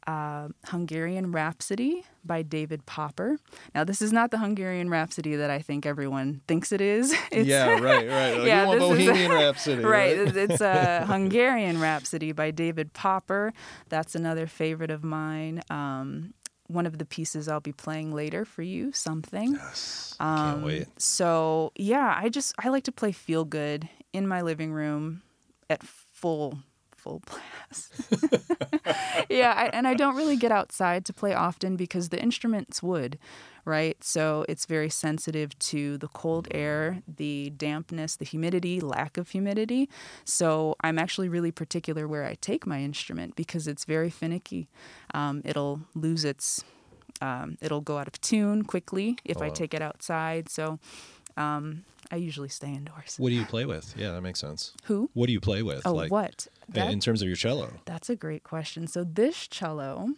Uh, 0.07 0.49
Hungarian 0.65 1.31
Rhapsody 1.31 2.05
by 2.25 2.41
David 2.43 2.87
Popper. 2.87 3.37
Now, 3.75 3.85
this 3.85 4.01
is 4.01 4.13
not 4.13 4.31
the 4.31 4.39
Hungarian 4.39 4.89
Rhapsody 4.89 5.37
that 5.37 5.51
I 5.51 5.59
think 5.61 5.85
everyone 5.85 6.41
thinks 6.49 6.73
it 6.73 6.81
is. 6.81 7.13
It's, 7.31 7.49
right, 7.51 8.09
right. 8.09 8.39
Like, 8.39 8.47
Yeah, 8.47 8.63
you 8.63 8.67
want 8.69 8.81
this 8.81 8.91
is- 8.99 9.07
Bohemian 9.07 9.31
Rhapsody, 9.43 9.85
right. 9.85 10.17
it's- 10.19 10.37
It's 10.37 10.61
a 10.63 11.05
Hungarian 11.07 11.81
Rhapsody 11.81 12.33
by 12.33 12.51
David 12.51 12.95
Popper. 12.95 13.53
That's 13.91 14.15
another 14.15 14.47
favorite 14.47 14.91
of 14.91 15.05
mine. 15.05 15.61
Um, 15.69 16.33
one 16.67 16.87
of 16.87 16.97
the 16.99 17.05
pieces 17.05 17.47
I'll 17.47 17.61
be 17.61 17.73
playing 17.73 18.13
later 18.13 18.45
for 18.47 18.63
you, 18.63 18.93
something. 18.93 19.53
Yes, 19.53 20.15
can't 20.19 20.57
Um, 20.59 20.63
wait. 20.65 20.87
So 20.99 21.73
yeah, 21.77 22.15
I 22.17 22.31
just 22.31 22.55
I 22.59 22.71
like 22.71 22.85
to 22.85 22.93
play 22.93 23.13
feel 23.13 23.45
good 23.45 23.89
in 24.15 24.27
my 24.27 24.41
living 24.41 24.73
room 24.73 25.23
at 25.69 25.83
full 26.21 26.59
full 27.01 27.23
blast. 27.27 27.93
yeah, 29.31 29.55
I, 29.57 29.71
and 29.73 29.89
I 29.89 29.95
don't 29.95 30.17
really 30.17 30.37
get 30.37 30.53
outside 30.53 31.05
to 31.07 31.13
play 31.13 31.33
often 31.33 31.77
because 31.77 32.11
the 32.11 32.21
instrument's 32.21 32.83
wood, 32.83 33.19
right? 33.65 34.03
So 34.05 34.45
it's 34.49 34.67
very 34.67 34.91
sensitive 34.91 35.59
to 35.61 35.97
the 35.97 36.09
cold 36.09 36.47
air, 36.51 37.03
the 37.09 37.51
dampness, 37.57 38.17
the 38.17 38.27
humidity, 38.27 38.81
lack 38.81 39.17
of 39.17 39.31
humidity. 39.31 39.89
So 40.25 40.77
I'm 40.83 40.99
actually 40.99 41.29
really 41.29 41.51
particular 41.51 42.07
where 42.07 42.25
I 42.27 42.35
take 42.35 42.67
my 42.67 42.81
instrument 42.81 43.35
because 43.35 43.67
it's 43.67 43.87
very 43.87 44.11
finicky. 44.11 44.69
Um, 45.15 45.41
it'll 45.45 45.81
lose 45.95 46.25
its 46.25 46.63
um, 47.23 47.59
it'll 47.61 47.83
go 47.83 47.99
out 47.99 48.09
of 48.09 48.21
tune 48.21 48.63
quickly 48.65 49.17
if 49.25 49.39
Oh, 49.39 49.45
I 49.45 49.49
take 49.51 49.75
it 49.75 49.83
outside. 49.83 50.49
So 50.49 50.79
um, 51.37 51.85
I 52.11 52.17
usually 52.17 52.49
stay 52.49 52.69
indoors. 52.69 53.15
What 53.19 53.29
do 53.31 53.35
you 53.37 53.45
play 53.45 53.67
with? 53.67 53.95
Yeah, 53.97 54.13
that 54.13 54.21
makes 54.21 54.41
sense. 54.41 54.73
Who? 54.85 55.11
What 55.15 55.27
do 55.27 55.33
you 55.33 55.41
play 55.41 55.63
with? 55.63 55.83
Oh, 55.87 55.93
like 55.95 56.11
what? 56.11 56.49
That- 56.69 56.91
in 56.91 57.01
terms 57.01 57.23
of 57.23 57.29
your 57.29 57.37
cello? 57.37 57.73
that's 57.85 58.11
a 58.11 58.17
great 58.17 58.43
question. 58.45 58.87
So 58.87 59.05
this 59.05 59.47
cello, 59.47 60.11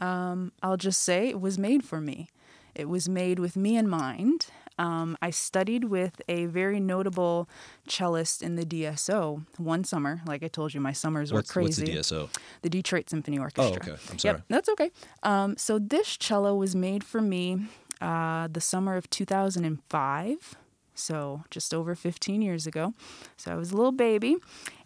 um, 0.00 0.52
I'll 0.62 0.76
just 0.76 1.02
say 1.02 1.28
it 1.28 1.40
was 1.40 1.58
made 1.58 1.84
for 1.84 2.00
me. 2.00 2.28
It 2.74 2.88
was 2.88 3.08
made 3.08 3.38
with 3.38 3.56
me 3.56 3.76
in 3.76 3.88
mind. 3.88 4.46
Um, 4.78 5.16
I 5.22 5.30
studied 5.30 5.84
with 5.84 6.20
a 6.28 6.44
very 6.46 6.80
notable 6.80 7.48
cellist 7.88 8.42
in 8.42 8.56
the 8.56 8.64
DSO 8.64 9.46
one 9.56 9.84
summer. 9.84 10.20
Like 10.26 10.42
I 10.42 10.48
told 10.48 10.74
you, 10.74 10.80
my 10.82 10.92
summers 10.92 11.32
What's, 11.32 11.48
were 11.54 11.62
crazy. 11.62 11.94
what's 11.94 12.10
the 12.10 12.16
DSO? 12.16 12.28
the 12.60 12.68
Detroit 12.68 13.08
Symphony 13.08 13.38
Orchestra. 13.38 13.64
Oh, 13.64 13.90
okay. 13.90 13.96
I'm 14.10 14.18
sorry. 14.18 14.34
Yep, 14.34 14.42
that's 14.48 14.68
okay. 14.68 14.90
Um, 15.22 15.56
so 15.56 15.78
this 15.78 16.16
cello 16.18 16.54
was 16.54 16.76
made 16.76 17.02
for 17.04 17.22
me 17.22 17.66
uh, 18.02 18.48
the 18.48 18.60
summer 18.60 18.96
of 18.96 19.08
2005, 19.08 20.56
so 20.96 21.44
just 21.50 21.72
over 21.72 21.94
15 21.94 22.42
years 22.42 22.66
ago. 22.66 22.94
So 23.36 23.52
I 23.52 23.54
was 23.54 23.70
a 23.72 23.76
little 23.76 23.92
baby, 23.92 24.36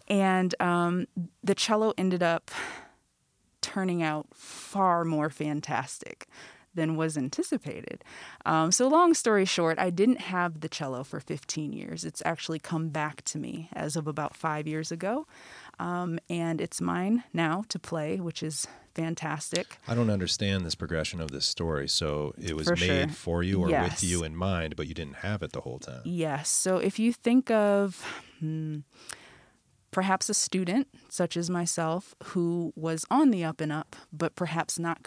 and 0.07 0.53
um, 0.59 1.07
the 1.43 1.55
cello 1.55 1.93
ended 1.97 2.21
up 2.21 2.51
turning 3.61 4.03
out 4.03 4.27
far 4.33 5.05
more 5.05 5.29
fantastic 5.29 6.27
than 6.73 6.95
was 6.95 7.17
anticipated. 7.17 8.03
Um, 8.45 8.71
so, 8.71 8.87
long 8.87 9.13
story 9.13 9.45
short, 9.45 9.77
I 9.77 9.89
didn't 9.89 10.21
have 10.21 10.61
the 10.61 10.69
cello 10.69 11.03
for 11.03 11.19
15 11.19 11.73
years. 11.73 12.05
It's 12.05 12.21
actually 12.25 12.59
come 12.59 12.89
back 12.89 13.23
to 13.25 13.37
me 13.37 13.69
as 13.73 13.95
of 13.95 14.07
about 14.07 14.35
five 14.35 14.67
years 14.67 14.91
ago. 14.91 15.27
Um, 15.81 16.19
and 16.29 16.61
it's 16.61 16.79
mine 16.79 17.23
now 17.33 17.63
to 17.69 17.79
play, 17.79 18.19
which 18.19 18.43
is 18.43 18.67
fantastic. 18.93 19.77
I 19.87 19.95
don't 19.95 20.11
understand 20.11 20.63
this 20.63 20.75
progression 20.75 21.19
of 21.19 21.31
this 21.31 21.45
story. 21.45 21.87
So 21.87 22.35
it 22.39 22.55
was 22.55 22.67
For 22.67 22.75
made 22.75 22.87
sure. 22.87 23.07
for 23.09 23.43
you 23.43 23.63
or 23.63 23.67
with 23.67 24.03
you 24.03 24.23
in 24.23 24.35
mind, 24.35 24.75
but 24.75 24.87
you 24.87 24.93
didn't 24.93 25.17
have 25.17 25.41
it 25.41 25.53
the 25.53 25.61
whole 25.61 25.79
time. 25.79 26.01
Yes. 26.05 26.49
So 26.49 26.77
if 26.77 26.99
you 26.99 27.11
think 27.11 27.49
of 27.49 28.05
hmm, 28.39 28.79
perhaps 29.89 30.29
a 30.29 30.35
student 30.35 30.87
such 31.09 31.35
as 31.35 31.49
myself 31.49 32.13
who 32.25 32.73
was 32.75 33.03
on 33.09 33.31
the 33.31 33.43
up 33.43 33.59
and 33.59 33.71
up, 33.71 33.95
but 34.13 34.35
perhaps 34.35 34.77
not 34.77 34.99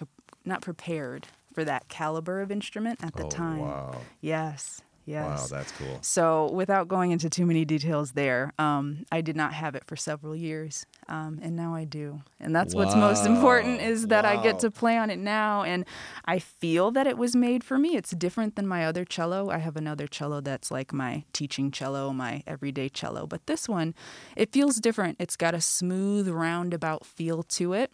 not 0.45 0.61
prepared 0.61 1.29
for 1.55 1.65
that 1.65 1.89
caliber 1.89 2.41
of 2.41 2.51
instrument 2.51 2.99
at 3.03 3.15
the 3.15 3.25
oh, 3.25 3.31
time. 3.31 3.61
wow. 3.61 4.01
Yes. 4.21 4.83
Yes. 5.07 5.53
Wow, 5.53 5.59
that's 5.59 5.73
cool. 5.73 5.99
So, 6.01 6.51
without 6.53 6.89
going 6.89 7.11
into 7.11 7.29
too 7.29 7.45
many 7.45 7.65
details 7.65 8.13
there, 8.13 8.53
um, 8.59 9.05
I 9.13 9.21
did 9.21 9.37
not 9.37 9.53
have 9.53 9.75
it 9.75 9.85
for 9.85 9.97
several 9.97 10.35
years, 10.35 10.87
um, 11.09 11.41
and 11.43 11.57
now 11.57 11.75
I 11.75 11.85
do. 11.85 12.23
And 12.41 12.57
that's 12.57 12.75
what's 12.75 12.95
most 12.95 13.27
important 13.27 13.83
is 13.83 14.07
that 14.09 14.25
I 14.25 14.43
get 14.43 14.59
to 14.61 14.71
play 14.71 14.97
on 14.97 15.11
it 15.11 15.19
now, 15.19 15.63
and 15.63 15.85
I 16.25 16.39
feel 16.39 16.91
that 16.93 17.07
it 17.07 17.19
was 17.19 17.37
made 17.37 17.63
for 17.65 17.79
me. 17.79 17.97
It's 17.97 18.11
different 18.13 18.57
than 18.57 18.67
my 18.67 18.87
other 18.87 19.05
cello. 19.05 19.51
I 19.51 19.59
have 19.59 19.77
another 19.77 20.07
cello 20.07 20.41
that's 20.41 20.71
like 20.71 20.93
my 20.93 21.25
teaching 21.35 21.71
cello, 21.71 22.13
my 22.13 22.43
everyday 22.47 22.89
cello, 22.89 23.27
but 23.27 23.47
this 23.47 23.69
one, 23.69 23.95
it 24.37 24.53
feels 24.53 24.77
different. 24.77 25.17
It's 25.21 25.37
got 25.37 25.55
a 25.55 25.61
smooth, 25.61 26.29
roundabout 26.29 27.05
feel 27.05 27.43
to 27.43 27.75
it, 27.75 27.93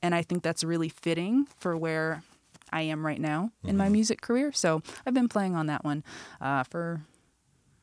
and 0.00 0.14
I 0.14 0.22
think 0.22 0.42
that's 0.42 0.64
really 0.64 0.88
fitting 0.88 1.46
for 1.58 1.76
where 1.76 2.22
I 2.72 2.82
am 2.82 3.04
right 3.06 3.20
now 3.20 3.50
in 3.62 3.70
Mm-hmm. 3.70 3.78
my 3.78 3.88
music 3.88 4.20
career. 4.20 4.52
So 4.52 4.82
I've 5.06 5.14
been 5.14 5.28
playing 5.28 5.54
on 5.56 5.66
that 5.66 5.84
one 5.84 6.02
uh, 6.40 6.62
for 6.64 7.02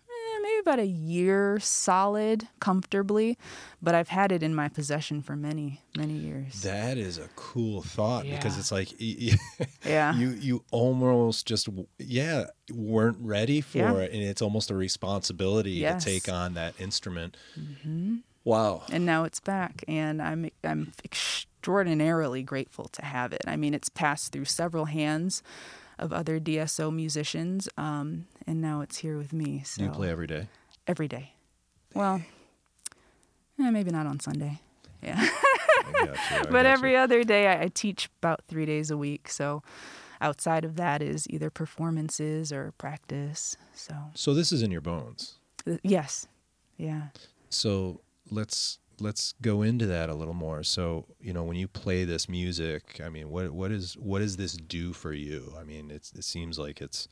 eh, 0.10 0.40
maybe 0.42 0.60
about 0.60 0.80
a 0.80 0.86
year 0.86 1.60
solid, 1.60 2.48
comfortably, 2.60 3.38
but 3.82 3.96
I've 3.96 4.10
had 4.10 4.32
it 4.32 4.44
in 4.44 4.54
my 4.56 4.68
possession 4.70 5.22
for 5.22 5.36
many, 5.36 5.82
many 5.98 6.14
years. 6.14 6.62
That 6.64 6.98
is 6.98 7.18
a 7.18 7.30
cool 7.36 7.82
thought 7.82 8.24
because 8.24 8.58
it's 8.58 8.72
like 8.72 8.90
y- 9.00 9.16
y- 9.60 9.68
yeah. 9.86 10.14
you 10.16 10.30
you 10.30 10.64
almost 10.72 11.46
just 11.48 11.70
yeah 11.98 12.46
weren't 12.72 13.18
ready 13.20 13.62
for 13.62 13.78
Yeah. 13.78 13.94
it, 13.96 14.12
and 14.14 14.22
it's 14.22 14.42
almost 14.42 14.70
a 14.72 14.76
responsibility 14.76 15.72
Yes. 15.72 16.04
to 16.04 16.10
take 16.12 16.30
on 16.30 16.54
that 16.56 16.74
instrument. 16.80 17.38
Wow. 18.46 18.84
and 18.92 19.06
now 19.06 19.24
it's 19.24 19.40
back 19.40 19.86
and 19.88 20.22
i'm 20.22 20.50
i'm 20.66 20.92
extraordinarily 21.64 22.44
grateful 22.44 22.90
to 22.92 23.06
have 23.06 23.32
it. 23.32 23.42
I 23.48 23.56
mean 23.56 23.74
it's 23.74 23.88
passed 23.88 24.34
through 24.34 24.44
several 24.46 24.84
hands 24.84 25.42
of 25.98 26.12
other 26.12 26.38
dso 26.38 26.94
musicians 26.94 27.70
um, 27.78 28.26
and 28.46 28.60
now 28.60 28.82
it's 28.82 28.98
here 28.98 29.18
with 29.18 29.32
me 29.32 29.62
so 29.64 29.80
Do 29.80 29.86
you 29.86 29.92
play 29.92 30.10
every 30.10 30.28
day? 30.28 30.50
every 30.88 31.08
day. 31.08 31.32
Well 31.94 32.22
eh, 33.62 33.70
maybe 33.70 33.92
not 33.92 34.06
on 34.08 34.20
sunday. 34.20 34.60
Yeah. 35.02 35.22
You, 36.02 36.14
but 36.52 36.66
every 36.66 36.92
you. 36.92 36.98
other 36.98 37.24
day 37.24 37.48
I, 37.48 37.64
I 37.64 37.68
teach 37.70 38.10
about 38.22 38.42
three 38.50 38.66
days 38.66 38.92
a 38.92 38.98
week 38.98 39.30
so 39.30 39.64
outside 40.20 40.66
of 40.66 40.76
that 40.76 41.02
is 41.02 41.26
either 41.30 41.50
performances 41.50 42.52
or 42.52 42.74
practice 42.78 43.56
so. 43.74 43.96
So 44.16 44.34
this 44.34 44.52
is 44.52 44.62
in 44.62 44.70
your 44.70 44.82
bones. 44.82 45.40
yes. 45.82 46.28
Yeah. 46.76 47.08
So 47.50 48.02
let's 48.30 48.80
let's 49.00 49.34
go 49.42 49.62
into 49.62 49.86
that 49.88 50.10
a 50.10 50.14
little 50.14 50.34
more. 50.34 50.64
So 50.64 51.06
you 51.20 51.34
know 51.34 51.44
when 51.44 51.58
you 51.58 51.68
play 51.68 52.04
this 52.04 52.28
music, 52.30 53.02
I 53.04 53.10
mean, 53.10 53.30
what 53.30 53.52
what 53.52 53.72
is 53.72 53.94
what 53.94 54.20
does 54.20 54.38
this 54.38 54.54
do 54.54 54.94
for 54.94 55.14
you? 55.14 55.54
I 55.60 55.64
mean, 55.64 55.92
it's 55.92 56.12
it 56.14 56.24
seems 56.24 56.58
like 56.60 56.82
it's 56.82 57.08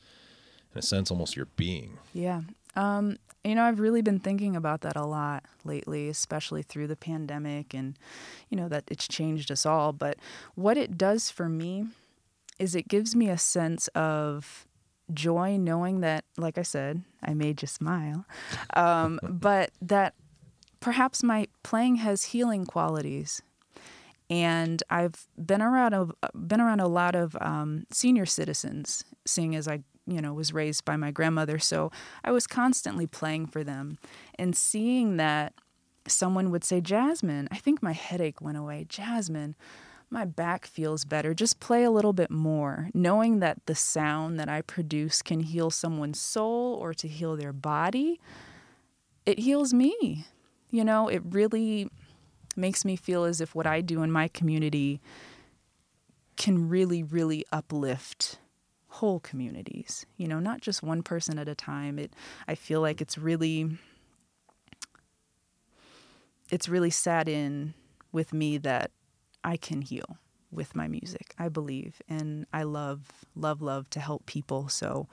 in 0.74 0.78
a 0.78 0.82
sense 0.82 1.10
almost 1.10 1.36
your 1.36 1.46
being. 1.56 1.98
Yeah. 2.14 2.42
Um, 2.74 3.18
you 3.44 3.54
know, 3.54 3.64
I've 3.64 3.80
really 3.80 4.02
been 4.02 4.20
thinking 4.20 4.56
about 4.56 4.82
that 4.82 4.96
a 4.96 5.04
lot 5.04 5.44
lately, 5.64 6.08
especially 6.08 6.62
through 6.62 6.86
the 6.86 6.96
pandemic 6.96 7.74
and, 7.74 7.98
you 8.48 8.56
know, 8.56 8.68
that 8.68 8.84
it's 8.88 9.08
changed 9.08 9.50
us 9.50 9.66
all. 9.66 9.92
But 9.92 10.16
what 10.54 10.76
it 10.76 10.96
does 10.96 11.30
for 11.30 11.48
me 11.48 11.86
is 12.58 12.74
it 12.74 12.88
gives 12.88 13.16
me 13.16 13.28
a 13.28 13.38
sense 13.38 13.88
of 13.88 14.66
joy 15.12 15.56
knowing 15.56 16.00
that, 16.00 16.24
like 16.36 16.56
I 16.56 16.62
said, 16.62 17.02
I 17.22 17.34
made 17.34 17.62
you 17.62 17.68
smile, 17.68 18.24
um, 18.74 19.18
but 19.28 19.72
that 19.82 20.14
perhaps 20.82 21.22
my 21.22 21.46
playing 21.62 21.96
has 21.96 22.24
healing 22.24 22.66
qualities. 22.66 23.40
And 24.28 24.82
I've 24.90 25.26
been 25.38 25.62
around 25.62 25.94
a, 25.94 26.08
been 26.36 26.60
around 26.60 26.80
a 26.80 26.88
lot 26.88 27.14
of 27.14 27.36
um, 27.40 27.86
senior 27.90 28.26
citizens, 28.26 29.04
seeing 29.24 29.54
as 29.54 29.68
I 29.68 29.80
you 30.06 30.20
know 30.20 30.34
was 30.34 30.52
raised 30.52 30.84
by 30.84 30.96
my 30.96 31.10
grandmother, 31.10 31.58
so 31.58 31.90
I 32.24 32.32
was 32.32 32.46
constantly 32.46 33.06
playing 33.06 33.46
for 33.46 33.62
them, 33.62 33.98
and 34.38 34.56
seeing 34.56 35.16
that 35.18 35.54
someone 36.06 36.50
would 36.50 36.64
say, 36.64 36.80
"Jasmine, 36.80 37.48
I 37.50 37.56
think 37.56 37.82
my 37.82 37.92
headache 37.92 38.40
went 38.40 38.56
away." 38.56 38.86
Jasmine, 38.88 39.54
my 40.08 40.24
back 40.24 40.66
feels 40.66 41.04
better. 41.04 41.34
Just 41.34 41.60
play 41.60 41.84
a 41.84 41.90
little 41.90 42.14
bit 42.14 42.30
more, 42.30 42.88
knowing 42.94 43.40
that 43.40 43.58
the 43.66 43.74
sound 43.74 44.40
that 44.40 44.48
I 44.48 44.62
produce 44.62 45.20
can 45.20 45.40
heal 45.40 45.70
someone's 45.70 46.20
soul 46.20 46.74
or 46.74 46.94
to 46.94 47.06
heal 47.06 47.36
their 47.36 47.52
body. 47.52 48.18
It 49.26 49.40
heals 49.40 49.74
me. 49.74 50.26
You 50.72 50.84
know, 50.84 51.06
it 51.06 51.22
really 51.24 51.88
makes 52.56 52.84
me 52.84 52.96
feel 52.96 53.24
as 53.24 53.40
if 53.40 53.54
what 53.54 53.66
I 53.66 53.82
do 53.82 54.02
in 54.02 54.10
my 54.10 54.26
community 54.26 55.00
can 56.36 56.68
really, 56.68 57.02
really 57.02 57.44
uplift 57.52 58.38
whole 58.88 59.20
communities. 59.20 60.06
You 60.16 60.28
know, 60.28 60.40
not 60.40 60.60
just 60.60 60.82
one 60.82 61.02
person 61.02 61.38
at 61.38 61.46
a 61.48 61.54
time. 61.54 61.98
It 61.98 62.14
I 62.48 62.54
feel 62.54 62.80
like 62.80 63.00
it's 63.00 63.16
really 63.16 63.78
it's 66.50 66.68
really 66.68 66.90
sat 66.90 67.28
in 67.28 67.74
with 68.10 68.32
me 68.32 68.58
that 68.58 68.90
I 69.44 69.56
can 69.56 69.82
heal 69.82 70.16
with 70.50 70.74
my 70.74 70.88
music. 70.88 71.34
I 71.38 71.48
believe 71.48 72.00
and 72.08 72.46
I 72.52 72.62
love 72.62 73.12
love 73.36 73.60
love 73.60 73.90
to 73.90 74.00
help 74.00 74.24
people. 74.24 74.68
So 74.68 75.06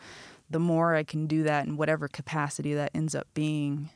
the 0.50 0.60
more 0.60 0.96
I 0.96 1.04
can 1.04 1.28
do 1.28 1.44
that 1.44 1.66
in 1.66 1.78
whatever 1.78 2.08
capacity 2.08 2.74
that 2.74 2.92
ends 2.94 3.14
up 3.14 3.28
being 3.34 3.90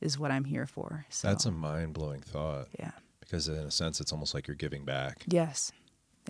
is 0.00 0.18
what 0.18 0.30
I'm 0.30 0.44
here 0.44 0.66
for. 0.66 1.06
So 1.10 1.28
That's 1.28 1.46
a 1.46 1.50
mind 1.50 1.94
blowing 1.94 2.20
thought. 2.20 2.68
Yeah. 2.78 2.92
Because 3.20 3.48
in 3.48 3.54
a 3.54 3.70
sense, 3.70 4.00
it's 4.00 4.12
almost 4.12 4.34
like 4.34 4.48
you're 4.48 4.56
giving 4.56 4.84
back. 4.84 5.22
Yes. 5.26 5.72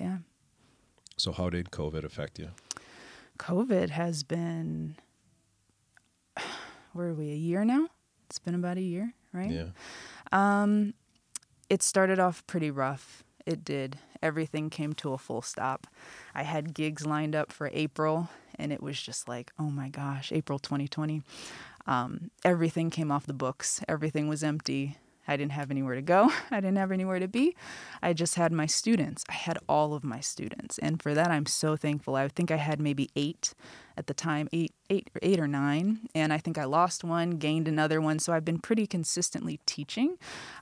Yeah. 0.00 0.18
So 1.16 1.32
how 1.32 1.50
did 1.50 1.70
COVID 1.70 2.04
affect 2.04 2.38
you? 2.38 2.48
COVID 3.38 3.90
has 3.90 4.22
been 4.22 4.96
where 6.92 7.08
are 7.08 7.14
we, 7.14 7.30
a 7.30 7.36
year 7.36 7.64
now? 7.64 7.88
It's 8.28 8.38
been 8.38 8.54
about 8.54 8.76
a 8.76 8.82
year, 8.82 9.14
right? 9.32 9.50
Yeah. 9.50 9.66
Um 10.32 10.94
it 11.68 11.82
started 11.82 12.18
off 12.18 12.44
pretty 12.46 12.70
rough. 12.70 13.22
It 13.46 13.64
did. 13.64 13.98
Everything 14.22 14.70
came 14.70 14.92
to 14.94 15.12
a 15.12 15.18
full 15.18 15.40
stop. 15.40 15.86
I 16.34 16.42
had 16.42 16.74
gigs 16.74 17.06
lined 17.06 17.34
up 17.34 17.52
for 17.52 17.70
April, 17.72 18.28
and 18.56 18.72
it 18.72 18.82
was 18.82 19.00
just 19.00 19.28
like, 19.28 19.52
oh 19.58 19.70
my 19.70 19.88
gosh, 19.88 20.30
April 20.32 20.58
2020. 20.58 21.22
Um, 21.90 22.30
everything 22.44 22.88
came 22.88 23.10
off 23.10 23.26
the 23.26 23.34
books. 23.34 23.82
Everything 23.88 24.28
was 24.28 24.44
empty. 24.44 24.96
I 25.26 25.36
didn't 25.36 25.52
have 25.52 25.70
anywhere 25.70 25.96
to 25.96 26.02
go. 26.02 26.30
I 26.50 26.60
didn't 26.60 26.78
have 26.78 26.92
anywhere 26.92 27.18
to 27.18 27.26
be. 27.28 27.56
I 28.00 28.12
just 28.12 28.36
had 28.36 28.52
my 28.52 28.66
students. 28.66 29.24
I 29.28 29.32
had 29.32 29.58
all 29.68 29.92
of 29.92 30.04
my 30.04 30.20
students, 30.20 30.78
and 30.78 31.02
for 31.02 31.14
that, 31.14 31.30
I'm 31.30 31.46
so 31.46 31.76
thankful. 31.76 32.14
I 32.14 32.28
think 32.28 32.50
I 32.50 32.56
had 32.56 32.80
maybe 32.80 33.10
eight 33.16 33.54
at 33.96 34.06
the 34.06 34.14
time, 34.14 34.48
eight, 34.52 34.72
eight, 34.88 35.10
eight 35.20 35.40
or 35.40 35.48
nine, 35.48 36.08
and 36.14 36.32
I 36.32 36.38
think 36.38 36.58
I 36.58 36.64
lost 36.64 37.02
one, 37.02 37.32
gained 37.32 37.66
another 37.66 38.00
one. 38.00 38.20
So 38.20 38.32
I've 38.32 38.44
been 38.44 38.60
pretty 38.60 38.86
consistently 38.86 39.60
teaching. 39.66 40.16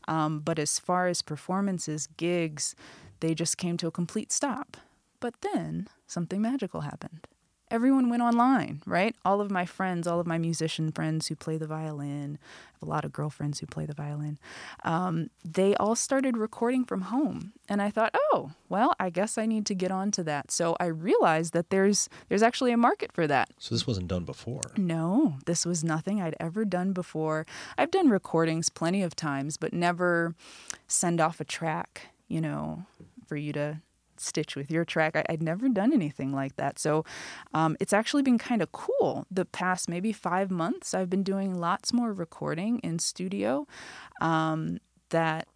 Um, 0.09 0.41
but 0.41 0.59
as 0.59 0.79
far 0.79 1.09
as 1.09 1.21
performances, 1.21 2.09
gigs, 2.17 2.75
they 3.21 3.35
just 3.35 3.59
came 3.59 3.77
to 3.79 3.87
a 3.87 3.93
complete 3.93 4.33
stop. 4.33 4.79
But 5.21 5.35
then 5.53 5.89
something 6.07 6.41
magical 6.41 6.83
happened 6.83 7.27
everyone 7.71 8.09
went 8.09 8.23
online, 8.23 8.83
right? 8.87 9.15
All 9.25 9.41
of 9.41 9.51
my 9.51 9.65
friends, 9.65 10.07
all 10.07 10.21
of 10.21 10.27
my 10.27 10.39
musician 10.39 10.91
friends 10.93 11.29
who 11.29 11.37
play 11.37 11.57
the 11.57 11.67
violin, 11.67 12.39
I 12.41 12.75
have 12.75 12.83
a 12.83 12.91
lot 12.91 13.05
of 13.05 13.13
girlfriends 13.13 13.61
who 13.61 13.67
play 13.67 13.87
the 13.87 13.95
violin, 13.95 14.39
um, 14.85 15.31
they 15.45 15.75
all 15.77 15.95
started 15.95 16.37
recording 16.37 16.85
from 16.85 17.03
home. 17.03 17.53
And 17.69 17.83
I 17.83 17.91
thought, 17.91 18.15
oh, 18.33 18.53
well, 18.69 18.95
I 18.99 19.11
guess 19.11 19.39
I 19.39 19.47
need 19.47 19.67
to 19.67 19.75
get 19.75 19.91
on 19.91 20.11
to 20.13 20.25
that. 20.25 20.51
So 20.51 20.77
I 20.81 20.87
realized 20.87 21.53
that 21.53 21.71
there's 21.71 22.09
there's 22.29 22.43
actually 22.43 22.73
a 22.73 22.77
market 22.77 23.13
for 23.13 23.27
that. 23.27 23.51
So 23.59 23.75
this 23.75 23.87
wasn't 23.87 24.09
done 24.09 24.25
before. 24.25 24.63
No, 24.77 25.39
this 25.47 25.67
was 25.67 25.85
nothing 25.85 26.21
I'd 26.21 26.37
ever 26.41 26.65
done 26.65 26.93
before. 26.93 27.47
I've 27.77 27.91
done 27.91 28.09
recordings 28.09 28.69
plenty 28.69 29.03
of 29.03 29.15
times, 29.17 29.57
but 29.57 29.73
never 29.73 30.35
send 30.87 31.21
off 31.21 31.41
a 31.41 31.45
track, 31.45 32.09
you 32.29 32.41
know, 32.41 32.85
for 33.27 33.37
you 33.37 33.53
to 33.53 33.81
stitch 34.21 34.57
with 34.57 34.71
your 34.71 34.85
track. 34.85 35.17
I, 35.17 35.25
would 35.31 35.43
never 35.43 35.69
done 35.69 35.93
anything 35.93 36.33
like 36.33 36.57
that. 36.57 36.79
So 36.79 37.05
um, 37.55 37.77
it's 37.81 37.93
actually 37.93 38.23
been 38.23 38.39
kind 38.39 38.63
of 38.63 38.73
cool. 38.73 39.27
The 39.31 39.45
past 39.45 39.89
maybe 39.89 40.13
five 40.13 40.51
months, 40.51 40.95
I've 40.95 41.11
been 41.11 41.23
doing 41.23 41.59
lots 41.59 41.93
more 41.93 42.13
recording 42.13 42.79
in 42.81 42.99
studio 42.99 43.67
um, 44.21 44.79
that 45.11 45.49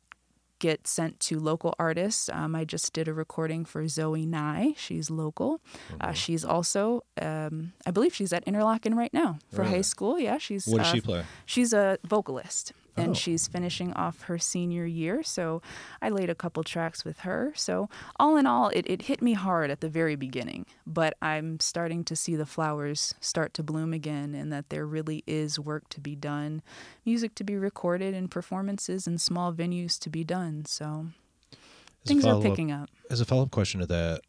get 0.63 0.87
sent 0.87 1.19
to 1.19 1.41
local 1.41 1.75
artists. 1.77 2.31
Um, 2.33 2.55
I 2.55 2.65
just 2.65 2.93
did 2.93 3.09
a 3.09 3.13
recording 3.13 3.65
for 3.65 3.89
Zoe 3.89 4.25
Nye. 4.25 4.75
She's 4.77 5.11
local. 5.11 5.61
Uh, 6.01 6.07
mm-hmm. 6.07 6.13
she's 6.15 6.45
also, 6.45 7.03
um, 7.21 7.73
I 7.85 7.91
believe 7.91 8.15
she's 8.15 8.33
at 8.33 8.47
Interlochen 8.47 8.95
right 8.95 9.13
now 9.13 9.41
for 9.53 9.63
really? 9.63 9.75
high 9.75 9.81
school. 9.81 10.21
Yeah, 10.21 10.39
she's. 10.39 10.67
What 10.67 10.79
does 10.79 10.87
uh, 10.87 10.93
she 10.93 11.01
play? 11.01 11.25
She's 11.47 11.73
a 11.73 11.99
vocalist 12.05 12.73
and 12.97 13.11
oh. 13.11 13.15
she's 13.15 13.49
finishing 13.49 13.93
off 13.95 14.23
her 14.23 14.39
senior 14.39 14.87
year. 14.87 15.23
So 15.23 15.63
I 16.01 16.09
laid 16.09 16.31
a 16.31 16.35
couple 16.35 16.63
tracks 16.63 17.05
with 17.05 17.21
her. 17.21 17.53
So 17.55 17.89
all 18.19 18.37
in 18.37 18.47
all, 18.47 18.69
it, 18.71 18.87
it 18.89 19.03
hit 19.03 19.23
me 19.23 19.33
hard 19.33 19.71
at 19.71 19.81
the 19.81 19.89
very 19.89 20.17
beginning, 20.17 20.67
but 20.87 21.17
I'm 21.23 21.61
starting 21.61 22.05
to 22.05 22.17
see 22.17 22.37
the 22.37 22.47
flowers 22.47 23.15
start 23.21 23.55
to 23.55 23.63
bloom 23.63 23.93
again 23.93 24.35
and 24.35 24.53
that 24.53 24.69
there 24.69 24.87
really 24.87 25.23
is 25.27 25.59
work 25.59 25.89
to 25.91 26.01
be 26.01 26.15
done, 26.15 26.63
music 27.05 27.35
to 27.37 27.45
be 27.45 27.57
recorded, 27.57 28.15
and 28.15 28.31
performances 28.31 29.07
in 29.07 29.19
small 29.19 29.53
venues 29.53 29.99
to 30.01 30.11
be 30.11 30.25
done. 30.25 30.65
So 30.67 31.07
as 31.53 31.59
things 32.05 32.25
are 32.25 32.41
picking 32.41 32.73
up. 32.73 32.91
As 33.11 33.21
a 33.21 33.25
follow 33.25 33.45
up 33.45 33.51
question 33.51 33.81
to 33.81 33.87
that, 33.87 34.23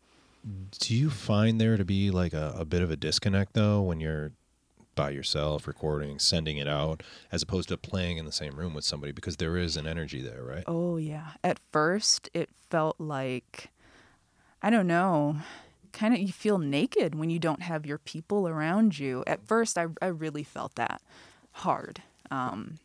do 0.79 0.95
you 0.95 1.09
find 1.09 1.59
there 1.59 1.77
to 1.77 1.85
be 1.85 2.11
like 2.11 2.33
a, 2.33 2.53
a 2.57 2.65
bit 2.65 2.81
of 2.81 2.91
a 2.91 2.95
disconnect 2.95 3.53
though 3.53 3.81
when 3.81 3.99
you're 3.99 4.31
by 4.95 5.09
yourself, 5.09 5.67
recording, 5.67 6.19
sending 6.19 6.57
it 6.57 6.67
out, 6.67 7.03
as 7.31 7.41
opposed 7.41 7.69
to 7.69 7.77
playing 7.77 8.17
in 8.17 8.25
the 8.25 8.31
same 8.31 8.55
room 8.55 8.73
with 8.73 8.83
somebody 8.83 9.11
because 9.11 9.37
there 9.37 9.57
is 9.57 9.77
an 9.77 9.87
energy 9.87 10.21
there, 10.21 10.43
right? 10.43 10.63
Oh, 10.67 10.97
yeah. 10.97 11.31
At 11.43 11.59
first, 11.71 12.29
it 12.33 12.49
felt 12.69 12.99
like, 12.99 13.69
I 14.61 14.69
don't 14.69 14.87
know, 14.87 15.37
kind 15.91 16.13
of 16.13 16.19
you 16.19 16.33
feel 16.33 16.57
naked 16.57 17.15
when 17.15 17.29
you 17.29 17.39
don't 17.39 17.61
have 17.61 17.85
your 17.85 17.97
people 17.97 18.47
around 18.47 18.99
you. 18.99 19.23
At 19.27 19.45
first, 19.47 19.77
I, 19.77 19.87
I 20.01 20.07
really 20.07 20.43
felt 20.43 20.75
that 20.75 21.01
hard. 21.51 22.01
Um, 22.31 22.79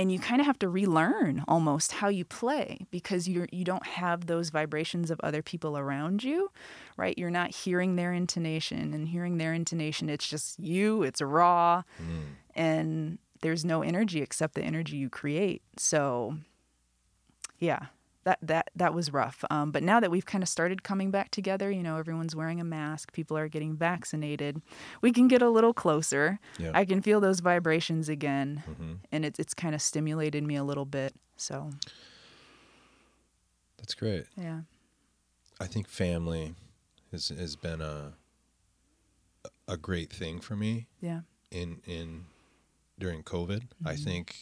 and 0.00 0.10
you 0.10 0.18
kind 0.18 0.40
of 0.40 0.46
have 0.46 0.58
to 0.58 0.68
relearn 0.68 1.44
almost 1.46 1.92
how 1.92 2.08
you 2.08 2.24
play 2.24 2.86
because 2.90 3.28
you 3.28 3.46
you 3.52 3.64
don't 3.64 3.86
have 3.86 4.26
those 4.26 4.48
vibrations 4.48 5.10
of 5.10 5.20
other 5.22 5.42
people 5.42 5.76
around 5.76 6.24
you 6.24 6.50
right? 6.96 7.16
You're 7.16 7.30
not 7.30 7.50
hearing 7.50 7.96
their 7.96 8.12
intonation 8.12 8.94
and 8.94 9.08
hearing 9.08 9.36
their 9.36 9.52
intonation 9.52 10.08
it's 10.08 10.26
just 10.26 10.58
you 10.58 11.02
it's 11.02 11.20
raw 11.20 11.82
mm. 12.02 12.22
and 12.54 13.18
there's 13.42 13.64
no 13.64 13.82
energy 13.82 14.22
except 14.22 14.54
the 14.54 14.62
energy 14.62 14.96
you 14.96 15.10
create. 15.10 15.62
So 15.76 16.38
yeah 17.58 17.86
that 18.30 18.38
that 18.42 18.70
that 18.76 18.94
was 18.94 19.12
rough. 19.12 19.44
Um, 19.50 19.72
but 19.72 19.82
now 19.82 19.98
that 20.00 20.10
we've 20.10 20.24
kind 20.24 20.42
of 20.42 20.48
started 20.48 20.82
coming 20.82 21.10
back 21.10 21.30
together, 21.30 21.70
you 21.70 21.82
know, 21.82 21.96
everyone's 21.96 22.36
wearing 22.36 22.60
a 22.60 22.64
mask, 22.64 23.12
people 23.12 23.36
are 23.36 23.48
getting 23.48 23.74
vaccinated, 23.76 24.62
we 25.02 25.12
can 25.12 25.26
get 25.26 25.42
a 25.42 25.50
little 25.50 25.74
closer. 25.74 26.38
Yeah. 26.58 26.70
I 26.72 26.84
can 26.84 27.02
feel 27.02 27.20
those 27.20 27.40
vibrations 27.40 28.08
again, 28.08 28.62
mm-hmm. 28.70 28.92
and 29.10 29.24
it's 29.24 29.38
it's 29.40 29.54
kind 29.54 29.74
of 29.74 29.82
stimulated 29.82 30.44
me 30.44 30.56
a 30.56 30.64
little 30.64 30.84
bit. 30.84 31.14
So 31.36 31.70
that's 33.78 33.94
great. 33.94 34.26
Yeah, 34.36 34.60
I 35.60 35.66
think 35.66 35.88
family 35.88 36.54
has 37.10 37.28
has 37.28 37.56
been 37.56 37.80
a 37.80 38.12
a 39.66 39.76
great 39.76 40.12
thing 40.12 40.40
for 40.40 40.54
me. 40.54 40.86
Yeah. 41.00 41.20
In 41.50 41.80
in 41.84 42.26
during 42.98 43.24
COVID, 43.24 43.62
mm-hmm. 43.62 43.88
I 43.88 43.96
think 43.96 44.36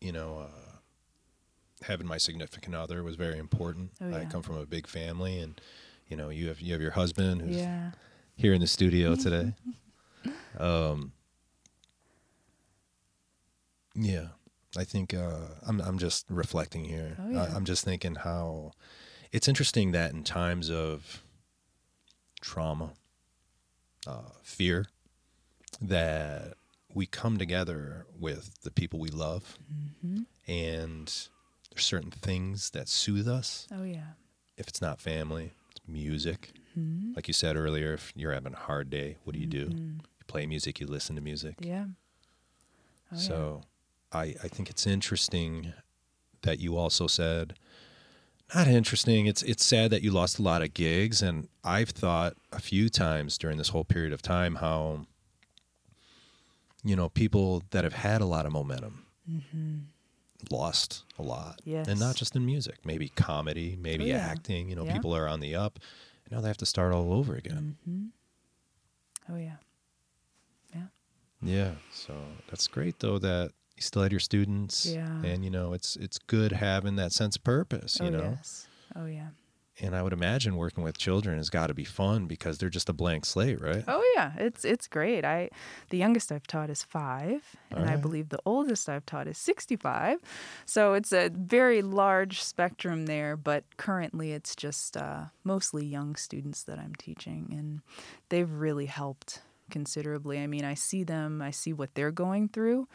you 0.00 0.12
know. 0.12 0.46
Uh, 0.46 0.71
having 1.82 2.06
my 2.06 2.18
significant 2.18 2.74
other 2.74 3.02
was 3.02 3.16
very 3.16 3.38
important. 3.38 3.92
Oh, 4.00 4.08
yeah. 4.08 4.18
I 4.18 4.24
come 4.24 4.42
from 4.42 4.56
a 4.56 4.66
big 4.66 4.86
family, 4.86 5.38
and 5.38 5.60
you 6.08 6.16
know, 6.16 6.30
you 6.30 6.48
have 6.48 6.60
you 6.60 6.72
have 6.72 6.82
your 6.82 6.92
husband 6.92 7.42
who's 7.42 7.56
yeah. 7.56 7.90
here 8.36 8.52
in 8.52 8.60
the 8.60 8.66
studio 8.66 9.14
today. 9.14 9.54
um, 10.58 11.12
yeah, 13.94 14.28
I 14.76 14.84
think 14.84 15.14
uh, 15.14 15.48
I'm 15.66 15.80
I'm 15.80 15.98
just 15.98 16.26
reflecting 16.28 16.84
here. 16.84 17.16
Oh, 17.20 17.30
yeah. 17.30 17.42
I, 17.44 17.46
I'm 17.56 17.64
just 17.64 17.84
thinking 17.84 18.16
how 18.16 18.72
it's 19.32 19.48
interesting 19.48 19.92
that 19.92 20.12
in 20.12 20.24
times 20.24 20.70
of 20.70 21.22
trauma, 22.40 22.92
uh, 24.06 24.30
fear, 24.42 24.86
that 25.80 26.54
we 26.94 27.06
come 27.06 27.38
together 27.38 28.06
with 28.18 28.62
the 28.62 28.70
people 28.70 28.98
we 28.98 29.08
love 29.08 29.58
mm-hmm. 29.72 30.22
and 30.46 31.28
there's 31.74 31.84
certain 31.84 32.10
things 32.10 32.70
that 32.70 32.88
soothe 32.88 33.28
us. 33.28 33.66
Oh 33.72 33.84
yeah. 33.84 34.14
If 34.56 34.68
it's 34.68 34.80
not 34.80 35.00
family, 35.00 35.52
it's 35.70 35.80
music. 35.88 36.52
Mm-hmm. 36.78 37.12
Like 37.14 37.28
you 37.28 37.34
said 37.34 37.56
earlier, 37.56 37.94
if 37.94 38.12
you're 38.14 38.32
having 38.32 38.54
a 38.54 38.58
hard 38.58 38.90
day, 38.90 39.16
what 39.24 39.34
do 39.34 39.40
you 39.40 39.46
do? 39.46 39.66
Mm-hmm. 39.66 39.98
You 40.00 40.24
play 40.26 40.46
music, 40.46 40.80
you 40.80 40.86
listen 40.86 41.16
to 41.16 41.22
music. 41.22 41.56
Yeah. 41.60 41.86
Oh, 43.10 43.16
yeah. 43.16 43.18
so 43.18 43.62
I, 44.12 44.34
I 44.42 44.48
think 44.48 44.70
it's 44.70 44.86
interesting 44.86 45.72
that 46.42 46.58
you 46.58 46.76
also 46.76 47.06
said 47.06 47.54
not 48.54 48.66
interesting 48.66 49.26
it's 49.26 49.42
it's 49.42 49.64
sad 49.64 49.90
that 49.90 50.02
you 50.02 50.10
lost 50.10 50.38
a 50.38 50.42
lot 50.42 50.60
of 50.62 50.74
gigs 50.74 51.22
and 51.22 51.48
i've 51.64 51.90
thought 51.90 52.34
a 52.52 52.60
few 52.60 52.88
times 52.88 53.38
during 53.38 53.56
this 53.56 53.68
whole 53.68 53.84
period 53.84 54.12
of 54.12 54.20
time 54.20 54.56
how 54.56 55.06
you 56.84 56.94
know 56.96 57.08
people 57.08 57.62
that 57.70 57.84
have 57.84 57.94
had 57.94 58.20
a 58.20 58.26
lot 58.26 58.44
of 58.44 58.52
momentum 58.52 59.06
lost 60.50 61.04
a 61.18 61.22
lot 61.22 61.60
and 61.64 61.86
Mm-hmm. 61.86 61.98
Not 62.00 62.16
just 62.16 62.34
in 62.36 62.44
music 62.46 62.78
maybe 62.84 63.08
comedy 63.10 63.76
maybe 63.80 64.04
Oh, 64.04 64.06
yeah. 64.16 64.16
acting 64.30 64.68
you 64.68 64.76
know 64.76 64.84
Yeah. 64.84 64.92
people 64.94 65.14
are 65.14 65.28
on 65.28 65.40
the 65.40 65.54
up 65.54 65.78
and 66.24 66.32
now 66.32 66.40
they 66.40 66.48
have 66.48 66.56
to 66.58 66.66
start 66.66 66.92
all 66.92 67.12
over 67.12 67.34
again 67.34 67.76
Oh 69.30 69.36
yeah. 69.36 69.56
Yeah. 70.74 70.82
Yeah. 71.42 71.70
So 71.92 72.14
that's 72.48 72.66
great 72.66 72.98
though 72.98 73.18
that 73.18 73.52
you 73.76 73.82
still 73.82 74.02
had 74.02 74.10
your 74.12 74.20
students. 74.20 74.84
Yeah. 74.86 75.22
And 75.22 75.44
you 75.44 75.50
know, 75.50 75.72
it's 75.72 75.96
it's 75.96 76.18
good 76.18 76.52
having 76.52 76.96
that 76.96 77.12
sense 77.12 77.36
of 77.36 77.44
purpose, 77.44 77.98
you 78.00 78.06
oh 78.08 78.10
know. 78.10 78.34
yes. 78.36 78.66
Oh 78.96 79.06
yeah. 79.06 79.28
And 79.82 79.96
I 79.96 80.02
would 80.02 80.12
imagine 80.12 80.56
working 80.56 80.84
with 80.84 80.96
children 80.96 81.38
has 81.38 81.50
got 81.50 81.66
to 81.66 81.74
be 81.74 81.84
fun 81.84 82.26
because 82.26 82.58
they're 82.58 82.70
just 82.70 82.88
a 82.88 82.92
blank 82.92 83.26
slate, 83.26 83.60
right? 83.60 83.82
Oh 83.88 84.02
yeah, 84.14 84.30
it's 84.38 84.64
it's 84.64 84.86
great. 84.86 85.24
I 85.24 85.50
the 85.90 85.98
youngest 85.98 86.30
I've 86.30 86.46
taught 86.46 86.70
is 86.70 86.84
five, 86.84 87.42
and 87.72 87.90
I 87.90 87.96
believe 87.96 88.28
the 88.28 88.38
oldest 88.46 88.88
I've 88.88 89.04
taught 89.04 89.26
is 89.26 89.38
sixty-five. 89.38 90.18
So 90.66 90.94
it's 90.94 91.12
a 91.12 91.30
very 91.34 91.82
large 91.82 92.44
spectrum 92.44 93.06
there. 93.06 93.36
But 93.36 93.64
currently, 93.76 94.30
it's 94.30 94.54
just 94.54 94.96
uh, 94.96 95.24
mostly 95.42 95.84
young 95.84 96.14
students 96.14 96.62
that 96.62 96.78
I'm 96.78 96.94
teaching, 96.94 97.48
and 97.50 97.80
they've 98.28 98.48
really 98.48 98.86
helped 98.86 99.42
considerably. 99.68 100.38
I 100.38 100.46
mean, 100.46 100.64
I 100.64 100.74
see 100.74 101.02
them, 101.02 101.42
I 101.42 101.50
see 101.50 101.72
what 101.72 101.94
they're 101.94 102.12
going 102.12 102.48
through, 102.50 102.86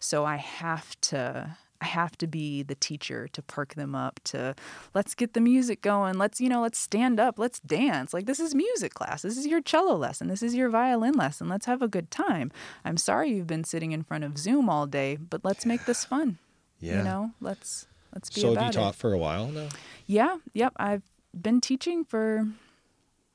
so 0.00 0.24
I 0.24 0.36
have 0.36 1.00
to. 1.02 1.56
I 1.82 1.86
have 1.86 2.16
to 2.18 2.28
be 2.28 2.62
the 2.62 2.76
teacher 2.76 3.28
to 3.32 3.42
perk 3.42 3.74
them 3.74 3.94
up 3.94 4.20
to 4.24 4.54
let's 4.94 5.16
get 5.16 5.34
the 5.34 5.40
music 5.40 5.82
going. 5.82 6.16
Let's, 6.16 6.40
you 6.40 6.48
know, 6.48 6.62
let's 6.62 6.78
stand 6.78 7.18
up. 7.18 7.40
Let's 7.40 7.58
dance. 7.58 8.14
Like 8.14 8.26
this 8.26 8.38
is 8.38 8.54
music 8.54 8.94
class. 8.94 9.22
This 9.22 9.36
is 9.36 9.46
your 9.48 9.60
cello 9.60 9.96
lesson. 9.96 10.28
This 10.28 10.42
is 10.44 10.54
your 10.54 10.68
violin 10.70 11.14
lesson. 11.14 11.48
Let's 11.48 11.66
have 11.66 11.82
a 11.82 11.88
good 11.88 12.10
time. 12.10 12.52
I'm 12.84 12.96
sorry 12.96 13.30
you've 13.32 13.48
been 13.48 13.64
sitting 13.64 13.90
in 13.90 14.04
front 14.04 14.22
of 14.22 14.38
Zoom 14.38 14.68
all 14.70 14.86
day, 14.86 15.16
but 15.16 15.44
let's 15.44 15.66
make 15.66 15.84
this 15.84 16.04
fun. 16.04 16.38
Yeah. 16.78 16.98
You 16.98 17.02
know, 17.04 17.30
let's 17.40 17.86
let's 18.14 18.30
be 18.30 18.40
so 18.40 18.48
have 18.48 18.56
about 18.56 18.62
you 18.74 18.80
it. 18.80 18.82
taught 18.84 18.94
for 18.94 19.12
a 19.12 19.18
while 19.18 19.48
now? 19.48 19.68
Yeah, 20.06 20.36
yep. 20.52 20.72
I've 20.76 21.02
been 21.38 21.60
teaching 21.60 22.04
for 22.04 22.46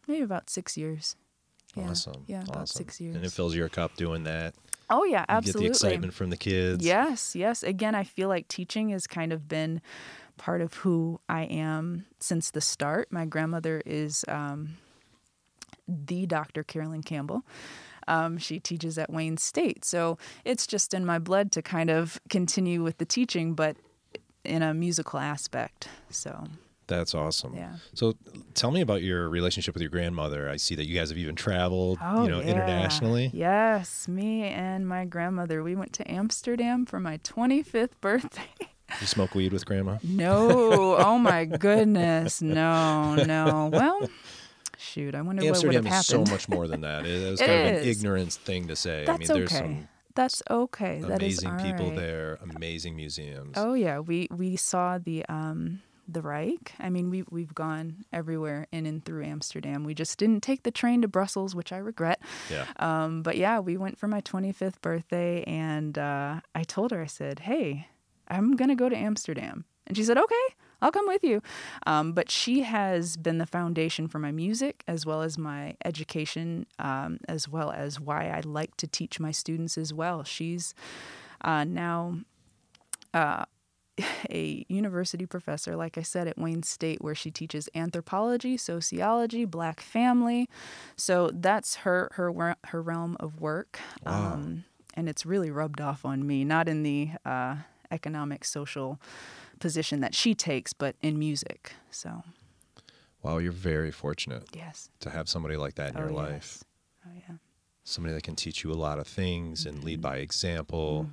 maybe 0.08 0.22
about 0.24 0.50
six 0.50 0.78
years. 0.78 1.16
Yeah, 1.76 1.90
Awesome. 1.90 2.24
Yeah, 2.28 2.44
about 2.44 2.56
awesome. 2.64 2.78
six 2.78 3.02
years. 3.02 3.16
And 3.16 3.26
it 3.26 3.32
fills 3.32 3.56
your 3.56 3.70
cup 3.70 3.96
doing 3.98 4.24
that. 4.24 4.56
Oh 4.90 5.04
yeah, 5.04 5.22
You 5.22 5.26
absolutely. 5.30 5.62
get 5.62 5.68
the 5.80 5.88
excitement 5.88 6.14
from 6.14 6.30
the 6.30 6.38
kids. 6.38 6.86
Yes, 6.86 7.36
yes. 7.36 7.64
Again, 7.64 7.96
I 7.96 8.04
feel 8.04 8.30
like 8.30 8.48
teaching 8.48 8.90
has 8.90 9.08
kind 9.08 9.32
of 9.34 9.48
been 9.48 9.82
part 10.38 10.62
of 10.62 10.76
who 10.76 11.20
I 11.28 11.44
am 11.44 12.06
since 12.20 12.52
the 12.52 12.62
start. 12.62 13.12
My 13.12 13.26
grandmother 13.26 13.82
is 13.86 14.24
um, 14.28 14.78
the 15.88 16.26
Dr. 16.26 16.64
Carolyn 16.64 17.04
Campbell. 17.04 17.44
Um, 18.08 18.38
she 18.38 18.60
teaches 18.60 18.98
at 18.98 19.10
Wayne 19.12 19.38
State. 19.38 19.84
So 19.84 20.18
it's 20.46 20.66
just 20.66 20.94
in 20.94 21.06
my 21.06 21.20
blood 21.20 21.52
to 21.54 21.62
kind 21.62 21.90
of 21.90 22.20
continue 22.30 22.82
with 22.82 23.00
the 23.00 23.06
teaching, 23.06 23.54
but 23.54 23.76
in 24.46 24.62
a 24.62 24.74
musical 24.74 25.20
aspect. 25.20 25.90
So, 26.10 26.46
That's 26.88 27.14
awesome. 27.14 27.56
Yeah. 27.56 27.76
So 27.94 28.14
tell 28.54 28.72
me 28.72 28.82
about 28.82 29.04
your 29.04 29.30
relationship 29.30 29.74
with 29.74 29.82
your 29.82 29.90
grandmother. 29.90 30.50
I 30.50 30.56
see 30.56 30.74
that 30.76 30.86
you 30.86 30.98
guys 30.98 31.10
have 31.10 31.18
even 31.18 31.36
traveled, 31.36 32.00
oh, 32.02 32.24
you 32.24 32.30
know, 32.30 32.40
yeah. 32.40 32.48
internationally. 32.48 33.30
Yes, 33.34 34.08
me 34.08 34.44
and 34.44 34.88
my 34.88 35.06
grandmother. 35.06 35.64
We 35.64 35.76
went 35.76 35.94
to 35.94 36.10
Amsterdam 36.10 36.86
for 36.86 37.00
my 37.00 37.18
25th 37.20 37.92
birthday. 38.02 38.50
You 39.02 39.08
smoke 39.08 39.36
weed 39.36 39.52
with 39.52 39.66
grandma? 39.66 39.98
No. 40.02 40.96
Oh 40.98 41.18
my 41.18 41.46
goodness. 41.46 42.42
No, 42.48 43.16
no. 43.16 43.70
Well, 43.72 44.10
shoot. 44.78 45.14
I 45.14 45.22
wonder 45.22 45.44
what 45.44 45.64
would 45.64 45.74
have 45.76 45.86
Amsterdam 45.86 46.24
is 46.24 46.28
so 46.30 46.34
much 46.34 46.48
more 46.48 46.68
than 46.68 46.82
that. 46.82 47.06
It, 47.06 47.10
It 47.34 47.40
kind 47.40 47.52
of 47.52 47.68
an 47.68 47.76
is. 47.76 47.98
ignorant 47.98 48.34
thing 48.34 48.68
to 48.68 48.76
say. 48.76 49.04
That's 49.06 49.30
I 49.30 49.34
mean, 49.34 49.40
there's 49.40 49.52
okay. 49.52 49.60
some 49.60 49.88
That's 50.16 50.42
okay. 50.50 51.02
That 51.02 51.22
is 51.22 51.44
amazing 51.44 51.72
people 51.72 51.90
right. 51.90 52.00
there, 52.00 52.40
amazing 52.56 52.96
museums. 52.96 53.54
Oh 53.58 53.74
yeah, 53.74 54.00
we 54.00 54.30
we 54.32 54.56
saw 54.56 54.98
the 54.98 55.26
um 55.28 55.82
the 56.08 56.22
Reich. 56.22 56.74
I 56.80 56.90
mean, 56.90 57.10
we 57.10 57.24
we've 57.30 57.54
gone 57.54 58.06
everywhere 58.14 58.68
in 58.72 58.86
and 58.86 59.04
through 59.04 59.26
Amsterdam. 59.26 59.84
We 59.84 59.94
just 59.94 60.18
didn't 60.18 60.42
take 60.42 60.64
the 60.64 60.72
train 60.72 61.02
to 61.02 61.08
Brussels, 61.08 61.56
which 61.56 61.72
I 61.72 61.78
regret. 61.78 62.22
Yeah. 62.50 62.66
Um, 62.78 63.22
but 63.22 63.38
yeah, 63.38 63.60
we 63.60 63.78
went 63.78 63.98
for 63.98 64.08
my 64.08 64.22
25th 64.22 64.82
birthday, 64.82 65.44
and 65.44 65.98
uh, 65.98 66.42
I 66.56 66.64
told 66.64 66.92
her, 66.92 67.02
I 67.02 67.08
said, 67.08 67.40
"Hey, 67.40 67.88
I'm 68.28 68.56
gonna 68.56 68.76
go 68.76 68.90
to 68.90 68.98
Amsterdam," 68.98 69.66
and 69.86 69.98
she 69.98 70.04
said, 70.04 70.18
"Okay." 70.18 70.36
I'll 70.80 70.92
come 70.92 71.08
with 71.08 71.24
you. 71.24 71.42
Um, 71.88 72.14
but 72.14 72.30
she 72.30 72.62
has 72.62 73.18
been 73.18 73.40
the 73.40 73.48
foundation 73.48 74.08
for 74.08 74.20
my 74.20 74.32
music 74.32 74.84
as 74.88 75.08
well 75.08 75.24
as 75.24 75.36
my 75.36 75.76
education, 75.84 76.68
um, 76.78 77.18
as 77.28 77.50
well 77.50 77.72
as 77.72 78.00
why 78.00 78.30
I 78.30 78.42
like 78.42 78.78
to 78.78 78.86
teach 78.86 79.20
my 79.20 79.32
students 79.32 79.76
as 79.76 79.92
well. 79.92 80.24
She's 80.24 80.76
uh, 81.42 81.64
now 81.64 82.20
a 84.30 84.66
university 84.68 85.26
professor, 85.26 85.76
like 85.76 85.98
I 85.98 86.02
said, 86.02 86.28
at 86.28 86.38
Wayne 86.38 86.64
State, 86.64 87.02
where 87.02 87.16
she 87.16 87.32
teaches 87.32 87.70
anthropology, 87.76 88.58
sociology, 88.58 89.46
Black 89.46 89.80
family. 89.80 90.50
So 90.96 91.32
that's 91.34 91.78
her 91.78 92.10
her 92.14 92.56
her 92.66 92.82
realm 92.82 93.18
of 93.20 93.40
work, 93.40 93.80
um, 94.06 94.64
and 94.94 95.10
it's 95.10 95.26
really 95.26 95.52
rubbed 95.52 95.82
off 95.82 96.06
on 96.06 96.26
me. 96.26 96.44
Not 96.44 96.68
in 96.68 96.84
the 96.84 97.12
uh, 97.26 97.58
economic 97.92 98.46
social 98.46 99.00
position 99.60 100.02
that 100.02 100.14
she 100.14 100.36
takes, 100.36 100.74
but 100.74 100.96
in 101.02 101.18
music. 101.18 101.74
So 101.90 102.24
Wow, 103.24 103.40
you're 103.40 103.52
very 103.52 103.92
fortunate 103.92 104.44
yes, 104.54 104.90
to 105.02 105.10
have 105.10 105.28
somebody 105.28 105.58
like 105.58 105.76
that 105.76 105.92
in 105.92 105.98
oh 105.98 106.00
your 106.02 106.12
yes. 106.12 106.18
life. 106.18 106.64
Oh 107.06 107.10
yeah. 107.28 107.36
Somebody 107.84 108.14
that 108.14 108.24
can 108.24 108.36
teach 108.36 108.64
you 108.64 108.72
a 108.72 108.76
lot 108.76 109.00
of 109.00 109.08
things 109.08 109.66
and 109.66 109.84
lead 109.84 110.02
by 110.02 110.18
example. 110.18 111.10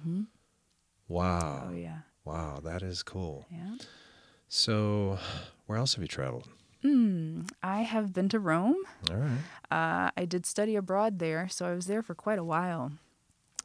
Wow. 1.09 1.65
Mm-hmm. 1.65 1.73
Oh 1.73 1.77
yeah. 1.77 1.99
Wow, 2.25 2.61
that 2.65 2.83
is 2.83 3.03
cool. 3.03 3.47
Yeah. 3.51 3.77
So, 4.49 5.19
where 5.67 5.79
else 5.79 5.95
have 5.95 6.03
you 6.03 6.09
traveled? 6.09 6.49
I 7.63 7.83
have 7.83 8.13
been 8.13 8.29
to 8.29 8.39
Rome. 8.39 8.77
All 9.11 9.17
right. 9.17 9.39
Uh, 9.71 10.11
I 10.17 10.27
did 10.27 10.45
study 10.45 10.77
abroad 10.77 11.19
there, 11.19 11.49
so 11.49 11.67
I 11.67 11.75
was 11.75 11.87
there 11.87 12.03
for 12.03 12.15
quite 12.15 12.39
a 12.39 12.45
while. 12.45 12.93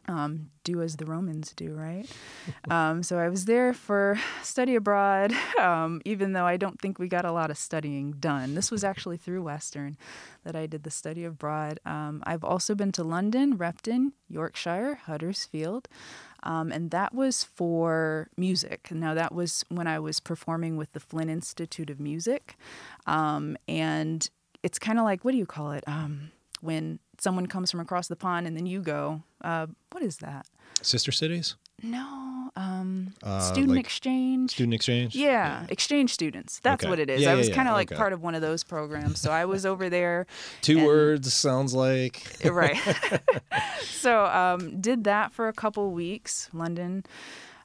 Um, 0.07 0.49
do 0.63 0.81
as 0.81 0.95
the 0.95 1.05
Romans 1.05 1.53
do, 1.55 1.73
right? 1.73 2.09
um, 2.71 3.03
so 3.03 3.19
I 3.19 3.29
was 3.29 3.45
there 3.45 3.73
for 3.73 4.17
study 4.41 4.75
abroad, 4.75 5.33
um, 5.59 6.01
even 6.05 6.33
though 6.33 6.45
I 6.45 6.57
don't 6.57 6.81
think 6.81 6.97
we 6.97 7.07
got 7.07 7.25
a 7.25 7.31
lot 7.31 7.51
of 7.51 7.57
studying 7.57 8.13
done. 8.13 8.55
This 8.55 8.71
was 8.71 8.83
actually 8.83 9.17
through 9.17 9.43
Western 9.43 9.97
that 10.43 10.55
I 10.55 10.65
did 10.65 10.83
the 10.83 10.89
study 10.89 11.25
abroad. 11.25 11.79
Um, 11.85 12.23
I've 12.25 12.43
also 12.43 12.73
been 12.73 12.91
to 12.93 13.03
London, 13.03 13.57
Repton, 13.57 14.13
Yorkshire, 14.29 15.01
Huddersfield, 15.03 15.87
um, 16.43 16.71
and 16.71 16.91
that 16.91 17.13
was 17.13 17.43
for 17.43 18.29
music. 18.37 18.89
Now, 18.91 19.13
that 19.13 19.33
was 19.33 19.63
when 19.69 19.87
I 19.87 19.99
was 19.99 20.19
performing 20.19 20.77
with 20.77 20.93
the 20.93 20.99
Flint 20.99 21.29
Institute 21.29 21.89
of 21.89 21.99
Music. 21.99 22.55
Um, 23.05 23.57
and 23.67 24.29
it's 24.63 24.79
kind 24.79 24.99
of 24.99 25.05
like, 25.05 25.23
what 25.23 25.31
do 25.31 25.37
you 25.37 25.45
call 25.45 25.71
it? 25.71 25.83
Um, 25.87 26.31
when 26.61 26.99
someone 27.17 27.47
comes 27.47 27.71
from 27.71 27.79
across 27.79 28.07
the 28.07 28.15
pond 28.15 28.47
and 28.47 28.55
then 28.55 28.65
you 28.65 28.81
go, 28.81 29.23
uh, 29.43 29.67
what 29.91 30.03
is 30.03 30.17
that? 30.17 30.45
Sister 30.81 31.11
cities? 31.11 31.55
No, 31.81 32.18
um, 32.59 33.13
Uh, 33.23 33.39
student 33.39 33.69
like 33.75 33.79
exchange. 33.85 34.51
Student 34.51 34.73
exchange? 34.73 35.15
yeah, 35.15 35.65
exchange 35.69 36.13
students. 36.13 36.59
That's 36.59 36.83
Okay. 36.83 36.89
what 36.89 36.99
it 36.99 37.09
is. 37.09 37.21
Yeah, 37.21 37.31
I 37.31 37.35
was 37.35 37.47
yeah. 37.49 37.55
kind 37.55 37.67
of 37.69 37.73
like 37.73 37.89
Okay. 37.91 37.97
part 37.97 38.11
of 38.13 38.21
one 38.21 38.35
of 38.35 38.41
those 38.41 38.63
programs. 38.63 39.19
So 39.21 39.31
I 39.31 39.45
was 39.45 39.65
over 39.65 39.89
there. 39.89 40.27
Two 40.61 40.77
And- 40.79 40.85
words 40.85 41.33
sounds 41.33 41.73
like. 41.73 42.23
right. 42.45 42.77
so 43.83 44.25
um, 44.25 44.79
did 44.81 45.03
that 45.05 45.31
for 45.31 45.47
a 45.47 45.53
couple 45.53 45.91
weeks. 45.91 46.49
London 46.53 47.03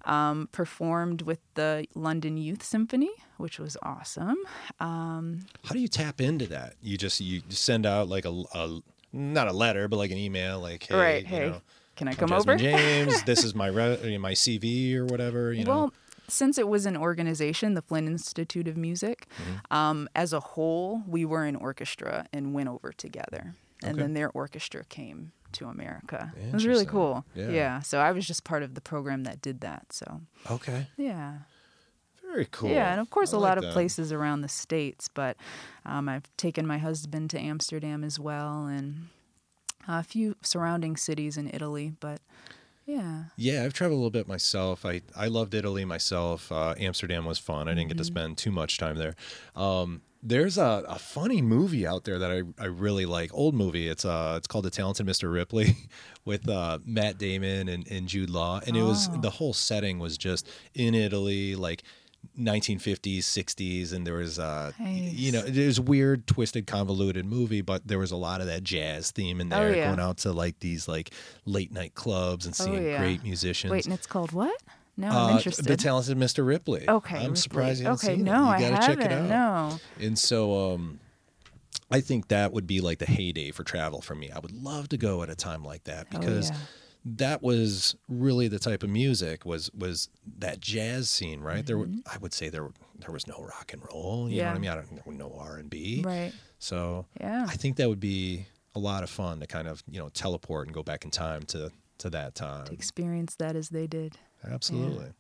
um, 0.05 0.49
performed 0.53 1.23
with 1.23 1.39
the 1.55 1.87
London 1.95 2.37
Youth 2.37 2.63
Symphony, 2.63 3.11
which 3.39 3.59
was 3.59 3.77
awesome. 3.83 4.37
Um, 4.79 5.47
How 5.65 5.73
do 5.73 5.81
you 5.81 5.89
tap 5.89 6.21
into 6.21 6.47
that? 6.49 6.75
You 6.83 6.97
just 6.99 7.21
you 7.21 7.43
send 7.49 7.87
out 7.87 8.09
like 8.09 8.25
a, 8.27 8.43
a 8.55 8.81
not 9.13 9.49
a 9.49 9.53
letter, 9.53 9.89
but 9.89 9.97
like 9.97 10.11
an 10.11 10.19
email, 10.19 10.61
like 10.61 10.85
hey, 10.89 10.95
right. 10.95 11.23
you 11.23 11.29
Hey, 11.29 11.49
know, 11.51 11.63
can 11.97 12.09
I 12.09 12.15
come 12.15 12.29
Jasmine 12.29 12.55
over? 12.55 12.59
James, 12.59 13.23
this 13.25 13.45
is 13.45 13.55
my 13.63 13.69
re- 13.69 14.19
my 14.19 14.33
CV 14.33 14.95
or 14.97 15.05
whatever. 15.07 15.53
You 15.53 15.65
know. 15.65 15.71
Well, 15.71 15.93
since 16.29 16.57
it 16.59 16.69
was 16.69 16.87
an 16.87 16.97
organization, 16.97 17.75
the 17.75 17.83
Flint 17.83 18.07
Institute 18.09 18.67
of 18.69 18.77
Music, 18.77 19.27
Mm-hmm. 19.43 19.77
um, 19.77 20.09
as 20.15 20.33
a 20.33 20.41
whole, 20.41 21.03
we 21.07 21.25
were 21.25 21.45
an 21.45 21.57
orchestra 21.57 22.27
and 22.33 22.55
went 22.55 22.69
over 22.69 22.93
together. 22.93 23.55
And 23.83 23.99
then 23.99 24.15
their 24.15 24.31
orchestra 24.31 24.85
came 24.85 25.33
to 25.53 25.67
America. 25.67 26.33
It 26.43 26.55
was 26.55 26.67
really 26.67 26.87
cool. 26.87 27.27
Yeah. 27.35 27.51
yeah. 27.51 27.81
So 27.81 27.99
I 27.99 28.13
was 28.13 28.27
just 28.27 28.43
part 28.43 28.63
of 28.63 28.75
the 28.75 28.81
program 28.81 29.25
that 29.25 29.43
did 29.43 29.61
that. 29.61 29.93
So, 29.93 30.23
okay. 30.51 30.87
yeah. 30.97 31.41
Very 32.23 32.33
Very 32.33 32.49
cool. 32.51 32.71
Yeah, 32.71 32.93
and 32.93 33.01
of 33.03 33.11
course, 33.11 33.35
I 33.35 33.37
a 33.37 33.41
like 33.41 33.49
lot 33.51 33.59
of 33.59 33.65
that. 33.65 33.73
places 33.75 34.11
around 34.11 34.41
the 34.41 34.49
states, 34.49 35.09
but 35.13 35.37
um, 35.85 36.09
I've 36.09 36.35
taken 36.39 36.67
my 36.67 36.79
husband 36.79 37.29
to 37.31 37.39
Amsterdam 37.39 38.03
as 38.03 38.19
well, 38.19 38.65
and 38.67 39.09
a 39.89 40.03
few 40.03 40.37
surrounding 40.43 40.97
cities 40.97 41.37
in 41.37 41.49
Italy. 41.53 41.93
But 42.01 42.21
yeah, 42.87 43.25
Yeah, 43.37 43.65
I've 43.65 43.73
traveled 43.73 43.97
a 43.97 44.01
little 44.01 44.11
bit 44.11 44.29
myself. 44.29 44.85
I, 44.85 45.01
I 45.17 45.27
loved 45.29 45.55
Italy 45.55 45.85
myself. 45.85 46.51
Uh, 46.53 46.75
Amsterdam 46.79 47.25
was 47.25 47.39
fun. 47.39 47.67
I 47.69 47.73
didn't 47.75 47.89
get 47.89 47.97
to 47.99 48.03
Mm-hmm. 48.05 48.15
spend 48.15 48.39
too 48.39 48.51
much 48.51 48.77
time 48.79 48.97
there. 48.97 49.15
Um, 49.57 50.03
there's 50.27 50.57
a, 50.57 50.83
a 50.89 50.99
funny 50.99 51.43
movie 51.43 51.87
out 51.87 52.05
there 52.05 52.19
that 52.19 52.31
I, 52.31 52.43
I 52.63 52.67
really 52.67 53.05
like. 53.05 53.31
Old 53.35 53.55
movie. 53.55 53.89
It's 53.89 54.07
uh 54.07 54.35
it's 54.39 54.47
called 54.47 54.65
The 54.65 54.71
Talented 54.71 55.07
Mr. 55.07 55.31
Ripley 55.33 55.77
with 56.25 56.49
uh, 56.49 56.79
Matt 56.87 57.19
Damon 57.19 57.69
and, 57.69 57.87
and 57.91 58.09
Jude 58.09 58.31
Law. 58.31 58.61
And 58.67 58.75
it 58.77 58.83
was 58.83 59.09
Oh. 59.13 59.17
the 59.19 59.29
whole 59.31 59.53
setting 59.53 59.99
was 59.99 60.17
just 60.17 60.49
in 60.75 60.95
Italy, 60.95 61.55
like 61.55 61.83
1950s, 62.39 63.19
60s, 63.21 63.93
and 63.93 64.07
there 64.07 64.15
was 64.15 64.39
uh 64.39 64.73
you 64.81 65.33
know 65.33 65.43
Nice. 65.43 65.57
it 65.57 65.67
was 65.67 65.81
weird, 65.81 66.27
twisted, 66.27 66.67
convoluted 66.67 67.25
movie, 67.27 67.61
but 67.61 67.87
there 67.87 67.99
was 67.99 68.11
a 68.13 68.17
lot 68.17 68.41
of 68.41 68.47
that 68.47 68.63
jazz 68.63 69.11
theme 69.11 69.41
in 69.41 69.49
there, 69.49 69.61
Oh, 69.61 69.69
there, 69.69 69.77
yeah. 69.77 69.87
going 69.89 70.01
out 70.01 70.19
to 70.19 70.33
like 70.33 70.61
these 70.61 70.89
like 70.89 71.11
late 71.45 71.73
night 71.73 71.95
clubs 71.95 72.47
and 72.47 72.55
Oh, 72.59 72.65
seeing 72.65 72.85
yeah. 72.85 72.99
great 72.99 73.23
musicians. 73.23 73.71
wait, 73.71 73.85
and 73.85 73.95
it's 73.95 74.07
called 74.07 74.33
what? 74.33 74.55
No, 74.97 75.09
Uh, 75.09 75.27
I'm 75.29 75.37
interested. 75.37 75.65
The 75.65 75.77
Talented 75.77 76.17
Mr. 76.17 76.47
Ripley. 76.47 76.89
okay, 76.89 77.17
I'm 77.17 77.23
Ripley. 77.23 77.37
surprised 77.37 77.81
you 77.81 77.87
haven't 77.87 78.05
Okay, 78.05 78.15
seen 78.17 78.25
no, 78.25 78.45
it. 78.53 78.61
You 78.61 78.67
I 78.67 78.71
gotta 78.71 78.87
check 78.95 79.05
it 79.05 79.13
out. 79.13 79.29
No, 79.29 79.81
And 80.05 80.19
so 80.19 80.75
um 80.75 81.01
I 81.91 82.01
think 82.01 82.29
that 82.29 82.53
would 82.53 82.67
be 82.67 82.81
like 82.81 82.99
the 82.99 83.07
heyday 83.07 83.51
for 83.51 83.63
travel 83.65 84.01
for 84.01 84.15
me. 84.15 84.31
I 84.31 84.39
would 84.39 84.53
love 84.53 84.89
to 84.91 84.97
go 84.97 85.23
at 85.23 85.31
a 85.31 85.35
time 85.37 85.65
like 85.65 85.85
that 85.85 86.07
Oh, 86.15 86.19
because 86.19 86.51
yeah. 86.51 86.57
That 87.05 87.43
was 87.43 87.95
really 88.09 88.49
the 88.49 88.59
type 88.59 88.83
of 88.83 88.89
music 88.91 89.45
was 89.45 89.71
was 89.77 90.09
that 90.39 90.61
jazz 90.61 91.11
scene, 91.11 91.41
right? 91.41 91.65
There 91.67 91.77
were, 91.79 91.89
I 92.11 92.17
would 92.19 92.33
say 92.33 92.49
there 92.49 92.65
were, 92.65 92.73
there 92.99 93.11
was 93.13 93.27
no 93.27 93.37
rock 93.39 93.73
and 93.73 93.83
roll, 93.93 94.29
you 94.29 94.39
know 94.43 94.45
what 94.45 94.51
I 94.51 94.53
Mm-hmm. 94.55 94.61
Mean? 94.63 94.71
I 94.71 94.75
don't 94.77 94.95
there 94.95 95.03
were 95.07 95.13
no 95.13 95.35
R&B. 95.39 96.03
right? 96.05 96.33
So 96.59 97.07
Yeah. 97.21 97.45
I 97.49 97.55
think 97.57 97.77
that 97.77 97.89
would 97.89 98.01
be 98.01 98.47
a 98.75 98.79
lot 98.79 99.03
of 99.03 99.11
fun 99.11 99.41
to 99.41 99.47
kind 99.47 99.69
of, 99.69 99.83
you 99.89 99.99
know, 99.99 100.09
teleport 100.09 100.67
and 100.67 100.75
go 100.75 100.83
back 100.83 101.05
in 101.05 101.11
time 101.11 101.43
to 101.49 101.71
to 101.99 102.11
that 102.11 102.35
time. 102.35 102.67
To 102.67 102.73
experience 102.73 103.37
that 103.37 103.55
as 103.55 103.69
they 103.69 103.87
did. 103.87 104.17
Absolutely. 104.51 105.13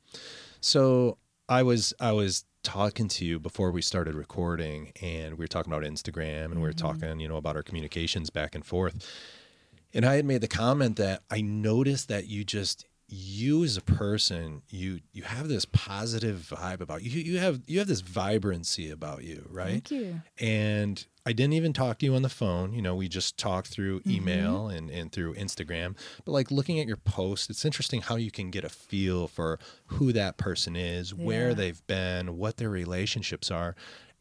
So 0.60 1.18
I 1.48 1.62
was 1.62 1.92
I 2.00 2.12
was 2.12 2.44
talking 2.62 3.08
to 3.08 3.24
you 3.26 3.38
before 3.38 3.70
we 3.70 3.82
started 3.82 4.14
recording 4.14 4.90
and 5.02 5.34
we 5.34 5.42
were 5.44 5.48
talking 5.48 5.70
about 5.72 5.84
Instagram 5.84 6.46
and 6.46 6.54
we 6.56 6.62
were 6.62 6.72
talking, 6.72 7.20
you 7.20 7.28
know, 7.28 7.36
about 7.36 7.56
our 7.56 7.62
communications 7.62 8.30
back 8.30 8.54
and 8.54 8.64
forth. 8.64 9.06
And 9.94 10.04
I 10.04 10.16
had 10.16 10.24
made 10.24 10.40
the 10.40 10.48
comment 10.48 10.96
that 10.96 11.22
I 11.30 11.40
noticed 11.40 12.08
that 12.08 12.26
you 12.26 12.44
just 12.44 12.84
you 13.06 13.62
as 13.62 13.76
a 13.76 13.82
person, 13.82 14.62
you 14.68 15.00
you 15.12 15.22
have 15.22 15.46
this 15.48 15.66
positive 15.66 16.38
vibe 16.50 16.80
about 16.80 17.02
you. 17.02 17.10
You 17.20 17.38
have 17.38 17.60
you 17.66 17.78
have 17.78 17.86
this 17.86 18.00
vibrancy 18.00 18.90
about 18.90 19.22
you, 19.24 19.46
right? 19.50 19.86
Thank 19.86 19.90
you. 19.92 20.22
and 20.40 21.04
I 21.26 21.32
didn't 21.32 21.54
even 21.54 21.72
talk 21.72 21.98
to 22.00 22.06
you 22.06 22.14
on 22.16 22.20
the 22.22 22.28
phone. 22.28 22.74
You 22.74 22.82
know, 22.82 22.94
we 22.94 23.08
just 23.08 23.38
talked 23.38 23.68
through 23.68 24.00
Mm-hmm. 24.00 24.10
email 24.10 24.68
and, 24.68 24.90
and 24.90 25.10
through 25.10 25.34
Instagram. 25.34 25.96
But 26.26 26.32
like 26.32 26.50
looking 26.50 26.78
at 26.80 26.86
your 26.86 26.98
posts, 26.98 27.48
it's 27.48 27.64
interesting 27.64 28.02
how 28.02 28.16
you 28.16 28.30
can 28.30 28.50
get 28.50 28.62
a 28.64 28.68
feel 28.68 29.26
for 29.28 29.58
who 29.86 30.12
that 30.12 30.36
person 30.36 30.76
is, 30.76 31.14
where 31.14 31.54
they've 31.54 31.86
been, 31.86 32.36
what 32.36 32.58
their 32.58 32.68
relationships 32.68 33.50
are. 33.50 33.74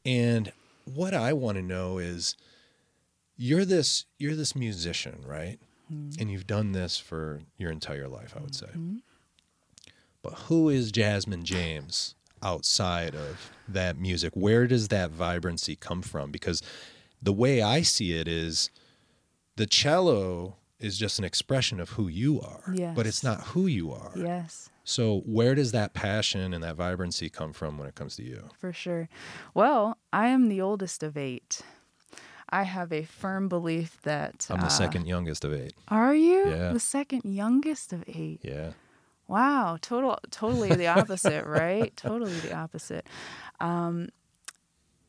And 0.05 0.51
what 0.85 1.13
I 1.13 1.33
want 1.33 1.57
to 1.57 1.61
know 1.61 1.97
is 1.97 2.35
you're 3.35 3.65
this 3.65 4.05
you're 4.17 4.35
this 4.35 4.55
musician, 4.55 5.23
right? 5.25 5.59
Mm-hmm. 5.91 6.21
And 6.21 6.31
you've 6.31 6.47
done 6.47 6.71
this 6.71 6.97
for 6.97 7.41
your 7.57 7.71
entire 7.71 8.07
life, 8.07 8.35
I 8.37 8.41
would 8.41 8.55
say. 8.55 8.67
Mm-hmm. 8.67 8.97
But 10.21 10.33
who 10.33 10.69
is 10.69 10.91
Jasmine 10.91 11.43
James 11.43 12.15
outside 12.41 13.13
of 13.15 13.51
that 13.67 13.97
music? 13.97 14.33
Where 14.35 14.67
does 14.67 14.87
that 14.87 15.11
vibrancy 15.11 15.75
come 15.75 16.01
from? 16.01 16.31
Because 16.31 16.61
the 17.21 17.33
way 17.33 17.61
I 17.61 17.81
see 17.81 18.17
it 18.17 18.27
is 18.27 18.69
the 19.55 19.65
cello 19.65 20.55
is 20.79 20.97
just 20.97 21.19
an 21.19 21.25
expression 21.25 21.79
of 21.79 21.91
who 21.91 22.07
you 22.07 22.41
are, 22.41 22.75
but 22.93 23.07
it's 23.07 23.23
not 23.23 23.41
who 23.47 23.67
you 23.67 23.91
are. 23.91 24.11
Yes. 24.15 24.69
So 24.83 25.21
where 25.25 25.55
does 25.55 25.71
that 25.71 25.93
passion 25.93 26.53
and 26.53 26.63
that 26.63 26.75
vibrancy 26.75 27.29
come 27.29 27.53
from 27.53 27.77
when 27.77 27.87
it 27.87 27.95
comes 27.95 28.17
to 28.17 28.23
you? 28.23 28.49
For 28.59 28.73
sure. 28.73 29.07
Well, 29.53 29.97
I 30.11 30.27
am 30.27 30.49
the 30.49 30.59
oldest 30.59 31.03
of 31.03 31.15
eight. 31.15 31.61
I 32.53 32.63
have 32.63 32.93
a 32.93 33.03
firm 33.03 33.49
belief 33.49 33.97
that. 34.03 34.45
I'm 34.49 34.59
the 34.59 34.67
uh, 34.67 34.69
second 34.69 35.07
youngest 35.07 35.43
of 35.43 35.51
eight. 35.53 35.73
Are 35.87 36.13
you 36.13 36.49
Yeah. 36.49 36.71
the 36.71 36.79
second 36.79 37.21
youngest 37.25 37.91
of 37.93 38.03
eight? 38.07 38.41
Yeah. 38.43 38.73
Wow, 39.27 39.77
total, 39.81 40.19
totally 40.29 40.69
the 40.75 40.87
opposite, 40.99 41.45
right? 41.47 41.95
Totally 41.97 42.37
the 42.41 42.53
opposite. 42.53 43.07
Um, 43.59 44.09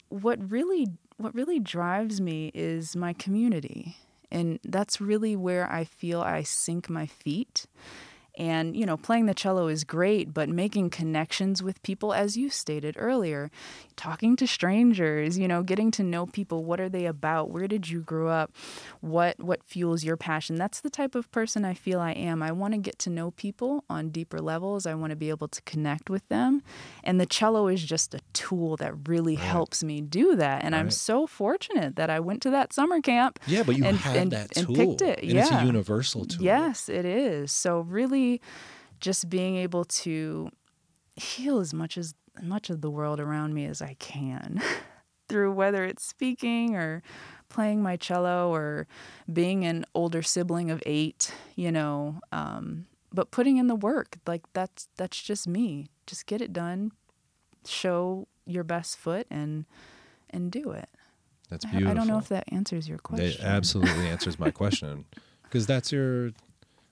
what 0.08 0.38
really, 0.50 0.86
what 1.18 1.34
really 1.34 1.58
drives 1.60 2.20
me 2.20 2.50
is 2.54 2.96
my 2.96 3.12
community, 3.12 3.96
and 4.30 4.58
that's 4.64 5.00
really 5.00 5.36
where 5.36 5.70
I 5.70 5.84
feel 5.84 6.22
I 6.22 6.42
sink 6.44 6.88
my 6.88 7.06
feet. 7.06 7.66
And, 8.36 8.76
you 8.76 8.84
know, 8.84 8.96
playing 8.96 9.26
the 9.26 9.34
cello 9.34 9.68
is 9.68 9.84
great, 9.84 10.34
but 10.34 10.48
making 10.48 10.90
connections 10.90 11.62
with 11.62 11.80
people, 11.84 12.12
as 12.12 12.36
you 12.36 12.50
stated 12.50 12.96
earlier, 12.98 13.48
talking 13.94 14.34
to 14.36 14.46
strangers, 14.46 15.38
you 15.38 15.46
know, 15.46 15.62
getting 15.62 15.92
to 15.92 16.02
know 16.02 16.26
people. 16.26 16.64
What 16.64 16.80
are 16.80 16.88
they 16.88 17.06
about? 17.06 17.50
Where 17.50 17.68
did 17.68 17.88
you 17.88 18.00
grow 18.00 18.28
up? 18.28 18.50
What 19.00 19.38
what 19.38 19.62
fuels 19.62 20.02
your 20.02 20.16
passion? 20.16 20.56
That's 20.56 20.80
the 20.80 20.90
type 20.90 21.14
of 21.14 21.30
person 21.30 21.64
I 21.64 21.74
feel 21.74 22.00
I 22.00 22.10
am. 22.10 22.42
I 22.42 22.50
want 22.50 22.74
to 22.74 22.78
get 22.78 22.98
to 23.00 23.10
know 23.10 23.30
people 23.30 23.84
on 23.88 24.08
deeper 24.08 24.40
levels. 24.40 24.84
I 24.84 24.94
want 24.94 25.10
to 25.10 25.16
be 25.16 25.30
able 25.30 25.48
to 25.48 25.62
connect 25.62 26.10
with 26.10 26.26
them. 26.28 26.62
And 27.04 27.20
the 27.20 27.26
cello 27.26 27.68
is 27.68 27.84
just 27.84 28.14
a 28.14 28.20
tool 28.32 28.76
that 28.78 29.08
really 29.08 29.36
helps 29.36 29.84
me 29.84 30.00
do 30.00 30.34
that. 30.36 30.64
And 30.64 30.74
I'm 30.74 30.90
so 30.90 31.28
fortunate 31.28 31.94
that 31.94 32.10
I 32.10 32.18
went 32.18 32.42
to 32.42 32.50
that 32.50 32.72
summer 32.72 33.00
camp. 33.00 33.38
Yeah, 33.46 33.62
but 33.62 33.76
you 33.76 33.84
and, 33.84 33.96
have 33.98 34.16
and, 34.16 34.32
that 34.32 34.56
and 34.56 34.66
picked 34.74 35.02
it. 35.02 35.20
And 35.20 35.32
yeah. 35.32 35.42
it's 35.42 35.52
a 35.52 35.64
universal 35.64 36.24
tool. 36.24 36.42
Yes, 36.42 36.88
it 36.88 37.04
is. 37.04 37.52
So 37.52 37.80
really 37.80 38.23
just 39.00 39.28
being 39.28 39.56
able 39.56 39.84
to 39.84 40.50
heal 41.16 41.58
as 41.60 41.72
much 41.72 41.96
as 41.96 42.14
much 42.42 42.70
of 42.70 42.80
the 42.80 42.90
world 42.90 43.20
around 43.20 43.54
me 43.54 43.64
as 43.64 43.80
I 43.80 43.94
can 43.94 44.60
through 45.28 45.52
whether 45.52 45.84
it's 45.84 46.04
speaking 46.04 46.74
or 46.74 47.02
playing 47.48 47.82
my 47.82 47.96
cello 47.96 48.52
or 48.52 48.86
being 49.32 49.64
an 49.64 49.84
older 49.94 50.22
sibling 50.22 50.70
of 50.70 50.82
8, 50.84 51.32
you 51.54 51.70
know, 51.70 52.20
um, 52.32 52.86
but 53.12 53.30
putting 53.30 53.58
in 53.58 53.68
the 53.68 53.76
work. 53.76 54.18
Like 54.26 54.42
that's 54.52 54.88
that's 54.96 55.22
just 55.22 55.46
me. 55.46 55.86
Just 56.06 56.26
get 56.26 56.42
it 56.42 56.52
done. 56.52 56.90
Show 57.64 58.26
your 58.44 58.64
best 58.64 58.98
foot 58.98 59.26
and 59.30 59.64
and 60.30 60.50
do 60.50 60.72
it. 60.72 60.88
That's 61.48 61.64
I- 61.64 61.70
beautiful. 61.70 61.90
I 61.90 61.94
don't 61.94 62.08
know 62.08 62.18
if 62.18 62.28
that 62.28 62.44
answers 62.48 62.88
your 62.88 62.98
question. 62.98 63.28
It 63.28 63.40
absolutely 63.40 64.08
answers 64.14 64.38
my 64.38 64.50
question 64.50 65.04
because 65.44 65.66
that's 65.66 65.92
your 65.92 66.32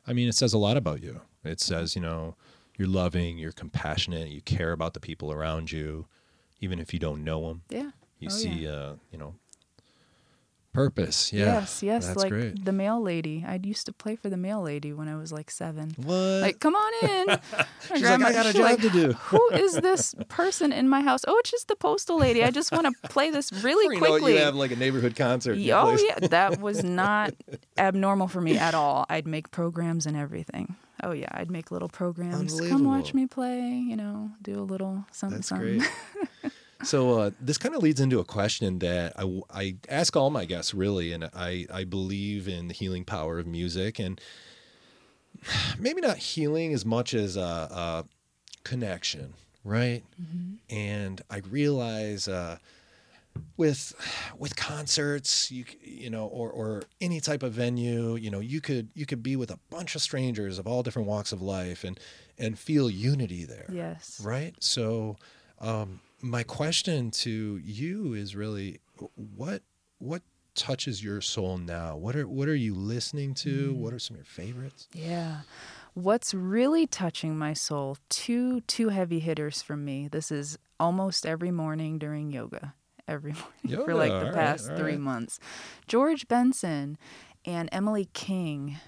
i 0.06 0.12
mean 0.12 0.28
it 0.28 0.34
says 0.34 0.52
a 0.52 0.58
lot 0.58 0.76
about 0.76 1.02
you 1.02 1.20
it 1.44 1.60
says 1.60 1.94
you 1.96 2.02
know 2.02 2.34
you're 2.76 2.88
loving 2.88 3.38
you're 3.38 3.52
compassionate 3.52 4.28
you 4.28 4.40
care 4.42 4.72
about 4.72 4.94
the 4.94 5.00
people 5.00 5.32
around 5.32 5.70
you 5.72 6.06
even 6.60 6.78
if 6.78 6.92
you 6.92 6.98
don't 6.98 7.22
know 7.24 7.48
them 7.48 7.62
Yeah. 7.68 7.90
you 8.18 8.28
Oh, 8.30 8.34
see 8.34 8.64
yeah. 8.64 8.70
uh 8.70 8.94
you 9.10 9.18
know 9.18 9.34
purpose 10.72 11.32
yeah 11.32 11.60
yes, 11.60 11.82
yes. 11.82 12.06
that's 12.06 12.18
like 12.18 12.30
great 12.30 12.64
the 12.64 12.72
mail 12.72 13.00
lady. 13.00 13.44
I 13.46 13.60
used 13.62 13.86
to 13.86 13.92
play 13.92 14.16
for 14.16 14.28
the 14.30 14.36
mail 14.36 14.62
lady 14.62 14.92
when 14.92 15.08
I 15.08 15.16
was 15.16 15.32
like 15.32 15.50
seven. 15.50 15.92
what 15.96 16.42
Like, 16.42 16.60
come 16.60 16.74
on 16.74 17.08
in. 17.08 17.26
My 17.26 17.66
She's 17.94 18.02
like, 18.02 18.22
"I 18.22 18.32
got 18.32 18.46
a 18.46 18.52
job 18.52 18.62
like, 18.62 18.80
to 18.80 18.90
do." 18.90 19.12
Who 19.12 19.50
is 19.52 19.74
this 19.74 20.14
person 20.28 20.72
in 20.72 20.88
my 20.88 21.02
house? 21.02 21.24
Oh, 21.26 21.36
it's 21.38 21.50
just 21.50 21.68
the 21.68 21.76
postal 21.76 22.18
lady. 22.18 22.42
I 22.42 22.50
just 22.50 22.72
want 22.72 22.86
to 22.86 23.08
play 23.08 23.30
this 23.30 23.52
really 23.52 23.94
you 23.94 24.00
know 24.00 24.06
quickly. 24.06 24.34
you 24.34 24.38
have 24.38 24.54
like 24.54 24.70
a 24.70 24.76
neighborhood 24.76 25.16
concert 25.16 25.58
oh 25.58 25.82
place. 25.84 26.02
yeah, 26.06 26.28
that 26.28 26.60
was 26.60 26.82
not 27.02 27.34
abnormal 27.76 28.28
for 28.28 28.40
me 28.40 28.58
at 28.58 28.74
all. 28.74 29.06
I'd 29.08 29.26
make 29.26 29.50
programs 29.50 30.06
and 30.06 30.16
everything. 30.16 30.76
Oh 31.02 31.12
yeah, 31.12 31.28
I'd 31.32 31.50
make 31.50 31.70
little 31.70 31.88
programs. 31.88 32.60
Come 32.60 32.84
watch 32.84 33.12
me 33.12 33.26
play. 33.26 33.60
You 33.60 33.96
know, 33.96 34.30
do 34.40 34.58
a 34.58 34.62
little 34.62 35.04
something. 35.10 35.38
That's 35.38 35.48
something. 35.48 35.78
great. 35.78 36.51
so 36.82 37.18
uh, 37.18 37.30
this 37.40 37.58
kind 37.58 37.74
of 37.74 37.82
leads 37.82 38.00
into 38.00 38.18
a 38.18 38.24
question 38.24 38.78
that 38.80 39.14
I 39.50 39.76
ask 39.88 40.16
all 40.16 40.30
my 40.30 40.44
guests 40.44 40.74
really, 40.74 41.12
and 41.12 41.30
I, 41.34 41.66
I 41.72 41.84
believe 41.84 42.48
in 42.48 42.68
the 42.68 42.74
healing 42.74 43.04
power 43.04 43.38
of 43.38 43.46
music, 43.46 43.98
and 43.98 44.20
maybe 45.78 46.00
not 46.00 46.18
healing 46.18 46.72
as 46.72 46.84
much 46.84 47.14
as 47.14 47.36
a, 47.36 47.40
a 47.40 48.04
connection, 48.64 49.34
right? 49.64 50.02
And 50.70 51.20
I 51.30 51.38
realize 51.38 52.28
uh, 52.28 52.58
with 53.56 53.94
with 54.38 54.56
concerts, 54.56 55.50
you 55.50 55.64
you 55.82 56.10
know, 56.10 56.26
or 56.26 56.50
or 56.50 56.82
any 57.00 57.20
type 57.20 57.42
of 57.42 57.52
venue, 57.52 58.16
you 58.16 58.30
know, 58.30 58.40
you 58.40 58.60
could 58.60 58.88
you 58.94 59.06
could 59.06 59.22
be 59.22 59.36
with 59.36 59.50
a 59.50 59.58
bunch 59.70 59.94
of 59.94 60.02
strangers 60.02 60.58
of 60.58 60.66
all 60.66 60.82
different 60.82 61.08
walks 61.08 61.32
of 61.32 61.42
life, 61.42 61.84
and 61.84 61.98
and 62.38 62.58
feel 62.58 62.88
unity 62.88 63.44
there 63.44 63.66
Yes. 63.70 64.20
right? 64.22 64.54
So, 64.60 65.16
um, 65.60 66.00
my 66.22 66.42
question 66.44 67.10
to 67.10 67.60
you 67.62 68.14
is 68.14 68.34
really, 68.36 68.80
what 69.14 69.62
what 69.98 70.22
touches 70.54 71.02
your 71.02 71.20
soul 71.20 71.58
now? 71.58 71.96
What 71.96 72.16
are 72.16 72.26
what 72.26 72.48
are 72.48 72.54
you 72.54 72.74
listening 72.74 73.34
to? 73.34 73.72
Mm. 73.72 73.76
What 73.76 73.92
are 73.92 73.98
some 73.98 74.14
of 74.14 74.18
your 74.18 74.24
favorites? 74.24 74.88
Yeah. 74.92 75.40
What's 75.94 76.32
really 76.32 76.86
touching 76.86 77.36
my 77.36 77.52
soul, 77.52 77.98
two 78.08 78.62
two 78.62 78.88
heavy 78.88 79.18
hitters 79.18 79.60
for 79.60 79.76
me. 79.76 80.08
This 80.08 80.30
is 80.30 80.58
almost 80.80 81.26
every 81.26 81.50
morning 81.50 81.98
during 81.98 82.30
yoga. 82.30 82.74
Every 83.08 83.32
morning 83.32 83.48
Yoga, 83.64 83.84
for 83.84 83.94
like 83.94 84.12
the 84.12 84.26
right, 84.26 84.34
past 84.34 84.70
all 84.70 84.76
three 84.76 84.92
right. 84.92 85.00
months. 85.00 85.38
George 85.86 86.28
Benson 86.28 86.96
and 87.44 87.68
Emily 87.72 88.08
King 88.12 88.78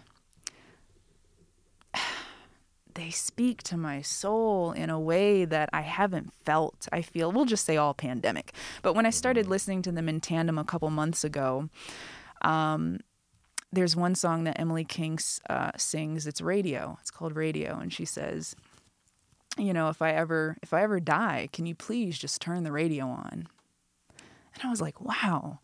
they 2.94 3.10
speak 3.10 3.62
to 3.64 3.76
my 3.76 4.00
soul 4.02 4.72
in 4.72 4.88
a 4.90 5.00
way 5.00 5.44
that 5.44 5.68
I 5.72 5.82
haven't 5.82 6.32
felt. 6.32 6.88
I 6.92 7.02
feel, 7.02 7.32
we'll 7.32 7.44
just 7.44 7.64
say 7.64 7.76
all 7.76 7.94
pandemic. 7.94 8.52
But 8.82 8.94
when 8.94 9.06
I 9.06 9.10
started 9.10 9.48
listening 9.48 9.82
to 9.82 9.92
them 9.92 10.08
in 10.08 10.20
tandem 10.20 10.58
a 10.58 10.64
couple 10.64 10.90
months 10.90 11.24
ago, 11.24 11.68
um, 12.42 13.00
there's 13.72 13.96
one 13.96 14.14
song 14.14 14.44
that 14.44 14.60
Emily 14.60 14.84
King 14.84 15.18
uh, 15.50 15.72
sings. 15.76 16.26
It's 16.26 16.40
Radio. 16.40 16.96
It's 17.00 17.10
called 17.10 17.34
Radio, 17.34 17.78
and 17.78 17.92
she 17.92 18.04
says, 18.04 18.54
"You 19.58 19.72
know, 19.72 19.88
if 19.88 20.00
I 20.00 20.12
ever, 20.12 20.56
if 20.62 20.72
I 20.72 20.82
ever 20.82 21.00
die, 21.00 21.48
can 21.52 21.66
you 21.66 21.74
please 21.74 22.16
just 22.16 22.40
turn 22.40 22.62
the 22.62 22.72
radio 22.72 23.06
on?" 23.06 23.48
And 24.54 24.62
I 24.62 24.70
was 24.70 24.80
like, 24.80 25.00
"Wow, 25.00 25.58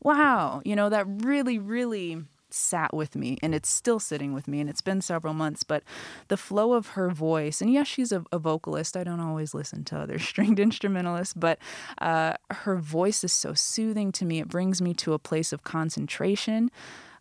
wow!" 0.00 0.62
You 0.64 0.76
know, 0.76 0.88
that 0.90 1.06
really, 1.08 1.58
really 1.58 2.22
sat 2.54 2.92
with 2.94 3.14
me 3.16 3.38
and 3.42 3.54
it's 3.54 3.68
still 3.70 3.98
sitting 4.00 4.32
with 4.32 4.46
me 4.48 4.60
and 4.60 4.68
it's 4.70 4.80
been 4.80 5.00
several 5.00 5.34
months 5.34 5.62
but 5.62 5.82
the 6.28 6.36
flow 6.36 6.72
of 6.72 6.88
her 6.88 7.10
voice 7.10 7.60
and 7.60 7.72
yes 7.72 7.86
she's 7.86 8.12
a, 8.12 8.24
a 8.32 8.38
vocalist 8.38 8.96
i 8.96 9.04
don't 9.04 9.20
always 9.20 9.54
listen 9.54 9.84
to 9.84 9.96
other 9.98 10.18
stringed 10.30 10.58
instrumentalists 10.60 11.34
but 11.34 11.58
uh, 11.98 12.34
her 12.50 12.76
voice 12.76 13.22
is 13.24 13.32
so 13.32 13.54
soothing 13.54 14.10
to 14.12 14.24
me 14.24 14.38
it 14.40 14.48
brings 14.48 14.80
me 14.82 14.92
to 14.94 15.12
a 15.12 15.18
place 15.18 15.52
of 15.52 15.62
concentration 15.64 16.70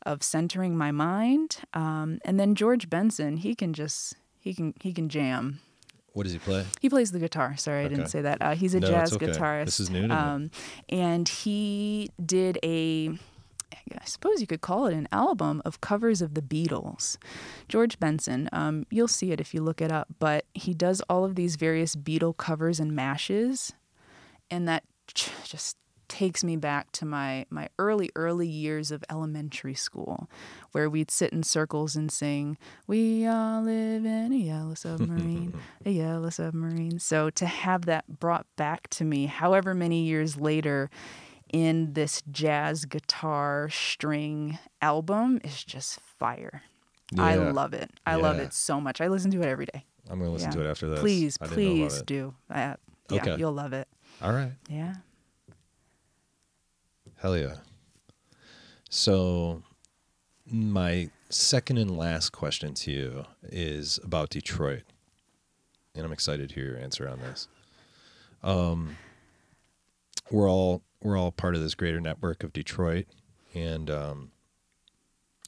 of 0.06 0.24
centering 0.24 0.78
my 0.78 0.92
mind 0.92 1.58
um, 1.74 2.20
and 2.26 2.40
then 2.40 2.56
george 2.56 2.90
benson 2.90 3.38
he 3.38 3.54
can 3.56 3.74
just 3.74 4.16
he 4.40 4.54
can 4.54 4.74
he 4.82 4.94
can 4.94 5.10
jam 5.10 5.60
What 6.14 6.24
does 6.24 6.34
he 6.34 6.40
play? 6.40 6.66
he 6.82 6.90
plays 6.90 7.12
the 7.12 7.20
guitar. 7.20 7.56
Sorry, 7.58 7.86
I 7.86 7.88
didn't 7.88 8.08
say 8.08 8.22
that. 8.22 8.42
Uh, 8.42 8.56
he's 8.56 8.74
a 8.74 8.80
No, 8.80 8.88
jazz 8.88 9.14
okay. 9.14 9.28
guitarist. 9.28 9.66
This 9.66 9.80
is 9.80 9.90
new 9.90 10.02
to 10.04 10.08
me. 10.08 10.14
um, 10.16 10.52
and 10.90 11.28
he 11.30 12.10
did 12.26 12.58
a, 12.64 13.12
I 13.74 14.06
suppose 14.06 14.42
you 14.42 14.48
could 14.48 14.62
call 14.62 14.88
it 14.88 14.94
an 14.94 15.08
album 15.12 15.62
of 15.66 15.82
covers 15.82 16.22
of 16.22 16.34
the 16.34 16.42
Beatles. 16.42 17.18
George 17.68 18.00
Benson. 18.00 18.50
Um, 18.52 18.86
you'll 18.90 19.08
see 19.08 19.32
it 19.32 19.40
if 19.40 19.54
you 19.54 19.62
look 19.62 19.82
it 19.82 19.92
up. 19.92 20.08
But 20.20 20.46
he 20.54 20.74
does 20.74 21.02
all 21.10 21.26
of 21.26 21.36
these 21.36 21.56
various 21.56 21.96
Beatle 21.96 22.36
covers 22.36 22.80
and 22.80 22.96
mashes, 22.96 23.74
and 24.50 24.68
that 24.68 24.84
just 25.44 25.78
takes 26.08 26.44
me 26.44 26.58
back 26.58 26.92
to 26.92 27.06
my 27.06 27.46
my 27.52 27.70
early 27.78 28.10
early 28.16 28.48
years 28.48 28.90
of 28.90 29.04
elementary 29.12 29.76
school 29.76 30.28
where 30.72 30.90
we'd 30.90 31.12
sit 31.12 31.32
in 31.32 31.44
circles 31.44 31.96
and 31.96 32.12
sing 32.12 32.58
we 32.88 33.28
all 33.28 33.62
live 33.62 34.04
in 34.04 34.34
a 34.34 34.36
yellow 34.36 34.74
submarine 34.74 35.54
a 35.86 35.92
yellow 35.92 36.32
submarine 36.32 36.98
so 36.98 37.30
to 37.30 37.46
have 37.46 37.86
that 37.86 38.20
brought 38.20 38.48
back 38.58 38.90
to 38.90 39.06
me 39.06 39.28
however 39.28 39.76
many 39.76 40.04
years 40.04 40.36
later 40.36 40.90
in 41.52 41.94
this 41.94 42.22
jazz 42.32 42.86
guitar 42.86 43.70
string 43.70 44.58
album 44.82 45.40
is 45.44 45.64
just 45.64 46.00
fire 46.00 46.62
i 47.18 47.36
love 47.36 47.74
it 47.74 47.90
i 48.06 48.16
love 48.16 48.38
it 48.40 48.54
so 48.54 48.80
much 48.80 49.02
i 49.02 49.08
listen 49.08 49.32
to 49.32 49.42
it 49.42 49.46
every 49.48 49.66
day 49.66 49.84
I'm 50.12 50.18
gonna 50.20 50.32
listen 50.32 50.50
Yeah. 50.52 50.58
to 50.64 50.68
it 50.68 50.72
after 50.72 50.90
this. 50.90 51.00
please 51.02 51.38
I 51.42 51.48
didn't 51.48 51.64
know 51.64 51.84
about 51.84 51.90
please 51.92 52.02
do 52.04 52.34
uh, 52.50 52.74
yeah 53.12 53.22
Okay. 53.22 53.36
you'll 53.38 53.52
love 53.52 53.74
it 53.74 53.88
All 54.22 54.32
right. 54.34 54.54
yeah 54.70 54.96
Hell 57.18 57.38
yeah. 57.38 57.56
So, 58.90 59.62
my 60.50 61.10
second 61.30 61.78
and 61.78 61.96
last 61.98 62.30
question 62.32 62.74
to 62.76 62.92
you 62.92 63.26
is 63.44 64.00
about 64.04 64.30
Detroit, 64.30 64.84
and 65.96 66.06
I'm 66.06 66.12
excited 66.14 66.48
to 66.50 66.56
hear 66.56 66.66
your 66.66 66.78
answer 66.78 67.08
on 67.10 67.20
this. 67.20 67.48
Um, 68.42 68.96
we're 70.32 70.50
all 70.50 70.82
we're 71.02 71.18
all 71.18 71.32
part 71.32 71.56
of 71.56 71.62
this 71.62 71.76
greater 71.76 72.02
network 72.02 72.44
of 72.44 72.54
Detroit, 72.54 73.06
and 73.54 73.90
um, 73.90 74.32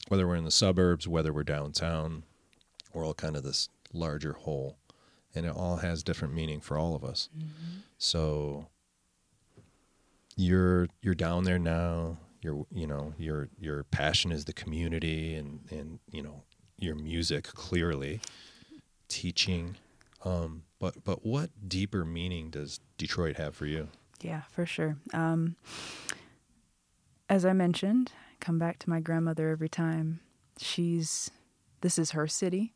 whether 0.08 0.26
we're 0.26 0.36
in 0.36 0.44
the 0.44 0.50
suburbs, 0.50 1.06
whether 1.06 1.32
we're 1.32 1.42
downtown, 1.44 2.22
we're 2.92 3.04
all 3.04 3.14
kind 3.14 3.36
of 3.36 3.42
this 3.42 3.68
larger 3.92 4.32
whole, 4.32 4.76
and 5.34 5.46
it 5.46 5.52
all 5.54 5.76
has 5.76 6.02
different 6.02 6.34
meaning 6.34 6.60
for 6.60 6.78
all 6.78 6.94
of 6.94 7.04
us. 7.04 7.28
So 7.98 8.66
you're 10.36 10.88
you're 11.02 11.14
down 11.14 11.44
there 11.44 11.58
now. 11.58 12.18
Your 12.40 12.66
you 12.72 12.86
know 12.86 13.14
your 13.18 13.48
your 13.58 13.84
passion 13.84 14.32
is 14.32 14.44
the 14.46 14.52
community 14.52 15.34
and 15.34 15.60
and 15.70 16.00
you 16.10 16.22
know 16.22 16.42
your 16.78 16.94
music 16.96 17.44
clearly 17.44 18.20
teaching. 19.08 19.76
Um, 20.24 20.64
but 20.80 21.04
but 21.04 21.24
what 21.24 21.50
deeper 21.68 22.04
meaning 22.04 22.50
does 22.50 22.80
Detroit 22.96 23.36
have 23.36 23.54
for 23.54 23.66
you? 23.66 23.88
Yeah, 24.22 24.42
for 24.50 24.64
sure. 24.64 24.96
Um, 25.12 25.56
as 27.28 27.44
I 27.44 27.52
mentioned, 27.52 28.12
I 28.30 28.36
come 28.40 28.58
back 28.58 28.78
to 28.80 28.90
my 28.90 29.00
grandmother 29.00 29.48
every 29.48 29.68
time. 29.68 30.20
She's, 30.58 31.30
this 31.80 31.98
is 31.98 32.12
her 32.12 32.28
city, 32.28 32.72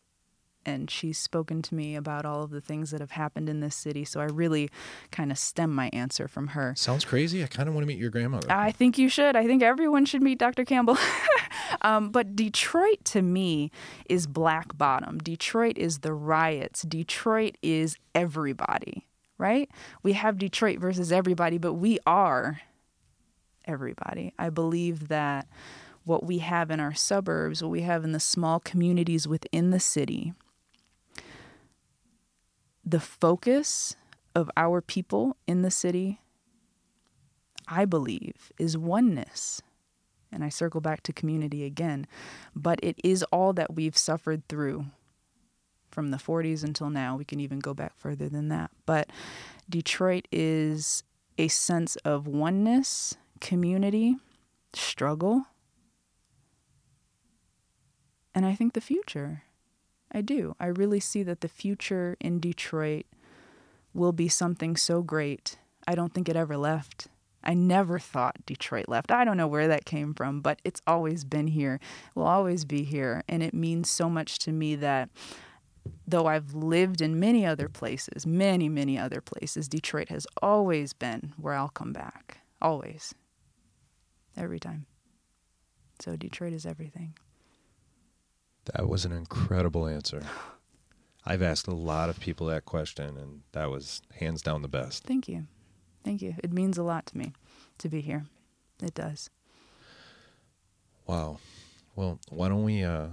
and 0.64 0.90
she's 0.90 1.18
spoken 1.18 1.62
to 1.62 1.74
me 1.74 1.94
about 1.94 2.26
all 2.26 2.42
of 2.42 2.50
the 2.50 2.60
things 2.60 2.90
that 2.90 3.00
have 3.00 3.12
happened 3.12 3.48
in 3.48 3.60
this 3.60 3.76
city. 3.76 4.04
So 4.04 4.20
I 4.20 4.24
really 4.24 4.70
kind 5.12 5.30
of 5.30 5.38
stem 5.38 5.72
my 5.72 5.88
answer 5.92 6.26
from 6.26 6.48
her. 6.48 6.74
Sounds 6.76 7.04
crazy. 7.04 7.44
I 7.44 7.46
kind 7.46 7.68
of 7.68 7.74
want 7.74 7.84
to 7.84 7.88
meet 7.88 7.98
your 7.98 8.10
grandmother. 8.10 8.50
I 8.50 8.72
think 8.72 8.98
you 8.98 9.08
should. 9.08 9.36
I 9.36 9.46
think 9.46 9.62
everyone 9.62 10.04
should 10.04 10.22
meet 10.22 10.38
Dr. 10.38 10.64
Campbell. 10.64 10.98
um, 11.82 12.10
but 12.10 12.34
Detroit 12.34 13.04
to 13.06 13.22
me 13.22 13.70
is 14.08 14.26
black 14.26 14.76
bottom. 14.76 15.18
Detroit 15.18 15.78
is 15.78 16.00
the 16.00 16.12
riots. 16.12 16.82
Detroit 16.82 17.56
is 17.62 17.96
everybody, 18.14 19.06
right? 19.38 19.70
We 20.02 20.14
have 20.14 20.38
Detroit 20.38 20.78
versus 20.78 21.12
everybody, 21.12 21.58
but 21.58 21.74
we 21.74 21.98
are 22.06 22.60
everybody. 23.64 24.32
I 24.38 24.50
believe 24.50 25.08
that 25.08 25.46
what 26.04 26.24
we 26.24 26.38
have 26.38 26.70
in 26.70 26.78
our 26.80 26.94
suburbs, 26.94 27.62
what 27.62 27.70
we 27.70 27.82
have 27.82 28.04
in 28.04 28.12
the 28.12 28.20
small 28.20 28.60
communities 28.60 29.26
within 29.26 29.70
the 29.70 29.80
city, 29.80 30.32
the 32.84 33.00
focus 33.00 33.96
of 34.34 34.50
our 34.56 34.80
people 34.80 35.36
in 35.46 35.62
the 35.62 35.70
city 35.70 36.20
I 37.68 37.84
believe, 37.84 38.52
is 38.58 38.78
oneness. 38.78 39.62
And 40.30 40.44
I 40.44 40.48
circle 40.48 40.80
back 40.80 41.02
to 41.04 41.12
community 41.12 41.64
again. 41.64 42.06
But 42.54 42.78
it 42.82 42.96
is 43.02 43.22
all 43.24 43.52
that 43.54 43.74
we've 43.74 43.96
suffered 43.96 44.46
through 44.48 44.86
from 45.96 46.10
the 46.10 46.18
40s 46.18 46.62
until 46.62 46.90
now. 46.90 47.16
We 47.16 47.24
can 47.24 47.40
even 47.40 47.58
go 47.58 47.72
back 47.72 47.94
further 47.96 48.28
than 48.28 48.48
that. 48.50 48.70
But 48.84 49.08
Detroit 49.68 50.28
is 50.30 51.02
a 51.38 51.48
sense 51.48 51.96
of 51.96 52.26
oneness, 52.26 53.16
community, 53.40 54.16
struggle, 54.74 55.46
and 58.34 58.44
I 58.44 58.54
think 58.54 58.74
the 58.74 58.80
future. 58.82 59.44
I 60.12 60.20
do. 60.20 60.54
I 60.60 60.66
really 60.66 61.00
see 61.00 61.22
that 61.22 61.40
the 61.40 61.48
future 61.48 62.18
in 62.20 62.40
Detroit 62.40 63.06
will 63.94 64.12
be 64.12 64.28
something 64.28 64.76
so 64.76 65.00
great. 65.00 65.56
I 65.88 65.94
don't 65.94 66.12
think 66.12 66.28
it 66.28 66.36
ever 66.36 66.58
left. 66.58 67.08
I 67.42 67.54
never 67.54 67.98
thought 67.98 68.44
Detroit 68.44 68.84
left. 68.86 69.10
I 69.10 69.24
don't 69.24 69.38
know 69.38 69.46
where 69.46 69.68
that 69.68 69.86
came 69.86 70.12
from, 70.12 70.42
but 70.42 70.60
it's 70.62 70.82
always 70.86 71.24
been 71.24 71.46
here, 71.46 71.80
will 72.14 72.26
always 72.26 72.66
be 72.66 72.82
here. 72.82 73.22
And 73.28 73.42
it 73.42 73.54
means 73.54 73.88
so 73.88 74.10
much 74.10 74.38
to 74.40 74.52
me 74.52 74.74
that 74.76 75.08
though 76.06 76.26
I've 76.26 76.54
lived 76.54 77.00
in 77.00 77.20
many 77.20 77.44
other 77.44 77.68
places, 77.68 78.26
many, 78.26 78.68
many 78.68 78.98
other 78.98 79.20
places, 79.20 79.68
Detroit 79.68 80.08
has 80.08 80.26
always 80.42 80.92
been 80.92 81.32
where 81.36 81.54
I'll 81.54 81.68
come 81.68 81.92
back. 81.92 82.38
Always. 82.60 83.14
Every 84.36 84.58
time. 84.58 84.86
So 86.00 86.16
Detroit 86.16 86.52
is 86.52 86.66
everything. 86.66 87.14
That 88.72 88.88
was 88.88 89.04
an 89.04 89.12
incredible 89.12 89.86
answer. 89.86 90.22
I've 91.28 91.42
asked 91.42 91.66
a 91.66 91.74
lot 91.74 92.08
of 92.08 92.20
people 92.20 92.46
that 92.46 92.66
question, 92.66 93.16
and 93.16 93.42
that 93.50 93.68
was 93.68 94.00
hands 94.14 94.42
down 94.42 94.62
the 94.62 94.68
best. 94.68 95.02
Thank 95.04 95.26
you. 95.26 95.46
Thank 96.04 96.22
you. 96.22 96.36
It 96.42 96.52
means 96.52 96.78
a 96.78 96.84
lot 96.84 97.06
to 97.06 97.18
me 97.18 97.32
to 97.78 97.88
be 97.88 98.00
here. 98.00 98.26
It 98.80 98.94
does. 98.94 99.28
Wow. 101.06 101.38
Well, 101.96 102.20
why 102.28 102.48
don't 102.48 102.62
we 102.62 102.84
uh 102.84 103.08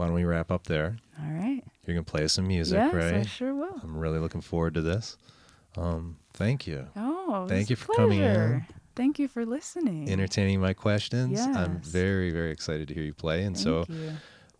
why 0.00 0.06
don't 0.06 0.14
we 0.14 0.24
wrap 0.24 0.50
up 0.50 0.64
there? 0.66 0.96
All 1.22 1.30
right. 1.30 1.62
You're 1.84 1.94
gonna 1.94 2.04
play 2.04 2.26
some 2.26 2.48
music, 2.48 2.78
yes, 2.78 2.94
right? 2.94 3.14
I 3.16 3.22
sure 3.22 3.54
will. 3.54 3.78
I'm 3.82 3.94
really 3.94 4.18
looking 4.18 4.40
forward 4.40 4.72
to 4.74 4.80
this. 4.80 5.18
Um, 5.76 6.16
thank 6.32 6.66
you. 6.66 6.86
Oh, 6.96 7.44
Thank 7.46 7.68
you 7.68 7.76
for 7.76 7.92
coming 7.94 8.20
in. 8.20 8.64
Thank 8.96 9.18
you 9.18 9.28
for 9.28 9.44
listening. 9.44 10.08
Entertaining 10.10 10.58
my 10.58 10.72
questions. 10.72 11.38
I'm 11.38 11.82
very, 11.82 12.30
very 12.30 12.50
excited 12.50 12.88
to 12.88 12.94
hear 12.94 13.02
you 13.02 13.12
play. 13.12 13.42
And 13.42 13.58
so 13.58 13.84
you. 13.90 14.12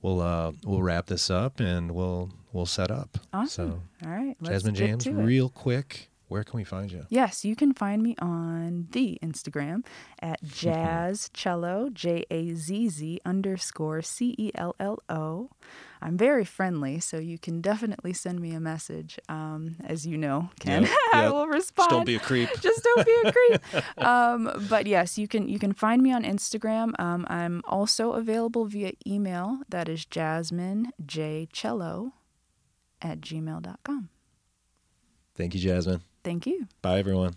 we'll 0.03 0.21
uh 0.21 0.53
we'll 0.63 0.83
wrap 0.83 1.07
this 1.07 1.31
up 1.31 1.59
and 1.59 1.93
we'll 1.93 2.31
we'll 2.53 2.67
set 2.67 2.91
up. 2.91 3.17
Awesome. 3.33 3.81
So 4.03 4.07
All 4.07 4.13
right. 4.13 4.37
Let's 4.43 4.57
Jasmine 4.57 4.75
get 4.75 4.87
James, 4.89 5.05
to 5.05 5.11
it. 5.19 5.25
real 5.25 5.49
quick, 5.49 6.10
where 6.31 6.45
can 6.45 6.59
we 6.59 6.65
find 6.65 6.93
you? 6.93 7.07
Yes, 7.09 7.45
you 7.45 7.57
can 7.57 7.75
find 7.75 8.05
me 8.05 8.15
on 8.21 8.87
the 8.93 9.19
Instagram 9.21 9.85
at 10.23 10.41
Jazz 10.45 11.29
Cello, 11.35 11.89
J 11.93 12.25
A 12.31 12.55
Z 12.55 12.89
Z 12.89 13.21
underscore 13.25 14.01
C 14.01 14.37
E 14.39 14.53
L 14.55 14.77
L 14.79 15.03
O. 15.09 15.51
I'm 16.01 16.17
very 16.17 16.45
friendly, 16.45 17.01
so 17.01 17.19
you 17.19 17.37
can 17.37 17.61
definitely 17.61 18.13
send 18.13 18.39
me 18.41 18.53
a 18.53 18.61
message. 18.61 19.19
Um, 19.29 19.75
as 19.85 20.07
you 20.07 20.17
know, 20.17 20.51
Ken, 20.61 20.83
Yep, 20.89 20.93
I 21.13 21.31
will 21.31 21.49
respond. 21.49 21.89
Just 21.91 21.97
don't 21.97 22.07
be 22.07 22.15
a 22.15 22.21
creep. 22.21 22.49
Just 22.61 22.85
don't 22.85 23.05
be 23.05 23.17
a 23.25 23.33
creep. 23.33 24.05
um, 24.07 24.67
but 24.69 24.87
yes, 24.87 25.19
you 25.19 25.27
can 25.27 25.49
you 25.49 25.59
can 25.59 25.73
find 25.73 26.01
me 26.01 26.13
on 26.13 26.23
Instagram. 26.23 26.99
Um, 27.01 27.27
I'm 27.29 27.61
also 27.67 28.13
available 28.13 28.67
via 28.67 28.93
email. 29.05 29.59
That 29.69 29.89
is 29.89 30.07
Jasmine 30.07 30.93
J 31.05 31.49
Cello 31.53 32.13
at 33.03 33.21
gmail.com. 33.21 34.11
Thank 35.35 35.55
you, 35.55 35.61
Jasmine. 35.61 36.03
Thank 36.23 36.47
you. 36.47 36.67
Bye, 36.83 36.99
everyone. 36.99 37.35